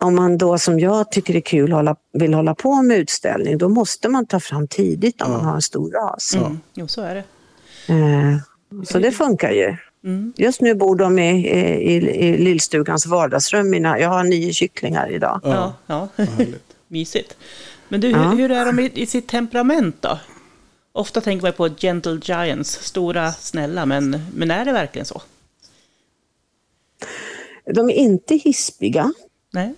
om 0.00 0.14
man 0.14 0.38
då 0.38 0.58
som 0.58 0.80
jag 0.80 1.12
tycker 1.12 1.32
det 1.32 1.38
är 1.38 1.40
kul 1.40 1.72
hålla, 1.72 1.96
vill 2.12 2.34
hålla 2.34 2.54
på 2.54 2.82
med 2.82 2.98
utställning, 2.98 3.58
då 3.58 3.68
måste 3.68 4.08
man 4.08 4.26
ta 4.26 4.40
fram 4.40 4.68
tidigt 4.68 5.22
om 5.22 5.30
man 5.30 5.44
har 5.44 5.54
en 5.54 5.62
stor 5.62 5.90
ras. 5.90 6.34
Mm. 6.34 6.60
Jo, 6.74 6.88
så 6.88 7.02
är 7.02 7.14
det. 7.14 7.24
Eh, 7.94 8.36
så 8.84 8.98
det 8.98 9.12
funkar 9.12 9.50
ju. 9.50 9.76
Mm. 10.04 10.32
Just 10.36 10.60
nu 10.60 10.74
bor 10.74 10.96
de 10.96 11.18
i, 11.18 11.48
i, 11.48 11.94
i 11.96 12.38
lillstugans 12.38 13.06
vardagsrum. 13.06 13.70
Mina, 13.70 13.98
jag 13.98 14.08
har 14.08 14.24
nio 14.24 14.52
kycklingar 14.52 15.10
idag. 15.10 15.40
Ja, 15.44 15.74
ja. 15.86 16.08
Mysigt. 16.88 17.36
Men 17.88 18.00
du, 18.00 18.10
Ja. 18.10 18.18
hur, 18.30 18.36
hur 18.36 18.50
är 18.50 18.66
de 18.66 18.78
i, 18.80 18.90
i 18.94 19.06
sitt 19.06 19.28
temperament 19.28 19.96
då? 20.00 20.18
Ofta 20.92 21.20
tänker 21.20 21.42
man 21.46 21.52
på 21.52 21.68
gentle 21.68 22.20
giants, 22.22 22.70
stora, 22.82 23.32
snälla, 23.32 23.86
men, 23.86 24.26
men 24.34 24.50
är 24.50 24.64
det 24.64 24.72
verkligen 24.72 25.06
så? 25.06 25.22
De 27.74 27.90
är 27.90 27.94
inte 27.94 28.34
hispiga. 28.34 29.12
Nej? 29.52 29.74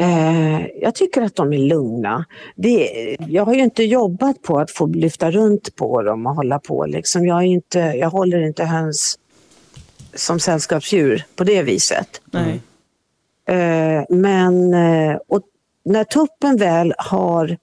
Eh, 0.00 0.66
jag 0.80 0.94
tycker 0.94 1.22
att 1.22 1.36
de 1.36 1.52
är 1.52 1.58
lugna. 1.58 2.24
Det, 2.56 3.16
jag 3.28 3.44
har 3.44 3.54
ju 3.54 3.60
inte 3.60 3.84
jobbat 3.84 4.42
på 4.42 4.58
att 4.58 4.70
få 4.70 4.86
lyfta 4.86 5.30
runt 5.30 5.76
på 5.76 6.02
dem 6.02 6.26
och 6.26 6.34
hålla 6.34 6.58
på. 6.58 6.86
Liksom. 6.86 7.26
Jag, 7.26 7.44
inte, 7.44 7.78
jag 7.78 8.10
håller 8.10 8.40
inte 8.40 8.64
höns 8.64 9.18
som 10.14 10.40
sällskapsdjur 10.40 11.24
på 11.36 11.44
det 11.44 11.62
viset. 11.62 12.20
Nej. 12.24 12.62
Eh, 13.48 14.04
men 14.08 14.74
eh, 14.74 15.18
och 15.28 15.42
när 15.84 16.04
tuppen 16.04 16.56
väl 16.56 16.94
har 16.98 17.56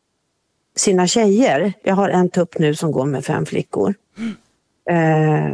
sina 0.76 1.08
tjejer, 1.08 1.74
jag 1.84 1.96
har 1.96 2.10
en 2.10 2.30
tupp 2.30 2.60
nu 2.60 2.76
som 2.76 2.92
går 2.92 3.06
med 3.06 3.26
fem 3.26 3.46
flickor, 3.46 3.94
eh, 4.90 5.46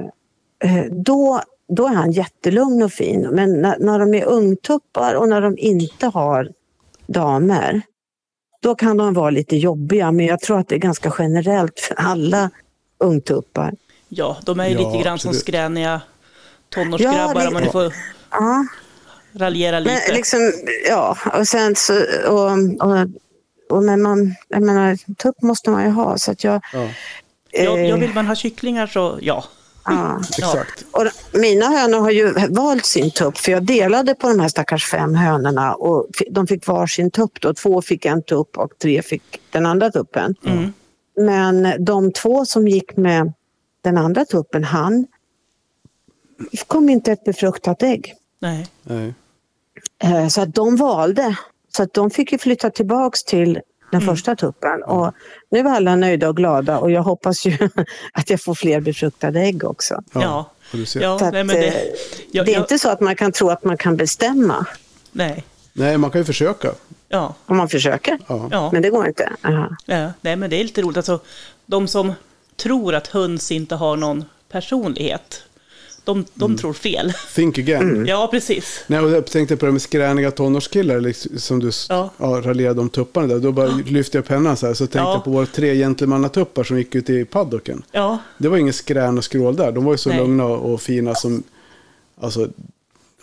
eh, 0.59 0.85
då, 0.91 1.41
då 1.67 1.87
är 1.87 1.93
han 1.93 2.11
jättelugn 2.11 2.83
och 2.83 2.91
fin. 2.91 3.27
Men 3.31 3.61
när, 3.61 3.79
när 3.79 3.99
de 3.99 4.13
är 4.13 4.25
ungtuppar 4.25 5.13
och 5.15 5.29
när 5.29 5.41
de 5.41 5.57
inte 5.57 6.07
har 6.07 6.51
damer, 7.07 7.81
då 8.61 8.75
kan 8.75 8.97
de 8.97 9.13
vara 9.13 9.29
lite 9.29 9.55
jobbiga. 9.55 10.11
Men 10.11 10.25
jag 10.25 10.39
tror 10.39 10.59
att 10.59 10.67
det 10.67 10.75
är 10.75 10.79
ganska 10.79 11.13
generellt 11.19 11.79
för 11.79 11.95
alla 11.95 12.49
ungtuppar. 12.97 13.73
Ja, 14.09 14.37
de 14.45 14.59
är 14.59 14.67
ju 14.67 14.73
Ja, 14.73 14.79
lite 14.91 15.03
grann 15.03 15.19
som 15.19 15.29
absolut. 15.29 15.41
skräniga 15.41 16.01
tonårsgrabbar 16.69 17.41
Ja, 17.41 17.47
om 17.47 17.53
man 17.53 17.71
får 17.71 17.93
Ja, 18.31 18.65
raljera 19.33 19.79
lite. 19.79 20.01
Men 20.07 20.15
liksom, 20.15 20.51
ja, 20.89 21.17
och 21.39 21.47
sen 21.47 21.75
så, 21.75 21.93
och, 22.27 22.51
och, 22.87 23.07
och 23.69 23.83
men 23.83 24.01
man, 24.01 24.35
jag 24.47 24.61
menar, 24.61 25.15
tupp 25.15 25.41
måste 25.41 25.69
man 25.69 25.83
ju 25.83 25.89
ha 25.89 26.17
så 26.17 26.31
att 26.31 26.43
jag, 26.43 26.61
Ja, 26.73 26.89
Ja, 27.51 27.63
ja, 27.63 27.77
eh, 27.77 27.97
vill 27.97 28.13
man 28.13 28.27
ha 28.27 28.35
kycklingar 28.35 28.87
så 28.87 29.17
ja. 29.21 29.43
Ja. 29.85 30.21
exakt. 30.37 30.85
Och 30.91 31.05
mina 31.33 31.65
hönor 31.65 31.99
har 31.99 32.11
ju 32.11 32.33
valt 32.49 32.85
sin 32.85 33.11
tupp 33.11 33.37
för 33.37 33.51
jag 33.51 33.63
delade 33.63 34.15
på 34.15 34.27
de 34.27 34.39
här 34.39 34.47
stackars 34.47 34.85
fem 34.85 35.15
hönorna 35.15 35.75
och 35.75 36.07
de 36.29 36.47
fick 36.47 36.67
var 36.67 36.87
sin 36.87 37.11
tupp 37.11 37.41
då. 37.41 37.53
Två 37.53 37.81
fick 37.81 38.05
en 38.05 38.21
tupp 38.23 38.57
och 38.57 38.71
tre 38.81 39.01
fick 39.01 39.41
den 39.51 39.65
andra 39.65 39.91
tuppen. 39.91 40.35
Mm. 40.45 40.73
Men 41.17 41.85
de 41.85 42.11
två 42.11 42.45
som 42.45 42.67
gick 42.67 42.97
med 42.97 43.33
den 43.81 43.97
andra 43.97 44.25
tuppen, 44.25 44.63
han 44.63 45.07
kom 46.67 46.89
inte 46.89 47.11
ett 47.11 47.23
befruktat 47.23 47.83
ägg. 47.83 48.13
Nej. 48.39 48.67
Nej. 48.83 49.13
Eh, 50.03 50.27
Så 50.27 50.41
att 50.41 50.55
de 50.55 50.75
valde. 50.75 51.37
Så 51.75 51.83
att 51.83 51.93
de 51.93 52.09
fick 52.09 52.31
ju 52.31 52.37
flytta 52.37 52.69
tillbaks 52.69 53.23
till 53.23 53.59
den 53.93 54.07
första 54.07 54.35
tuppen. 54.35 54.83
Och 54.83 55.13
nu 55.51 55.59
är 55.59 55.65
alla 55.65 55.95
nöjda 55.95 56.29
och 56.29 56.37
glada 56.37 56.79
och 56.79 56.91
jag 56.91 57.03
hoppas 57.03 57.45
ju 57.45 57.57
att 58.13 58.29
jag 58.29 58.41
får 58.41 58.55
fler 58.55 58.79
befruktade 58.79 59.39
ägg 59.39 59.63
också. 59.63 60.03
Ja. 60.13 60.49
Ja, 60.95 61.15
att, 61.15 61.33
nej, 61.33 61.43
men 61.43 61.55
det, 61.55 61.67
eh, 61.67 61.73
ja, 62.31 62.43
det 62.43 62.51
är 62.51 62.55
ja, 62.55 62.61
inte 62.61 62.79
så 62.79 62.89
att 62.89 62.99
man 62.99 63.15
kan 63.15 63.31
tro 63.31 63.49
att 63.49 63.63
man 63.63 63.77
kan 63.77 63.97
bestämma 63.97 64.65
Nej. 65.13 65.43
Nej, 65.73 65.97
man 65.97 66.11
kan 66.11 66.21
ju 66.21 66.25
försöka. 66.25 66.71
Ja. 67.09 67.35
om 67.45 67.57
man 67.57 67.69
försöker. 67.69 68.19
Ja. 68.27 68.47
Ja. 68.51 68.69
Men 68.73 68.81
det 68.81 68.89
går 68.89 69.07
inte. 69.07 69.31
Aha. 69.41 69.75
ja. 69.85 70.13
Nej, 70.21 70.35
men 70.35 70.49
det 70.49 70.59
är 70.59 70.63
lite 70.63 70.81
roligt. 70.81 70.97
Alltså, 70.97 71.19
de 71.65 71.87
som 71.87 72.13
tror 72.55 72.95
att 72.95 73.07
höns 73.07 73.51
inte 73.51 73.75
har 73.75 73.97
någon 73.97 74.25
personlighet, 74.49 75.43
de, 76.03 76.25
de 76.33 76.45
Mm. 76.45 76.57
tror 76.57 76.73
fel. 76.73 77.13
Think 77.35 77.57
again. 77.57 78.05
Ja, 78.05 78.27
precis. 78.31 78.83
Nej, 78.87 78.99
och 78.99 79.11
jag 79.11 79.25
tänkte 79.25 79.57
på 79.57 79.65
det 79.65 79.71
med 79.71 79.81
skräniga 79.81 80.31
tonårskillar, 80.31 80.99
liksom, 80.99 81.39
som 81.39 81.59
du 81.59 81.71
Ja. 81.89 82.09
ja. 82.17 82.41
raljerade 82.43 82.81
om 82.81 82.89
tupparna 82.89 83.27
där. 83.27 83.39
Då 83.39 83.51
bara 83.51 83.67
lyfte 83.85 84.17
jag 84.17 84.25
pennan 84.25 84.57
så 84.57 84.67
här, 84.67 84.73
så 84.73 84.83
tänkte 84.83 84.97
Ja. 84.99 85.13
jag 85.13 85.23
på 85.23 85.29
våra 85.31 85.45
tre 85.45 85.75
gentlemannatuppar 85.75 86.63
som 86.63 86.77
gick 86.77 86.95
ut 86.95 87.09
i 87.09 87.25
paddocken. 87.25 87.83
Ja, 87.91 88.17
Det 88.37 88.47
var 88.47 88.57
ingen 88.57 88.73
skrän 88.73 89.17
och 89.17 89.23
skrål 89.23 89.55
där. 89.55 89.71
De 89.71 89.83
var 89.85 89.91
ju 89.93 89.97
så 89.97 90.09
Nej. 90.09 90.17
lugna 90.17 90.45
och 90.45 90.81
fina 90.81 91.15
som, 91.15 91.43
alltså, 92.21 92.47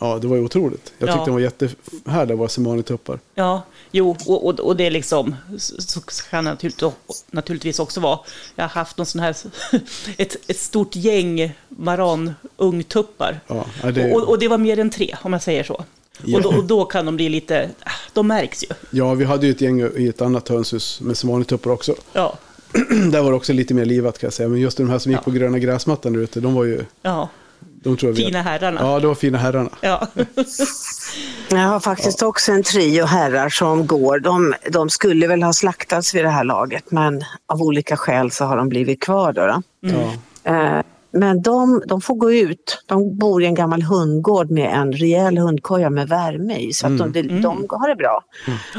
Ja, 0.03 0.18
det 0.18 0.26
var 0.26 0.37
ju 0.37 0.45
otroligt. 0.45 0.93
Jag 0.99 1.09
tyckte 1.09 1.20
Ja. 1.20 1.24
de 1.26 1.31
var 1.33 1.41
jättehärliga, 1.41 2.37
våra 2.37 2.49
semanituppar. 2.49 3.18
Ja, 3.35 3.62
jo, 3.91 4.16
och, 4.26 4.47
och, 4.47 4.61
och 4.61 4.76
det 4.76 4.86
är 4.86 4.91
liksom, 4.91 5.36
så 5.78 6.01
kan 6.30 6.45
det 6.45 6.51
naturligt- 6.51 7.24
naturligtvis 7.30 7.78
också 7.78 8.01
vara. 8.01 8.18
Jag 8.57 8.64
har 8.64 8.68
haft 8.68 8.97
någon 8.97 9.07
sån 9.07 9.20
här, 9.20 9.36
ett, 10.16 10.36
ett 10.51 10.59
stort 10.59 10.97
gäng 10.97 11.53
maran-ungtuppar. 11.68 13.41
Ja, 13.47 13.66
ja, 13.82 13.91
det- 13.91 14.12
och, 14.14 14.28
och 14.28 14.38
det 14.38 14.49
var 14.49 14.59
mer 14.59 14.78
än 14.78 14.91
tre, 14.91 15.16
om 15.22 15.32
jag 15.32 15.43
säger 15.43 15.64
så. 15.64 15.84
Ja. 16.24 16.36
Och, 16.36 16.43
då, 16.43 16.49
och 16.49 16.64
då 16.64 16.84
kan 16.84 17.07
de 17.07 17.16
bli 17.16 17.28
lite, 17.28 17.70
de 18.12 18.26
märks 18.26 18.62
ju. 18.64 18.68
Ja, 18.91 19.14
vi 19.14 19.24
hade 19.24 19.47
ju 19.47 19.53
ett 19.53 19.61
gäng 19.61 19.80
i 19.97 20.09
ett 20.09 20.20
annat 20.22 20.49
hönshus 20.49 21.01
med 21.01 21.16
semanituppar 21.16 21.70
också. 21.70 21.95
Ja, 22.12 22.38
Där 23.12 23.22
var 23.22 23.30
det 23.30 23.36
också 23.36 23.53
lite 23.53 23.74
mer 23.74 23.84
livat 23.84 24.18
kan 24.18 24.26
jag 24.26 24.32
säga. 24.34 24.49
Men 24.49 24.61
just 24.61 24.76
de 24.76 24.91
här 24.91 24.99
som 24.99 25.12
gick 25.12 25.22
på 25.24 25.30
gröna 25.30 25.59
gräsmattan 25.59 26.12
där 26.12 26.20
ute, 26.20 26.41
de 26.41 26.55
var 26.55 26.64
ju... 26.64 26.84
ja. 27.03 27.28
De 27.83 27.97
tror 27.97 28.11
jag 28.12 28.16
vi- 28.16 28.24
Fina 28.24 28.43
herrarna. 28.43 28.81
Ja, 28.83 29.01
det 29.01 29.07
var 29.07 29.14
fina 29.14 29.39
herrarna. 29.39 29.70
Ja. 29.81 30.07
Jag 31.49 31.59
har 31.59 31.81
faktiskt 31.81 32.22
också 32.22 32.53
en 32.53 32.62
trio 32.62 33.05
herrar 33.05 33.49
som 33.49 33.87
går. 33.87 34.18
De, 34.18 34.55
de 34.70 34.91
skulle 34.91 35.26
väl 35.26 35.43
ha 35.43 35.53
slaktats 35.53 36.14
vid 36.14 36.24
det 36.24 36.28
här 36.31 36.45
laget 36.45 36.91
men 36.91 37.22
av 37.47 37.62
olika 37.62 37.97
skäl 37.97 38.31
så 38.31 38.45
har 38.45 38.57
de 38.57 38.68
blivit 38.68 39.03
kvar. 39.03 39.33
Då, 39.33 39.47
då. 39.47 39.62
Ja. 39.81 40.12
Eh, 40.53 40.83
Men 41.12 41.42
de, 41.42 41.82
de 41.86 42.00
får 42.00 42.14
gå 42.14 42.32
ut. 42.32 42.82
De 42.86 43.18
bor 43.18 43.42
i 43.42 43.46
en 43.46 43.54
gammal 43.54 43.82
hundgård 43.82 44.50
med 44.50 44.74
en 44.74 44.92
rejäl 44.92 45.38
hundkoja 45.38 45.90
med 45.90 46.08
värme 46.08 46.56
i. 46.58 46.72
Så 46.72 46.86
att 46.86 46.98
de, 46.98 47.12
de, 47.12 47.22
de 47.42 47.66
har 47.70 47.88
det 47.88 47.96
bra. 47.96 48.22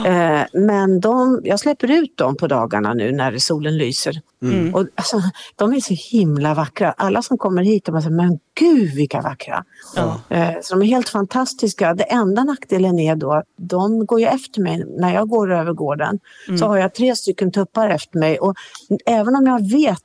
Eh, 0.05 0.41
Men 0.53 0.99
de, 0.99 1.41
jag 1.43 1.59
släpper 1.59 1.91
ut 1.91 2.17
dem 2.17 2.35
på 2.35 2.47
dagarna 2.47 2.93
nu 2.93 3.11
när 3.11 3.37
solen 3.37 3.77
lyser. 3.77 4.21
Och, 4.73 4.85
alltså, 4.95 5.21
de 5.55 5.73
är 5.73 5.79
så 5.79 5.93
himla 6.17 6.53
vackra. 6.53 6.91
Alla 6.97 7.21
som 7.21 7.37
kommer 7.37 7.63
hit 7.63 7.85
de 7.85 8.01
säger 8.01 8.15
men 8.15 8.39
gud 8.59 8.93
vilka 8.95 9.21
vackra. 9.21 9.63
Ja. 9.95 10.21
Eh, 10.29 10.49
Så 10.61 10.75
de 10.75 10.81
är 10.81 10.87
helt 10.87 11.09
fantastiska. 11.09 11.93
Det 11.93 12.03
enda 12.03 12.43
nackdelen 12.43 12.99
är 12.99 13.15
då 13.15 13.33
att 13.33 13.45
de 13.57 14.05
går 14.05 14.19
ju 14.19 14.25
efter 14.25 14.61
mig. 14.61 14.83
När 14.97 15.13
jag 15.13 15.29
går 15.29 15.51
över 15.53 15.73
gården 15.73 16.19
så 16.59 16.65
har 16.67 16.77
jag 16.77 16.93
tre 16.93 17.15
stycken 17.15 17.51
tuppar 17.51 17.89
efter 17.89 18.19
mig. 18.19 18.39
Och 18.39 18.53
även 19.05 19.35
om 19.35 19.45
jag 19.47 19.71
vet 19.71 19.99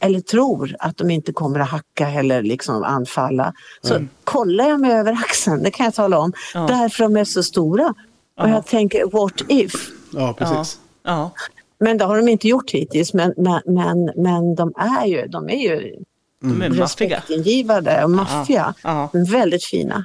eller 0.00 0.20
tror 0.20 0.76
att 0.78 0.96
de 0.96 1.10
inte 1.10 1.32
kommer 1.32 1.60
att 1.60 1.68
hacka 1.70 2.08
eller 2.10 2.42
liksom 2.42 2.82
anfalla 2.84 3.52
så 3.82 4.04
kollar 4.24 4.68
jag 4.68 4.80
mig 4.80 4.92
över 4.92 5.12
axeln, 5.12 5.62
det 5.62 5.70
kan 5.70 5.84
jag 5.84 5.94
tala 5.94 6.18
om. 6.18 6.32
Ja. 6.54 6.60
Därför 6.66 7.02
de 7.04 7.16
är 7.16 7.24
så 7.24 7.42
stora. 7.42 7.94
Och 8.38 8.48
jag 8.48 8.66
tänker, 8.66 9.04
what 9.12 9.42
if? 9.48 9.72
ja, 10.12 10.34
precis. 10.38 10.78
Ja. 11.02 11.30
Men 11.78 11.98
det 11.98 12.04
har 12.04 12.16
de 12.16 12.28
inte 12.28 12.48
gjort 12.48 12.70
hittills. 12.70 13.14
Men, 13.14 13.34
men, 13.36 13.60
men, 13.66 14.10
men 14.16 14.54
de 14.54 14.72
är 14.76 15.06
ju, 15.06 15.26
de 15.26 15.48
är 15.48 15.56
ju 15.62 15.94
De 16.40 16.62
är 16.62 16.68
maffiga. 16.68 16.84
respektingivande 16.84 18.04
och 18.04 18.10
maffiga. 18.10 18.74
Ja. 18.82 19.10
Väldigt 19.12 19.64
fina. 19.64 20.04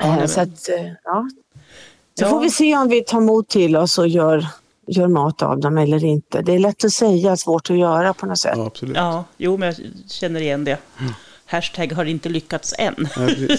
Ja, 0.00 0.20
Eh, 0.20 0.26
så 0.26 0.40
att, 0.40 0.68
eh, 0.68 0.86
ja. 1.04 1.28
Så 2.18 2.24
Ja. 2.24 2.28
får 2.30 2.40
vi 2.40 2.50
se 2.50 2.76
om 2.76 2.88
vi 2.88 3.04
tar 3.04 3.20
mod 3.20 3.48
till 3.48 3.76
oss 3.76 3.98
och 3.98 4.08
gör, 4.08 4.46
gör 4.86 5.08
mat 5.08 5.42
av 5.42 5.60
dem 5.60 5.78
eller 5.78 6.04
inte. 6.04 6.42
Det 6.42 6.52
är 6.52 6.58
lätt 6.58 6.84
att 6.84 6.92
säga, 6.92 7.36
svårt 7.36 7.70
att 7.70 7.78
göra 7.78 8.14
på 8.14 8.26
något 8.26 8.38
sätt. 8.38 8.54
Ja, 8.56 8.66
absolut. 8.66 8.96
ja, 8.96 9.24
jo, 9.36 9.56
men 9.56 9.66
jag 9.66 9.76
känner 10.10 10.40
igen 10.40 10.64
det. 10.64 10.78
Hashtag 11.46 11.92
har 11.92 12.04
inte 12.04 12.28
lyckats 12.28 12.74
än. 12.78 13.08
Ja. 13.16 13.28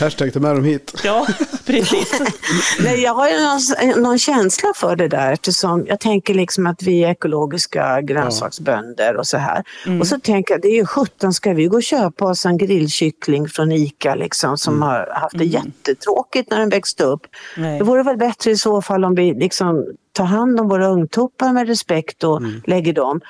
Hashtag 0.00 0.32
ta 0.32 0.40
med 0.40 0.54
dem 0.56 0.64
hit. 0.64 0.94
Ja, 1.04 1.26
precis. 1.66 2.20
Nej, 2.84 3.00
jag 3.00 3.14
har 3.14 3.28
ju 3.28 3.34
någon, 3.40 4.02
någon 4.02 4.18
känsla 4.18 4.72
för 4.76 4.96
det 4.96 5.08
där 5.08 5.32
eftersom 5.32 5.86
jag 5.86 6.00
tänker 6.00 6.34
liksom 6.34 6.66
att 6.66 6.82
vi 6.82 7.04
är 7.04 7.10
ekologiska 7.10 8.00
grönsaksbönder 8.00 9.16
och 9.16 9.26
så 9.26 9.36
här. 9.38 9.64
Mm. 9.86 10.00
Och 10.00 10.06
så 10.06 10.20
tänker 10.20 10.54
jag, 10.54 10.62
det 10.62 10.68
är 10.68 10.76
ju 10.76 10.86
17 10.86 11.32
ska 11.32 11.52
vi 11.52 11.66
gå 11.66 11.76
och 11.76 11.82
köpa 11.82 12.24
oss 12.24 12.46
en 12.46 12.58
grillkyckling 12.58 13.48
från 13.48 13.72
ICA 13.72 14.14
liksom 14.14 14.58
som 14.58 14.74
Mm. 14.74 14.88
har 14.88 15.08
haft 15.14 15.38
det 15.38 15.44
jättetråkigt 15.44 16.50
när 16.50 16.58
den 16.58 16.68
växte 16.68 17.04
upp. 17.04 17.22
Nej. 17.56 17.78
Det 17.78 17.84
vore 17.84 18.02
väl 18.02 18.16
bättre 18.16 18.50
i 18.50 18.56
så 18.56 18.82
fall 18.82 19.04
om 19.04 19.14
vi 19.14 19.34
liksom 19.34 19.86
tar 20.12 20.24
hand 20.24 20.60
om 20.60 20.68
våra 20.68 20.86
ungtuppar 20.88 21.52
med 21.52 21.66
respekt 21.68 22.24
och 22.24 22.42
lägger 22.66 22.92
dem 22.92 23.20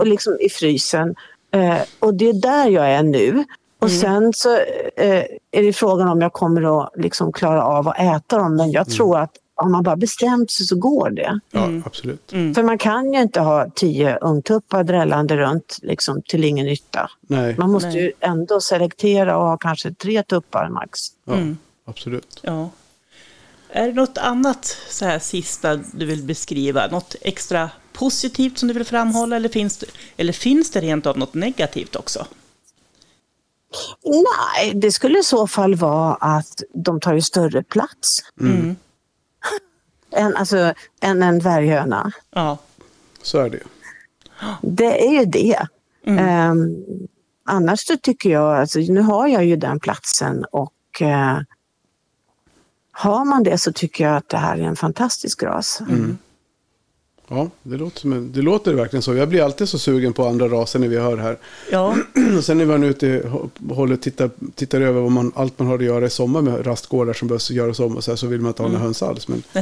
och 0.00 0.06
liksom 0.06 0.36
i 0.40 0.48
frysen. 0.48 1.14
Eh, 1.54 1.76
och 1.98 2.14
det 2.14 2.28
är 2.28 2.32
där 2.32 2.68
jag 2.68 2.90
är 2.90 3.02
nu. 3.02 3.44
Och 3.86 3.92
sen 3.92 4.32
så 4.32 4.56
eh, 4.96 5.24
är 5.50 5.62
det 5.62 5.72
frågan 5.72 6.08
om 6.08 6.20
jag 6.20 6.32
kommer 6.32 6.82
att 6.82 6.90
liksom 6.96 7.32
klara 7.32 7.64
av 7.64 7.88
att 7.88 7.98
äta 7.98 8.38
dem. 8.38 8.56
Men 8.56 8.70
jag 8.70 8.90
tror 8.90 9.18
att 9.18 9.30
om 9.54 9.72
man 9.72 9.82
bara 9.82 9.96
bestämt 9.96 10.50
sig 10.50 10.66
så 10.66 10.76
går 10.76 11.10
det. 11.10 11.40
Ja, 11.50 11.68
absolut. 11.84 12.30
För 12.30 12.62
man 12.62 12.78
kan 12.78 13.12
ju 13.12 13.22
inte 13.22 13.40
ha 13.40 13.66
tio 13.74 14.18
ungtuppar 14.18 14.84
drällande 14.84 15.36
runt 15.36 15.78
liksom, 15.82 16.22
till 16.22 16.44
ingen 16.44 16.66
nytta. 16.66 17.10
Nej, 17.20 17.54
Man 17.58 17.70
måste 17.70 17.88
Nej. 17.88 18.02
ju 18.02 18.12
ändå 18.20 18.60
selektera 18.60 19.36
och 19.36 19.44
ha 19.44 19.56
kanske 19.56 19.94
tre 19.94 20.22
tuppar 20.22 20.68
max. 20.68 21.00
ja, 21.24 21.34
absolut. 21.84 22.40
Ja. 22.42 22.70
Är 23.70 23.86
det 23.86 23.92
något 23.92 24.18
annat 24.18 24.76
så 24.88 25.04
här 25.04 25.18
sista 25.18 25.76
du 25.76 26.06
vill 26.06 26.22
beskriva? 26.22 26.86
Något 26.86 27.16
extra 27.20 27.70
positivt 27.92 28.58
som 28.58 28.68
du 28.68 28.74
vill 28.74 28.84
framhålla? 28.84 29.36
Eller 29.36 29.48
finns 29.48 29.76
det, 29.76 29.86
eller 30.16 30.32
finns 30.32 30.70
det 30.70 30.80
rent 30.80 31.06
av 31.06 31.18
något 31.18 31.34
negativt 31.34 31.96
också? 31.96 32.26
Nej, 34.04 34.74
det 34.74 34.92
skulle 34.92 35.18
i 35.18 35.22
så 35.22 35.46
fall 35.46 35.74
vara 35.74 36.14
att 36.14 36.62
de 36.74 37.00
tar 37.00 37.14
ju 37.14 37.20
större 37.20 37.62
plats. 37.62 38.18
Mm. 38.40 38.76
Än, 40.12 40.36
alltså, 40.36 40.74
än 41.00 41.22
en 41.22 41.38
dvärghöna. 41.38 42.12
Ja. 42.30 42.58
Så 43.22 43.38
är 43.38 43.50
det 43.50 43.56
ju. 43.56 43.64
Det 44.62 45.06
är 45.06 45.12
ju 45.12 45.24
det. 45.24 45.66
Ehm, 46.06 46.84
annars 47.44 47.80
så 47.86 47.96
tycker 47.96 48.30
jag, 48.30 48.56
alltså, 48.56 48.78
nu 48.78 49.00
har 49.00 49.26
jag 49.26 49.44
ju 49.44 49.56
den 49.56 49.80
platsen 49.80 50.44
och 50.52 51.02
eh, 51.02 51.38
har 52.92 53.24
man 53.24 53.42
det 53.42 53.58
så 53.58 53.72
tycker 53.72 54.04
jag 54.04 54.16
att 54.16 54.28
det 54.28 54.36
här 54.36 54.58
är 54.58 54.62
en 54.62 54.76
fantastisk 54.76 55.42
ras. 55.42 55.82
Ja, 57.28 57.50
det 57.62 57.76
låter, 57.76 58.00
som 58.00 58.32
det 58.32 58.42
låter 58.42 58.74
verkligen 58.74 59.02
så. 59.02 59.14
Jag 59.14 59.28
blir 59.28 59.42
alltid 59.44 59.68
så 59.68 59.78
sugen 59.78 60.12
på 60.12 60.26
andra 60.26 60.48
raser 60.48 60.78
när 60.78 60.88
vi 60.88 60.96
hör 60.98 61.16
här. 61.16 61.38
Ja. 61.70 61.94
Och 62.38 62.44
sen 62.44 62.58
när 62.58 62.66
man 62.66 62.82
är 62.82 62.86
ute 62.88 63.22
och 63.68 64.00
tittar, 64.00 64.30
tittar 64.54 64.80
över 64.80 65.00
vad 65.00 65.12
man, 65.12 65.32
allt 65.34 65.58
man 65.58 65.68
har 65.68 65.74
att 65.74 65.84
göra 65.84 66.06
i 66.06 66.10
sommar 66.10 66.42
med 66.42 66.66
rastgårdar 66.66 67.12
som 67.12 67.28
behöver 67.28 67.52
göras 67.52 67.80
om 67.80 67.96
och 67.96 68.04
så, 68.04 68.10
här, 68.10 68.16
så 68.16 68.26
vill 68.26 68.40
man 68.40 68.48
inte 68.50 68.62
ha 68.62 68.68
några 68.68 68.82
höns 68.82 69.02
alls. 69.02 69.28
Men 69.28 69.42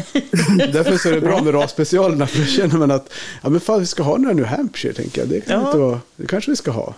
därför 0.73 0.97
så 0.99 1.09
är 1.09 1.13
det 1.13 1.21
bra 1.21 1.43
med 1.43 1.55
rasspecialerna 1.55 2.27
för 2.27 2.39
då 2.39 2.45
känner 2.45 2.79
man 2.79 2.91
att 2.91 3.13
ja, 3.43 3.49
men 3.49 3.61
fan, 3.61 3.81
vi 3.81 3.87
ska 3.87 4.03
ha 4.03 4.17
några 4.17 4.35
New 4.35 4.45
Hampshire 4.45 4.93
tänker 4.95 5.21
jag. 5.21 5.29
Det, 5.29 5.41
kan 5.41 5.61
Ja. 5.61 5.67
inte 5.67 5.79
vara, 5.79 6.01
det 6.17 6.27
kanske 6.27 6.51
vi 6.51 6.57
ska 6.57 6.71
ha. 6.71 6.95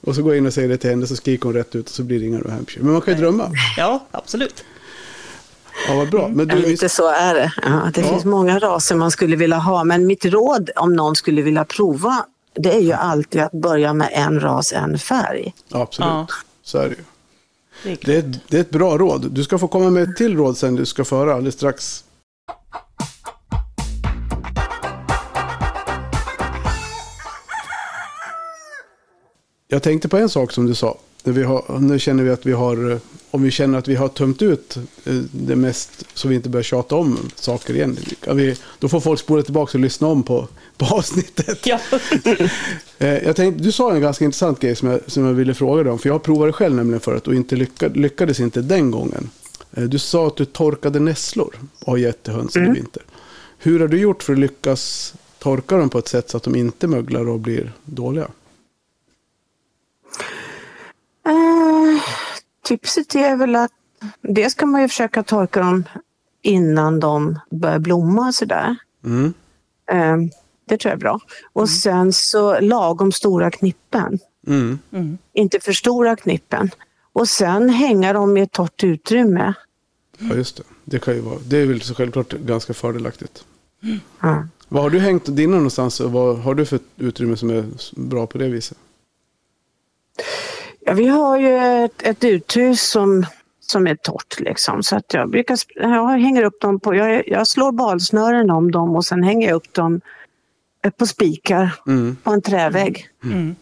Och 0.00 0.14
så 0.14 0.22
går 0.22 0.32
jag 0.32 0.38
in 0.38 0.46
och 0.46 0.54
säger 0.54 0.68
det 0.68 0.76
till 0.76 0.90
henne 0.90 1.06
så 1.06 1.16
skriker 1.16 1.44
hon 1.44 1.52
rätt 1.54 1.74
ut 1.74 1.88
och 1.88 1.94
så 1.94 2.02
blir 2.02 2.20
det 2.20 2.26
inga 2.26 2.38
New 2.38 2.50
Hampshire. 2.50 2.84
Men 2.84 2.92
man 2.92 3.02
kan 3.02 3.14
ju 3.14 3.20
drömma. 3.20 3.50
ja, 3.76 4.06
absolut. 4.10 4.64
Ja, 5.88 5.94
vad 5.96 6.10
bra. 6.10 6.28
Men 6.28 6.48
du, 6.48 6.56
lite 6.56 6.88
så 6.88 7.08
är 7.10 7.34
det. 7.34 7.52
Ja, 7.62 7.90
det 7.94 8.00
Ja. 8.00 8.06
finns 8.08 8.24
många 8.24 8.58
raser 8.58 8.94
man 8.94 9.10
skulle 9.10 9.36
vilja 9.36 9.56
ha 9.56 9.84
men 9.84 10.06
mitt 10.06 10.24
råd 10.24 10.70
om 10.76 10.92
någon 10.96 11.16
skulle 11.16 11.42
vilja 11.42 11.64
prova 11.64 12.24
det 12.56 12.76
är 12.76 12.80
ju 12.80 12.92
alltid 12.92 13.40
att 13.40 13.52
börja 13.52 13.92
med 13.94 14.08
en 14.12 14.40
ras, 14.40 14.72
en 14.72 14.98
färg. 14.98 15.54
ja, 15.68 15.82
absolut. 15.82 16.08
Ja. 16.10 16.26
Så 16.62 16.78
är 16.78 16.88
det 16.88 16.94
ju. 16.94 17.04
Det 17.82 17.90
är. 17.92 17.96
Det 18.06 18.14
är, 18.14 18.18
ett- 18.18 18.40
det 18.48 18.56
är 18.56 18.60
ett 18.60 18.70
bra 18.70 18.98
råd. 18.98 19.30
Du 19.30 19.44
ska 19.44 19.58
få 19.58 19.68
komma 19.68 19.90
med 19.90 20.02
ett 20.02 20.16
till 20.16 20.36
råd 20.36 20.56
sen 20.56 20.74
du 20.74 20.86
ska 20.86 21.04
föra 21.04 21.34
alldeles 21.34 21.54
strax. 21.54 22.04
Jag 29.68 29.82
tänkte 29.82 30.08
på 30.08 30.16
en 30.16 30.28
sak 30.28 30.52
som 30.52 30.66
du 30.66 30.74
sa. 30.74 30.98
Har, 31.24 31.78
nu 31.78 31.98
känner 31.98 32.22
vi 32.24 32.30
att 32.30 32.46
vi 32.46 32.52
har, 32.52 32.90
eh, 32.92 32.98
om 33.34 33.42
vi 33.42 33.50
känner 33.50 33.78
att 33.78 33.88
vi 33.88 33.94
har 33.94 34.08
tömt 34.08 34.42
ut 34.42 34.76
eh, 35.04 35.14
det 35.30 35.56
mest 35.56 36.04
så 36.14 36.28
vi 36.28 36.34
inte 36.34 36.48
börjar 36.48 36.62
tjata 36.62 36.94
om 36.96 37.18
saker 37.34 37.74
igen. 37.74 37.96
Vi, 38.34 38.56
då 38.78 38.88
får 38.88 39.00
folk 39.00 39.20
spola 39.20 39.42
tillbaka 39.42 39.78
och 39.78 39.82
lyssna 39.82 40.06
om 40.06 40.22
på, 40.22 40.48
på 40.76 40.84
avsnittet. 40.86 41.66
Ja. 41.66 41.80
Eh, 42.98 43.08
Jag 43.24 43.36
tänkte, 43.36 43.64
du 43.64 43.72
sa 43.72 43.94
en 43.94 44.00
ganska 44.00 44.24
intressant 44.24 44.60
grej 44.60 44.76
som 44.76 44.88
jag, 44.88 45.00
som 45.06 45.24
jag 45.24 45.32
ville 45.32 45.54
fråga 45.54 45.82
dig 45.82 45.92
om. 45.92 45.98
För 45.98 46.08
jag 46.08 46.22
provade 46.22 46.52
själv 46.52 46.76
nämligen 46.76 47.00
förut 47.00 47.26
och 47.28 47.34
inte 47.34 47.56
lyckad, 47.56 47.96
lyckades 47.96 48.40
inte 48.40 48.62
den 48.62 48.90
gången. 48.90 49.30
Eh, 49.72 49.82
Du 49.84 49.98
sa 49.98 50.26
att 50.26 50.36
du 50.36 50.44
torkade 50.44 51.00
nässlor 51.00 51.54
och 51.80 51.92
har 51.92 51.96
gett 51.96 52.22
till 52.22 52.32
hönsen 52.32 52.66
i 52.66 52.70
vinter. 52.74 53.02
Hur 53.58 53.80
har 53.80 53.88
du 53.88 53.98
gjort 54.00 54.22
för 54.22 54.32
att 54.32 54.38
lyckas 54.38 55.14
torka 55.38 55.76
dem 55.76 55.90
på 55.90 55.98
ett 55.98 56.08
sätt 56.08 56.30
så 56.30 56.36
att 56.36 56.42
de 56.42 56.54
inte 56.56 56.86
möglar 56.86 57.28
och 57.28 57.40
blir 57.40 57.72
dåliga? 57.84 58.28
Eh, 61.26 62.02
tipset 62.64 63.14
är 63.14 63.36
väl 63.36 63.56
att 63.56 63.72
dels 64.20 64.54
kan 64.54 64.70
man 64.70 64.82
ju 64.82 64.88
försöka 64.88 65.22
torka 65.22 65.60
dem 65.60 65.84
innan 66.42 67.00
de 67.00 67.38
börjar 67.50 67.78
blomma 67.78 68.26
och 68.26 68.34
sådär. 68.34 68.76
Mm. 69.04 69.34
Eh, 69.90 70.16
det 70.68 70.78
tror 70.78 70.90
jag 70.90 70.96
är 70.96 71.00
bra. 71.00 71.20
Och 71.52 71.68
sen 71.68 72.12
så 72.12 72.60
lagom 72.60 73.12
stora 73.12 73.50
knippen. 73.50 74.18
Mm. 74.46 75.18
Inte 75.32 75.60
för 75.60 75.72
stora 75.72 76.16
knippen. 76.16 76.70
Och 77.12 77.28
sen 77.28 77.70
hänga 77.70 78.12
dem 78.12 78.36
i 78.36 78.40
ett 78.40 78.52
torrt 78.52 78.84
utrymme. 78.84 79.54
Ja, 80.18 80.34
just 80.34 80.56
det. 80.56 80.62
Det, 80.84 80.98
kan 80.98 81.14
ju 81.14 81.20
vara, 81.20 81.38
det 81.46 81.56
är 81.56 81.66
väl 81.66 81.82
så 81.82 81.94
självklart 81.94 82.32
ganska 82.32 82.74
fördelaktigt. 82.74 83.44
Ja. 84.20 84.46
Vad 84.68 84.82
har 84.82 84.90
du 84.90 84.98
hängt 84.98 85.36
dina 85.36 85.56
någonstans 85.56 86.00
och 86.00 86.12
vad 86.12 86.38
har 86.38 86.54
du 86.54 86.66
för 86.66 86.78
utrymme 86.96 87.36
som 87.36 87.50
är 87.50 87.64
bra 87.96 88.26
på 88.26 88.38
det 88.38 88.48
viset? 88.48 88.78
Ja, 90.86 90.92
vi 90.92 91.06
har 91.06 91.38
ju 91.38 91.58
ett, 91.84 92.02
ett 92.02 92.24
uthus 92.24 92.82
som, 92.82 93.26
som 93.60 93.86
är 93.86 93.94
torrt. 93.94 94.40
Liksom. 94.40 94.82
Så 94.82 94.96
att 94.96 95.14
jag, 95.14 95.30
brukar, 95.30 95.58
jag 95.74 96.08
hänger 96.08 96.42
upp 96.42 96.60
dem 96.60 96.80
på, 96.80 96.94
jag, 96.94 97.28
jag 97.28 97.46
slår 97.46 97.72
balsnören 97.72 98.50
om 98.50 98.70
dem 98.70 98.96
och 98.96 99.04
sen 99.04 99.22
hänger 99.22 99.48
jag 99.48 99.56
upp 99.56 99.74
dem 99.74 100.00
på 100.98 101.06
spikar 101.06 101.70
Mm. 101.86 102.16
på 102.22 102.30
en 102.30 102.42
trävägg. 102.42 103.08
Mm. 103.24 103.56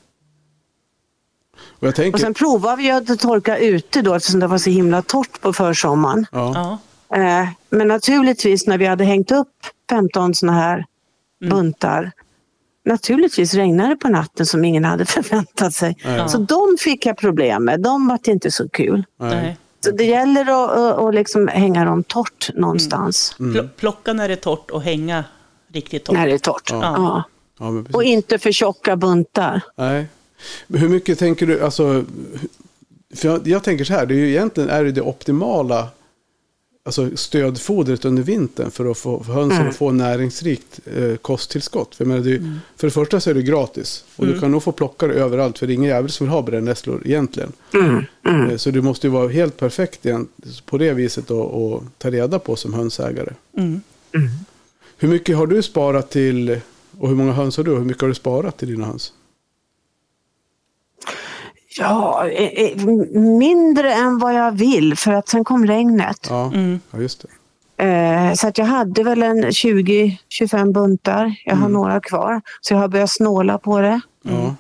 Och 1.78 1.86
jag 1.86 1.94
tänker, 1.94 2.14
Och 2.16 2.20
sen 2.20 2.34
provar 2.34 2.76
vi 2.76 2.90
att 2.90 3.18
torka 3.18 3.58
ute 3.58 4.02
då 4.02 4.14
eftersom 4.14 4.40
det 4.40 4.46
var 4.46 4.58
så 4.58 4.70
himla 4.70 5.02
torrt 5.02 5.40
på 5.40 5.52
försommaren. 5.52 6.26
ja, 6.32 6.78
Ja. 7.08 7.16
Eh, 7.16 7.48
men 7.70 7.88
naturligtvis 7.88 8.66
när 8.66 8.78
vi 8.78 8.86
hade 8.86 9.04
hängt 9.04 9.30
upp 9.32 9.48
15 9.90 10.34
såna 10.34 10.52
här 10.52 10.86
Mm. 11.42 11.50
buntar. 11.50 12.12
Naturligtvis 12.84 13.54
regnade 13.54 13.88
det 13.88 13.96
på 13.96 14.08
natten 14.08 14.46
som 14.46 14.64
ingen 14.64 14.84
hade 14.84 15.04
förväntat 15.06 15.74
sig. 15.74 15.96
Nej. 16.04 16.28
Så 16.28 16.38
de 16.38 16.76
fick 16.80 17.06
jag 17.06 17.16
problem 17.16 17.64
med. 17.64 17.80
De 17.80 18.08
var 18.08 18.18
inte 18.28 18.50
så 18.50 18.68
kul. 18.68 19.04
nej. 19.20 19.56
Så 19.84 19.90
det 19.90 20.04
gäller 20.04 20.40
att, 20.64 20.70
att, 20.70 20.98
att 20.98 21.14
liksom 21.14 21.48
hänga 21.48 21.84
dem 21.84 22.02
torrt 22.04 22.50
någonstans. 22.54 23.34
Pl- 23.38 23.68
plocka 23.76 24.12
när 24.12 24.28
det 24.28 24.34
är 24.34 24.36
torrt 24.36 24.70
och 24.70 24.82
hänga 24.82 25.24
riktigt 25.72 26.04
torrt. 26.04 26.14
När 26.16 26.26
det 26.26 26.32
är 26.32 26.38
torrt. 26.38 26.68
Ja. 26.70 26.80
Ja. 26.82 27.22
Ja. 27.58 27.84
Och 27.92 28.04
inte 28.04 28.38
för 28.38 28.52
tjocka 28.52 28.96
buntar. 28.96 29.60
Nej. 29.76 30.06
Hur 30.68 30.88
mycket 30.88 31.18
tänker 31.18 31.46
du, 31.46 31.60
alltså, 31.64 32.04
för 33.14 33.28
jag, 33.28 33.46
jag 33.46 33.62
tänker 33.62 33.84
så 33.84 33.92
här, 33.92 34.06
det 34.06 34.14
är 34.14 34.18
ju 34.18 34.28
egentligen 34.30 34.70
är 34.70 34.84
det, 34.84 34.92
det 34.92 35.00
optimala 35.00 35.88
alltså 36.84 37.16
stödfodret 37.16 38.04
under 38.04 38.22
vintern 38.22 38.70
för 38.70 38.90
att 38.90 38.98
få 38.98 39.22
för 39.24 39.32
hönsen 39.32 39.68
att 39.68 39.76
få 39.76 39.90
näringsrikt 39.90 40.80
eh, 40.96 41.16
kosttillskott. 41.16 41.94
För, 41.94 42.04
menar, 42.04 42.20
det 42.20 42.30
är, 42.30 42.32
ju- 42.32 42.52
för 42.76 42.86
det 42.86 42.90
första 42.90 43.20
så 43.20 43.30
är 43.30 43.34
det 43.34 43.42
gratis 43.42 44.04
och 44.16 44.26
du 44.26 44.40
kan 44.40 44.50
nog 44.50 44.62
få 44.62 44.72
plocka 44.72 45.06
det 45.06 45.14
överallt 45.14 45.58
för 45.58 45.66
det 45.66 45.72
är 45.72 45.74
ingen 45.74 45.90
jävel 45.90 46.10
som 46.10 46.26
vill 46.26 46.32
ha 46.32 46.42
brännässlor 46.42 47.02
egentligen. 47.06 47.52
Eh, 48.50 48.56
Så 48.56 48.70
det 48.70 48.82
måste 48.82 49.06
ju 49.06 49.10
vara 49.10 49.28
helt 49.28 49.56
perfekt 49.56 50.06
igen, 50.06 50.28
på 50.66 50.78
det 50.78 50.92
viset 50.92 51.30
att 51.30 51.54
att 51.54 51.82
ta 51.98 52.10
reda 52.10 52.38
på 52.38 52.56
som 52.56 52.74
hönsägare. 52.74 53.32
Mm. 53.56 53.80
Hur 54.98 55.08
mycket 55.08 55.36
har 55.36 55.46
du 55.46 55.62
sparat 55.62 56.10
till, 56.10 56.60
och 56.98 57.08
hur 57.08 57.16
många 57.16 57.32
höns 57.32 57.56
har 57.56 57.64
du 57.64 57.70
och 57.70 57.78
hur 57.78 57.84
mycket 57.84 58.00
har 58.02 58.08
du 58.08 58.14
sparat 58.14 58.56
till 58.58 58.68
dina 58.68 58.86
höns? 58.86 59.12
Ja, 61.78 62.28
eh, 62.28 62.64
eh, 62.64 62.86
mindre 63.14 63.92
än 63.92 64.18
vad 64.18 64.34
jag 64.34 64.52
vill 64.52 64.96
för 64.96 65.12
att 65.12 65.28
sen 65.28 65.44
kom 65.44 65.66
regnet. 65.66 66.26
Ja, 66.30 66.44
Mm. 66.54 66.80
ja 66.90 66.98
just 67.00 67.22
det. 67.22 67.28
Eh, 67.84 68.34
så 68.34 68.48
att 68.48 68.58
jag 68.58 68.64
hade 68.66 69.02
väl 69.02 69.22
en 69.22 69.44
20-25 69.50 70.72
buntar. 70.72 71.34
Jag 71.44 71.56
har 71.56 71.68
några 71.68 72.00
kvar. 72.00 72.40
Så 72.60 72.74
jag 72.74 72.78
har 72.78 72.88
börjat 72.88 73.10
snåla 73.10 73.58
på 73.58 73.80
det. 73.80 74.00
Ja. 74.22 74.54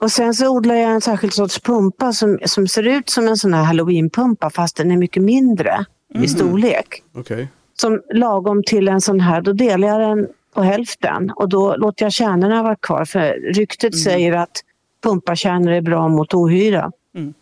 Och 0.00 0.12
sen 0.12 0.34
så 0.34 0.48
odlar 0.48 0.74
jag 0.74 0.90
en 0.90 1.00
särskild 1.00 1.32
sorts 1.32 1.60
pumpa 1.60 2.12
som, 2.12 2.38
som 2.44 2.68
ser 2.68 2.82
ut 2.86 3.10
som 3.10 3.28
en 3.28 3.36
sån 3.36 3.54
här 3.54 3.62
halloweenpumpa 3.62 4.50
fast 4.50 4.76
den 4.76 4.90
är 4.90 4.96
mycket 4.96 5.22
mindre 5.22 5.84
i 6.14 6.28
storlek. 6.28 7.02
Okej. 7.14 7.48
Som 7.80 8.00
lagom 8.14 8.62
till 8.66 8.88
en 8.88 9.00
sån 9.00 9.20
här, 9.20 9.40
då 9.40 9.52
delar 9.52 9.88
jag 9.88 10.00
den 10.00 10.28
på 10.54 10.62
hälften 10.62 11.30
och 11.36 11.48
då 11.48 11.76
låter 11.76 12.04
jag 12.04 12.12
kärnorna 12.12 12.62
vara 12.62 12.76
kvar. 12.76 13.04
För 13.04 13.52
ryktet 13.54 13.98
säger 13.98 14.32
att 14.32 14.62
pumpakärnor 15.02 15.72
är 15.72 15.80
bra 15.80 16.08
mot 16.08 16.34
ohyra 16.34 16.90
Mm. 17.14 17.34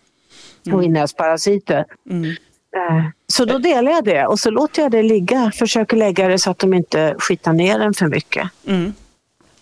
och 0.73 0.85
inälvsparasiter. 0.85 1.85
Mm. 2.11 2.25
Eh, 2.77 3.05
Så 3.27 3.45
då 3.45 3.59
delar 3.59 3.93
jag 3.93 4.05
det 4.05 4.27
och 4.27 4.39
så 4.41 4.51
låter 4.51 4.83
jag 4.83 4.91
det 4.91 5.03
ligga. 5.03 5.53
Försöker 5.55 5.97
lägga 5.97 6.29
det 6.29 6.39
så 6.39 6.51
att 6.51 6.59
de 6.59 6.75
inte 6.75 7.15
skitar 7.19 7.53
ner 7.53 7.79
den 7.79 7.95
för 7.95 8.07
mycket. 8.07 8.49
Mm. 8.67 8.95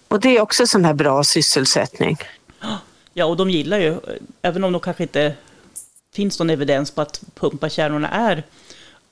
Och 0.09 0.21
det 0.21 0.37
är 0.37 0.41
också 0.41 0.67
sån 0.67 0.85
här 0.85 0.95
bra 0.95 1.25
sysselsättning. 1.25 2.17
Ja, 3.15 3.25
och 3.27 3.37
de 3.37 3.51
gillar 3.51 3.79
ju, 3.79 3.97
även 4.43 4.65
om 4.65 4.73
de 4.73 4.81
kanske 4.81 5.03
inte 5.03 5.35
finns 6.15 6.39
någon 6.39 6.51
evidens 6.51 6.91
på 6.91 7.01
att 7.01 7.21
pumpakärnorna 7.35 8.09
är 8.09 8.43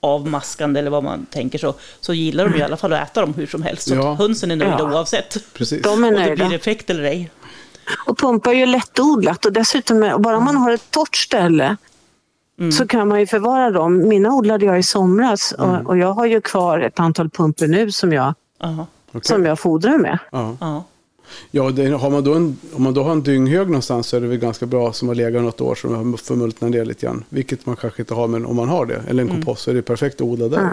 avmaskande 0.00 0.80
eller 0.80 0.90
vad 0.90 1.04
man 1.04 1.26
tänker 1.26 1.58
så, 1.58 1.74
så 2.00 2.14
gillar 2.14 2.44
de 2.44 2.52
ju 2.54 2.58
i 2.60 2.62
alla 2.62 2.76
fall 2.76 2.92
att 2.92 3.10
äta 3.10 3.20
dem 3.20 3.34
hur 3.34 3.46
som 3.46 3.62
helst. 3.62 3.88
Så 3.88 3.94
Ja. 3.94 4.12
att 4.12 4.18
hönsen 4.18 4.50
är 4.50 4.56
nöjda 4.56 4.76
Ja. 4.78 4.92
oavsett. 4.92 5.38
Precis. 5.52 5.82
De 5.82 6.04
är 6.04 6.08
Och 6.08 6.20
det 6.20 6.26
nöjda. 6.26 6.46
blir 6.46 6.56
effekt 6.58 6.90
eller 6.90 7.02
ej. 7.04 7.30
Och 8.06 8.18
pumpa 8.18 8.50
är 8.50 8.54
ju 8.56 8.66
lättodlat 8.66 9.44
och 9.44 9.52
dessutom, 9.52 10.14
bara 10.18 10.40
man 10.40 10.56
har 10.56 10.72
ett 10.72 10.90
torrt 10.90 11.16
ställe 11.16 11.76
så 12.78 12.86
kan 12.86 13.08
man 13.08 13.20
ju 13.20 13.26
förvara 13.26 13.70
dem. 13.70 14.08
Mina 14.08 14.32
odlade 14.34 14.66
jag 14.66 14.78
i 14.78 14.82
somras 14.82 15.52
och, 15.52 15.86
och 15.86 15.98
jag 15.98 16.12
har 16.12 16.26
ju 16.26 16.40
kvar 16.40 16.80
ett 16.80 17.00
antal 17.00 17.30
pumper 17.30 17.66
nu 17.66 17.92
som 17.92 18.12
jag, 18.12 18.34
Aha. 18.60 18.86
Okej. 19.08 19.20
som 19.24 19.44
jag 19.44 19.58
fodrar 19.58 19.98
med. 19.98 20.18
Ja, 20.32 20.56
Ja. 20.60 20.84
ja 21.50 21.70
det, 21.70 21.86
har 21.88 22.10
man 22.10 22.24
då 22.24 22.34
en, 22.34 22.56
om 22.72 22.82
man 22.82 22.94
då 22.94 23.02
har 23.02 23.12
en 23.12 23.22
dynghög 23.22 23.66
någonstans 23.66 24.06
så 24.06 24.16
är 24.16 24.20
det 24.20 24.26
väl 24.26 24.36
ganska 24.38 24.66
bra 24.66 24.92
som 24.92 25.08
har 25.08 25.14
legat 25.14 25.42
något 25.42 25.60
år 25.60 25.74
som 25.74 25.94
har 25.94 26.16
förmultnat 26.16 26.70
ner 26.70 26.84
lite 26.84 27.06
grann. 27.06 27.24
Vilket 27.28 27.66
man 27.66 27.76
kanske 27.76 28.02
inte 28.02 28.14
har, 28.14 28.28
men 28.28 28.46
om 28.46 28.56
man 28.56 28.68
har 28.68 28.86
det, 28.86 29.02
eller 29.08 29.22
en 29.22 29.28
kompost, 29.28 29.62
så 29.62 29.70
är 29.70 29.74
det 29.74 29.82
perfekt 29.82 30.14
att 30.14 30.20
odla 30.20 30.48
där. 30.48 30.70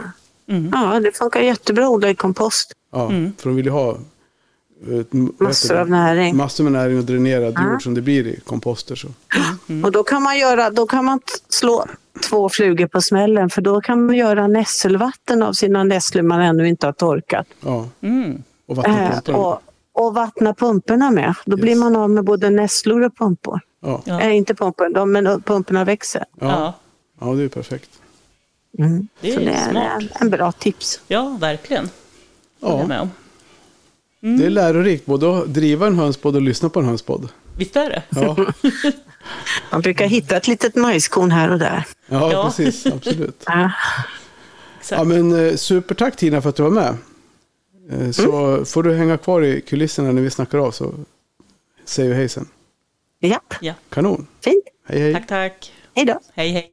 Ja, 0.71 0.99
det 0.99 1.17
funkar 1.17 1.39
jättebra 1.41 1.83
att 1.85 1.91
odla 1.91 2.09
i 2.09 2.15
kompost. 2.15 2.71
Ja, 2.91 3.07
För 3.37 3.49
de 3.49 3.55
vill 3.55 3.65
ju 3.65 3.71
ha 3.71 3.97
Massor 5.39 5.75
av 5.77 5.89
näring. 5.89 6.37
massor 6.37 6.63
med 6.63 6.73
näring 6.73 6.97
och 6.97 7.03
dränerad 7.03 7.55
jord 7.71 7.83
som 7.83 7.93
det 7.93 8.01
blir 8.01 8.27
i 8.27 8.39
komposter. 8.45 8.95
Så. 8.95 9.07
Och 9.83 9.91
då 9.91 10.03
kan 10.03 10.23
man, 10.23 10.37
göra, 10.39 10.69
då 10.69 10.85
kan 10.87 11.05
man 11.05 11.19
slå 11.49 11.85
två 12.29 12.49
flugor 12.49 12.87
på 12.87 13.01
smällen 13.01 13.49
för 13.49 13.61
då 13.61 13.81
kan 13.81 14.05
man 14.05 14.15
göra 14.15 14.47
nässelvatten 14.47 15.43
av 15.43 15.53
sina 15.53 15.83
nässlor 15.83 16.21
man 16.23 16.41
ännu 16.41 16.67
inte 16.67 16.85
har 16.85 16.93
torkat. 16.93 17.47
Ja, 17.65 17.87
Mm. 18.01 18.43
och 18.67 18.87
Eh, 18.87 18.93
vattenpumpar. 19.07 19.33
och, 19.33 19.61
och 19.93 20.13
vattna 20.13 20.53
pumporna 20.53 21.11
med. 21.11 21.33
Då 21.45 21.57
blir 21.57 21.69
Yes. 21.69 21.79
man 21.79 21.95
av 21.95 22.09
med 22.09 22.23
både 22.23 22.49
nässlor 22.49 23.01
och 23.05 23.17
pumpor. 23.17 23.59
Ja. 23.81 24.01
Ja. 24.05 24.21
Eh, 24.21 24.35
inte 24.35 24.55
pumpor, 24.55 24.89
de, 24.93 25.11
men 25.11 25.41
pumporna 25.41 25.83
växer. 25.85 26.25
Ja. 26.39 26.47
Ja. 26.47 26.73
ja, 27.27 27.33
det 27.35 27.43
är 27.43 27.47
perfekt. 27.47 27.89
Mm. 28.79 29.07
Det 29.21 29.29
är 29.29 29.33
Så 29.33 29.39
det 29.39 29.51
är 29.51 29.69
smart. 29.71 30.01
en, 30.01 30.07
en 30.21 30.29
bra 30.29 30.51
tips. 30.51 30.99
ja, 31.07 31.37
verkligen. 31.39 31.89
Håller 32.61 32.75
jag 32.75 32.83
Ja, 32.83 32.87
med 32.87 33.01
om. 33.01 33.09
Det 34.21 34.45
är 34.45 34.49
lärorikt 34.49 35.05
både 35.05 35.37
att 35.39 35.53
driva 35.53 35.87
en 35.87 35.95
hönspodd 35.95 36.35
och 36.35 36.41
lyssna 36.41 36.69
på 36.69 36.79
en 36.79 36.85
hönspodd. 36.85 37.29
Visst 37.57 37.75
är 37.75 37.89
det? 37.89 38.03
Ja, 38.09 38.45
Man 39.71 39.81
brukar 39.81 40.05
hitta 40.07 40.37
ett 40.37 40.47
litet 40.47 40.75
majskorn 40.75 41.31
här 41.31 41.51
och 41.51 41.59
där. 41.59 41.83
ja, 42.07 42.31
Ja. 42.31 42.43
precis. 42.45 42.85
Absolut. 42.85 43.43
Ja. 43.45 43.71
Ja, 44.91 45.03
men 45.03 45.47
eh, 45.47 45.55
supertack 45.55 46.15
Tina 46.15 46.41
för 46.41 46.49
att 46.49 46.55
du 46.55 46.63
var 46.63 46.69
med. 46.69 46.95
Eh, 47.91 48.11
Så 48.11 48.65
får 48.65 48.83
du 48.83 48.93
hänga 48.95 49.17
kvar 49.17 49.41
i 49.41 49.61
kulisserna 49.61 50.11
när 50.11 50.21
vi 50.21 50.29
snackar 50.29 50.57
av 50.57 50.71
så 50.71 50.93
säger 51.85 52.09
vi 52.09 52.15
hej 52.15 52.29
sen. 52.29 52.47
Japp, 53.19 53.53
Ja, 53.61 53.73
Kanon. 53.89 54.27
fint. 54.43 54.63
Hej 54.87 54.99
hej. 55.01 55.13
tack, 55.13 55.27
tack. 55.27 55.71
Hej 55.95 56.05
då. 56.05 56.19
Hej, 56.33 56.49
hej. 56.51 56.71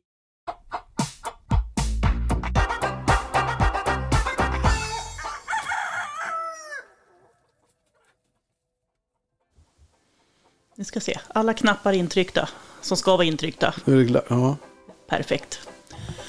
Nu 10.79 10.85
ska 10.85 11.01
se. 11.01 11.19
Alla 11.29 11.55
knappar 11.55 11.93
intryckta 11.93 12.49
som 12.81 12.97
ska 12.97 13.17
vara 13.17 13.25
intryckta. 13.27 13.75
Ja, 14.29 14.57
Perfekt. 15.09 15.61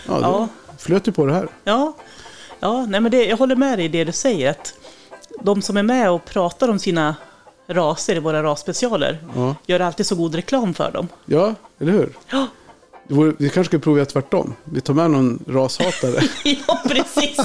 ja, 0.07 0.13
det 0.13 0.19
Ja. 0.21 0.47
flöt 0.77 1.07
ju 1.07 1.11
på 1.11 1.25
det 1.25 1.33
här. 1.33 1.47
Ja, 1.63 1.93
ja 2.59 2.85
nej 2.85 2.99
men 3.01 3.11
det, 3.11 3.25
jag 3.25 3.37
håller 3.37 3.55
med 3.55 3.77
dig 3.79 3.85
i 3.85 3.87
det 3.89 4.03
du 4.03 4.11
säger. 4.11 4.51
Att 4.51 4.73
de 5.41 5.61
som 5.61 5.77
är 5.77 5.83
med 5.83 6.11
och 6.11 6.25
pratar 6.25 6.69
om 6.69 6.79
sina 6.79 7.15
raser 7.67 8.15
i 8.15 8.19
våra 8.19 8.43
rasspecialer 8.43 9.17
Ja, 9.35 9.55
gör 9.65 9.79
alltid 9.79 10.05
så 10.05 10.15
god 10.15 10.35
reklam 10.35 10.73
för 10.73 10.91
dem. 10.91 11.07
ja 11.25 11.55
eller 11.79 11.91
hur? 11.91 12.13
Ja, 12.31 12.47
vore, 13.15 13.33
vi 13.37 13.49
kanske 13.49 13.71
ska 13.71 13.79
prova 13.79 14.05
tvärtom. 14.05 14.53
Vi 14.63 14.81
tar 14.81 14.93
med 14.93 15.11
någon 15.11 15.43
rashatare. 15.47 16.21
ja 16.67 16.81
precis. 16.87 17.37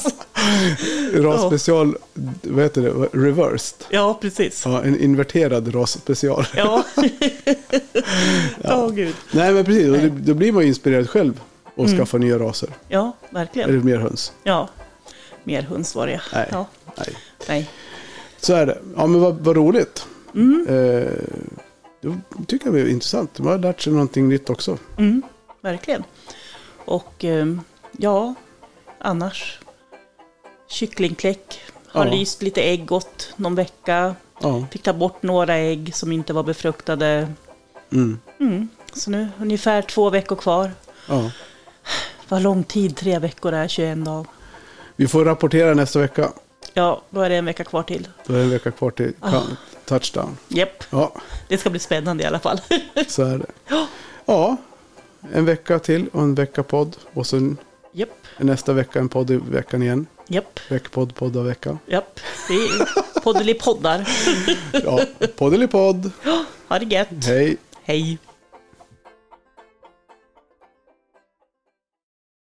Rasspecial, 1.14 1.96
vad 2.42 2.62
heter 2.62 2.82
det? 2.82 2.90
Reversed. 3.18 3.78
Ja, 3.90 4.18
precis. 4.20 4.62
Ja, 4.64 4.82
en 4.82 5.00
inverterad 5.00 5.74
rasspecial. 5.74 6.46
Ja. 6.56 6.84
Åh 8.64 8.90
gud. 8.90 9.14
Nej, 9.32 9.52
men 9.52 9.64
precis. 9.64 9.86
Och 9.88 9.96
det, 9.98 10.08
då 10.08 10.34
blir 10.34 10.52
man 10.52 10.62
ju 10.62 10.68
inspirerad 10.68 11.10
själv 11.10 11.40
och 11.74 11.84
Mm. 11.86 11.98
skaffa 11.98 12.18
nya 12.18 12.38
raser. 12.38 12.68
Ja, 12.88 13.12
verkligen. 13.30 13.68
Eller 13.70 13.78
mer 13.80 13.96
höns. 13.98 14.32
Ja. 14.42 14.68
Mer 15.44 15.62
höns 15.62 15.94
var 15.94 16.06
det 16.06 16.20
Nej. 16.32 16.48
ja. 16.52 16.66
Nej. 16.98 17.08
Nej. 17.48 17.70
Så 18.40 18.54
är 18.54 18.66
det. 18.66 18.78
Ja, 18.96 19.06
men 19.06 19.20
vad, 19.20 19.34
vad 19.40 19.56
roligt. 19.56 20.06
Mm. 20.34 20.66
Eh, 20.68 21.10
det 22.00 22.46
tycker 22.48 22.66
jag 22.66 22.78
är 22.78 22.88
intressant. 22.88 23.38
Man 23.38 23.48
har 23.52 23.58
lärt 23.58 23.80
sig 23.80 23.92
någonting 23.92 24.28
nytt 24.28 24.50
också. 24.50 24.78
Mm, 24.98 25.22
verkligen. 25.64 26.04
Och 26.84 27.24
ehm, 27.24 27.60
ja, 27.92 28.34
annars. 28.98 29.58
Kycklingkläck. 30.68 31.60
Har 31.88 32.06
Ja. 32.06 32.12
lyst 32.12 32.42
lite 32.42 32.62
ägg 32.62 32.92
åt 32.92 33.32
någon 33.36 33.54
vecka. 33.54 34.14
Ja. 34.40 34.66
Fick 34.72 34.82
ta 34.82 34.92
bort 34.92 35.22
några 35.22 35.54
ägg 35.56 35.94
som 35.94 36.12
inte 36.12 36.32
var 36.32 36.42
befruktade. 36.42 37.28
Mm. 37.92 38.18
Mm. 38.40 38.68
Så 38.92 39.10
nu 39.10 39.28
ungefär 39.40 39.82
två 39.82 40.10
veckor 40.10 40.36
kvar. 40.36 40.70
ja. 41.08 41.30
Vad 42.28 42.42
lång 42.42 42.64
tid 42.64 42.96
tre 42.96 43.18
veckor 43.18 43.52
är, 43.52 43.68
21 43.68 44.04
dagar. 44.04 44.26
Vi 44.96 45.08
får 45.08 45.24
rapportera 45.24 45.74
nästa 45.74 45.98
vecka. 45.98 46.32
Ja, 46.74 47.02
då 47.10 47.20
är 47.20 47.30
det 47.30 47.36
en 47.36 47.44
vecka 47.44 47.64
kvar 47.64 47.82
till. 47.82 48.08
Då 48.26 48.32
är 48.32 48.36
det 48.38 48.42
en 48.44 48.50
vecka 48.50 48.70
kvar 48.70 48.90
till 48.90 49.12
Ah. 49.20 49.40
touchdown. 49.84 50.36
Japp, 50.48 50.84
Ja, 50.90 51.12
det 51.48 51.58
ska 51.58 51.70
bli 51.70 51.78
spännande 51.80 52.24
i 52.24 52.26
alla 52.26 52.38
fall. 52.38 52.60
så 53.08 53.22
är 53.22 53.38
det. 53.38 53.46
Ja, 54.26 54.56
en 55.32 55.44
vecka 55.44 55.78
till 55.78 56.08
och 56.08 56.22
en 56.22 56.34
vecka 56.34 56.62
podd. 56.62 56.96
Och 57.12 57.26
sen 57.26 57.56
Japp, 57.92 58.08
nästa 58.38 58.72
vecka 58.72 58.98
en 58.98 59.08
podd 59.08 59.30
i 59.30 59.36
veckan 59.36 59.82
igen. 59.82 60.06
japp, 60.28 60.60
Veckpodd, 60.68 61.14
podd 61.14 61.36
av 61.36 61.44
vecka. 61.46 61.78
japp. 61.86 62.20
Är 62.48 63.20
poddelipoddar. 63.20 64.08
Ja, 64.84 65.00
podd 65.36 65.54
eller 65.54 65.66
podd. 65.66 66.10
Ha 66.68 66.78
det 66.78 66.94
gött. 66.94 67.08
Hej. 67.26 67.56
Hej. 67.82 68.18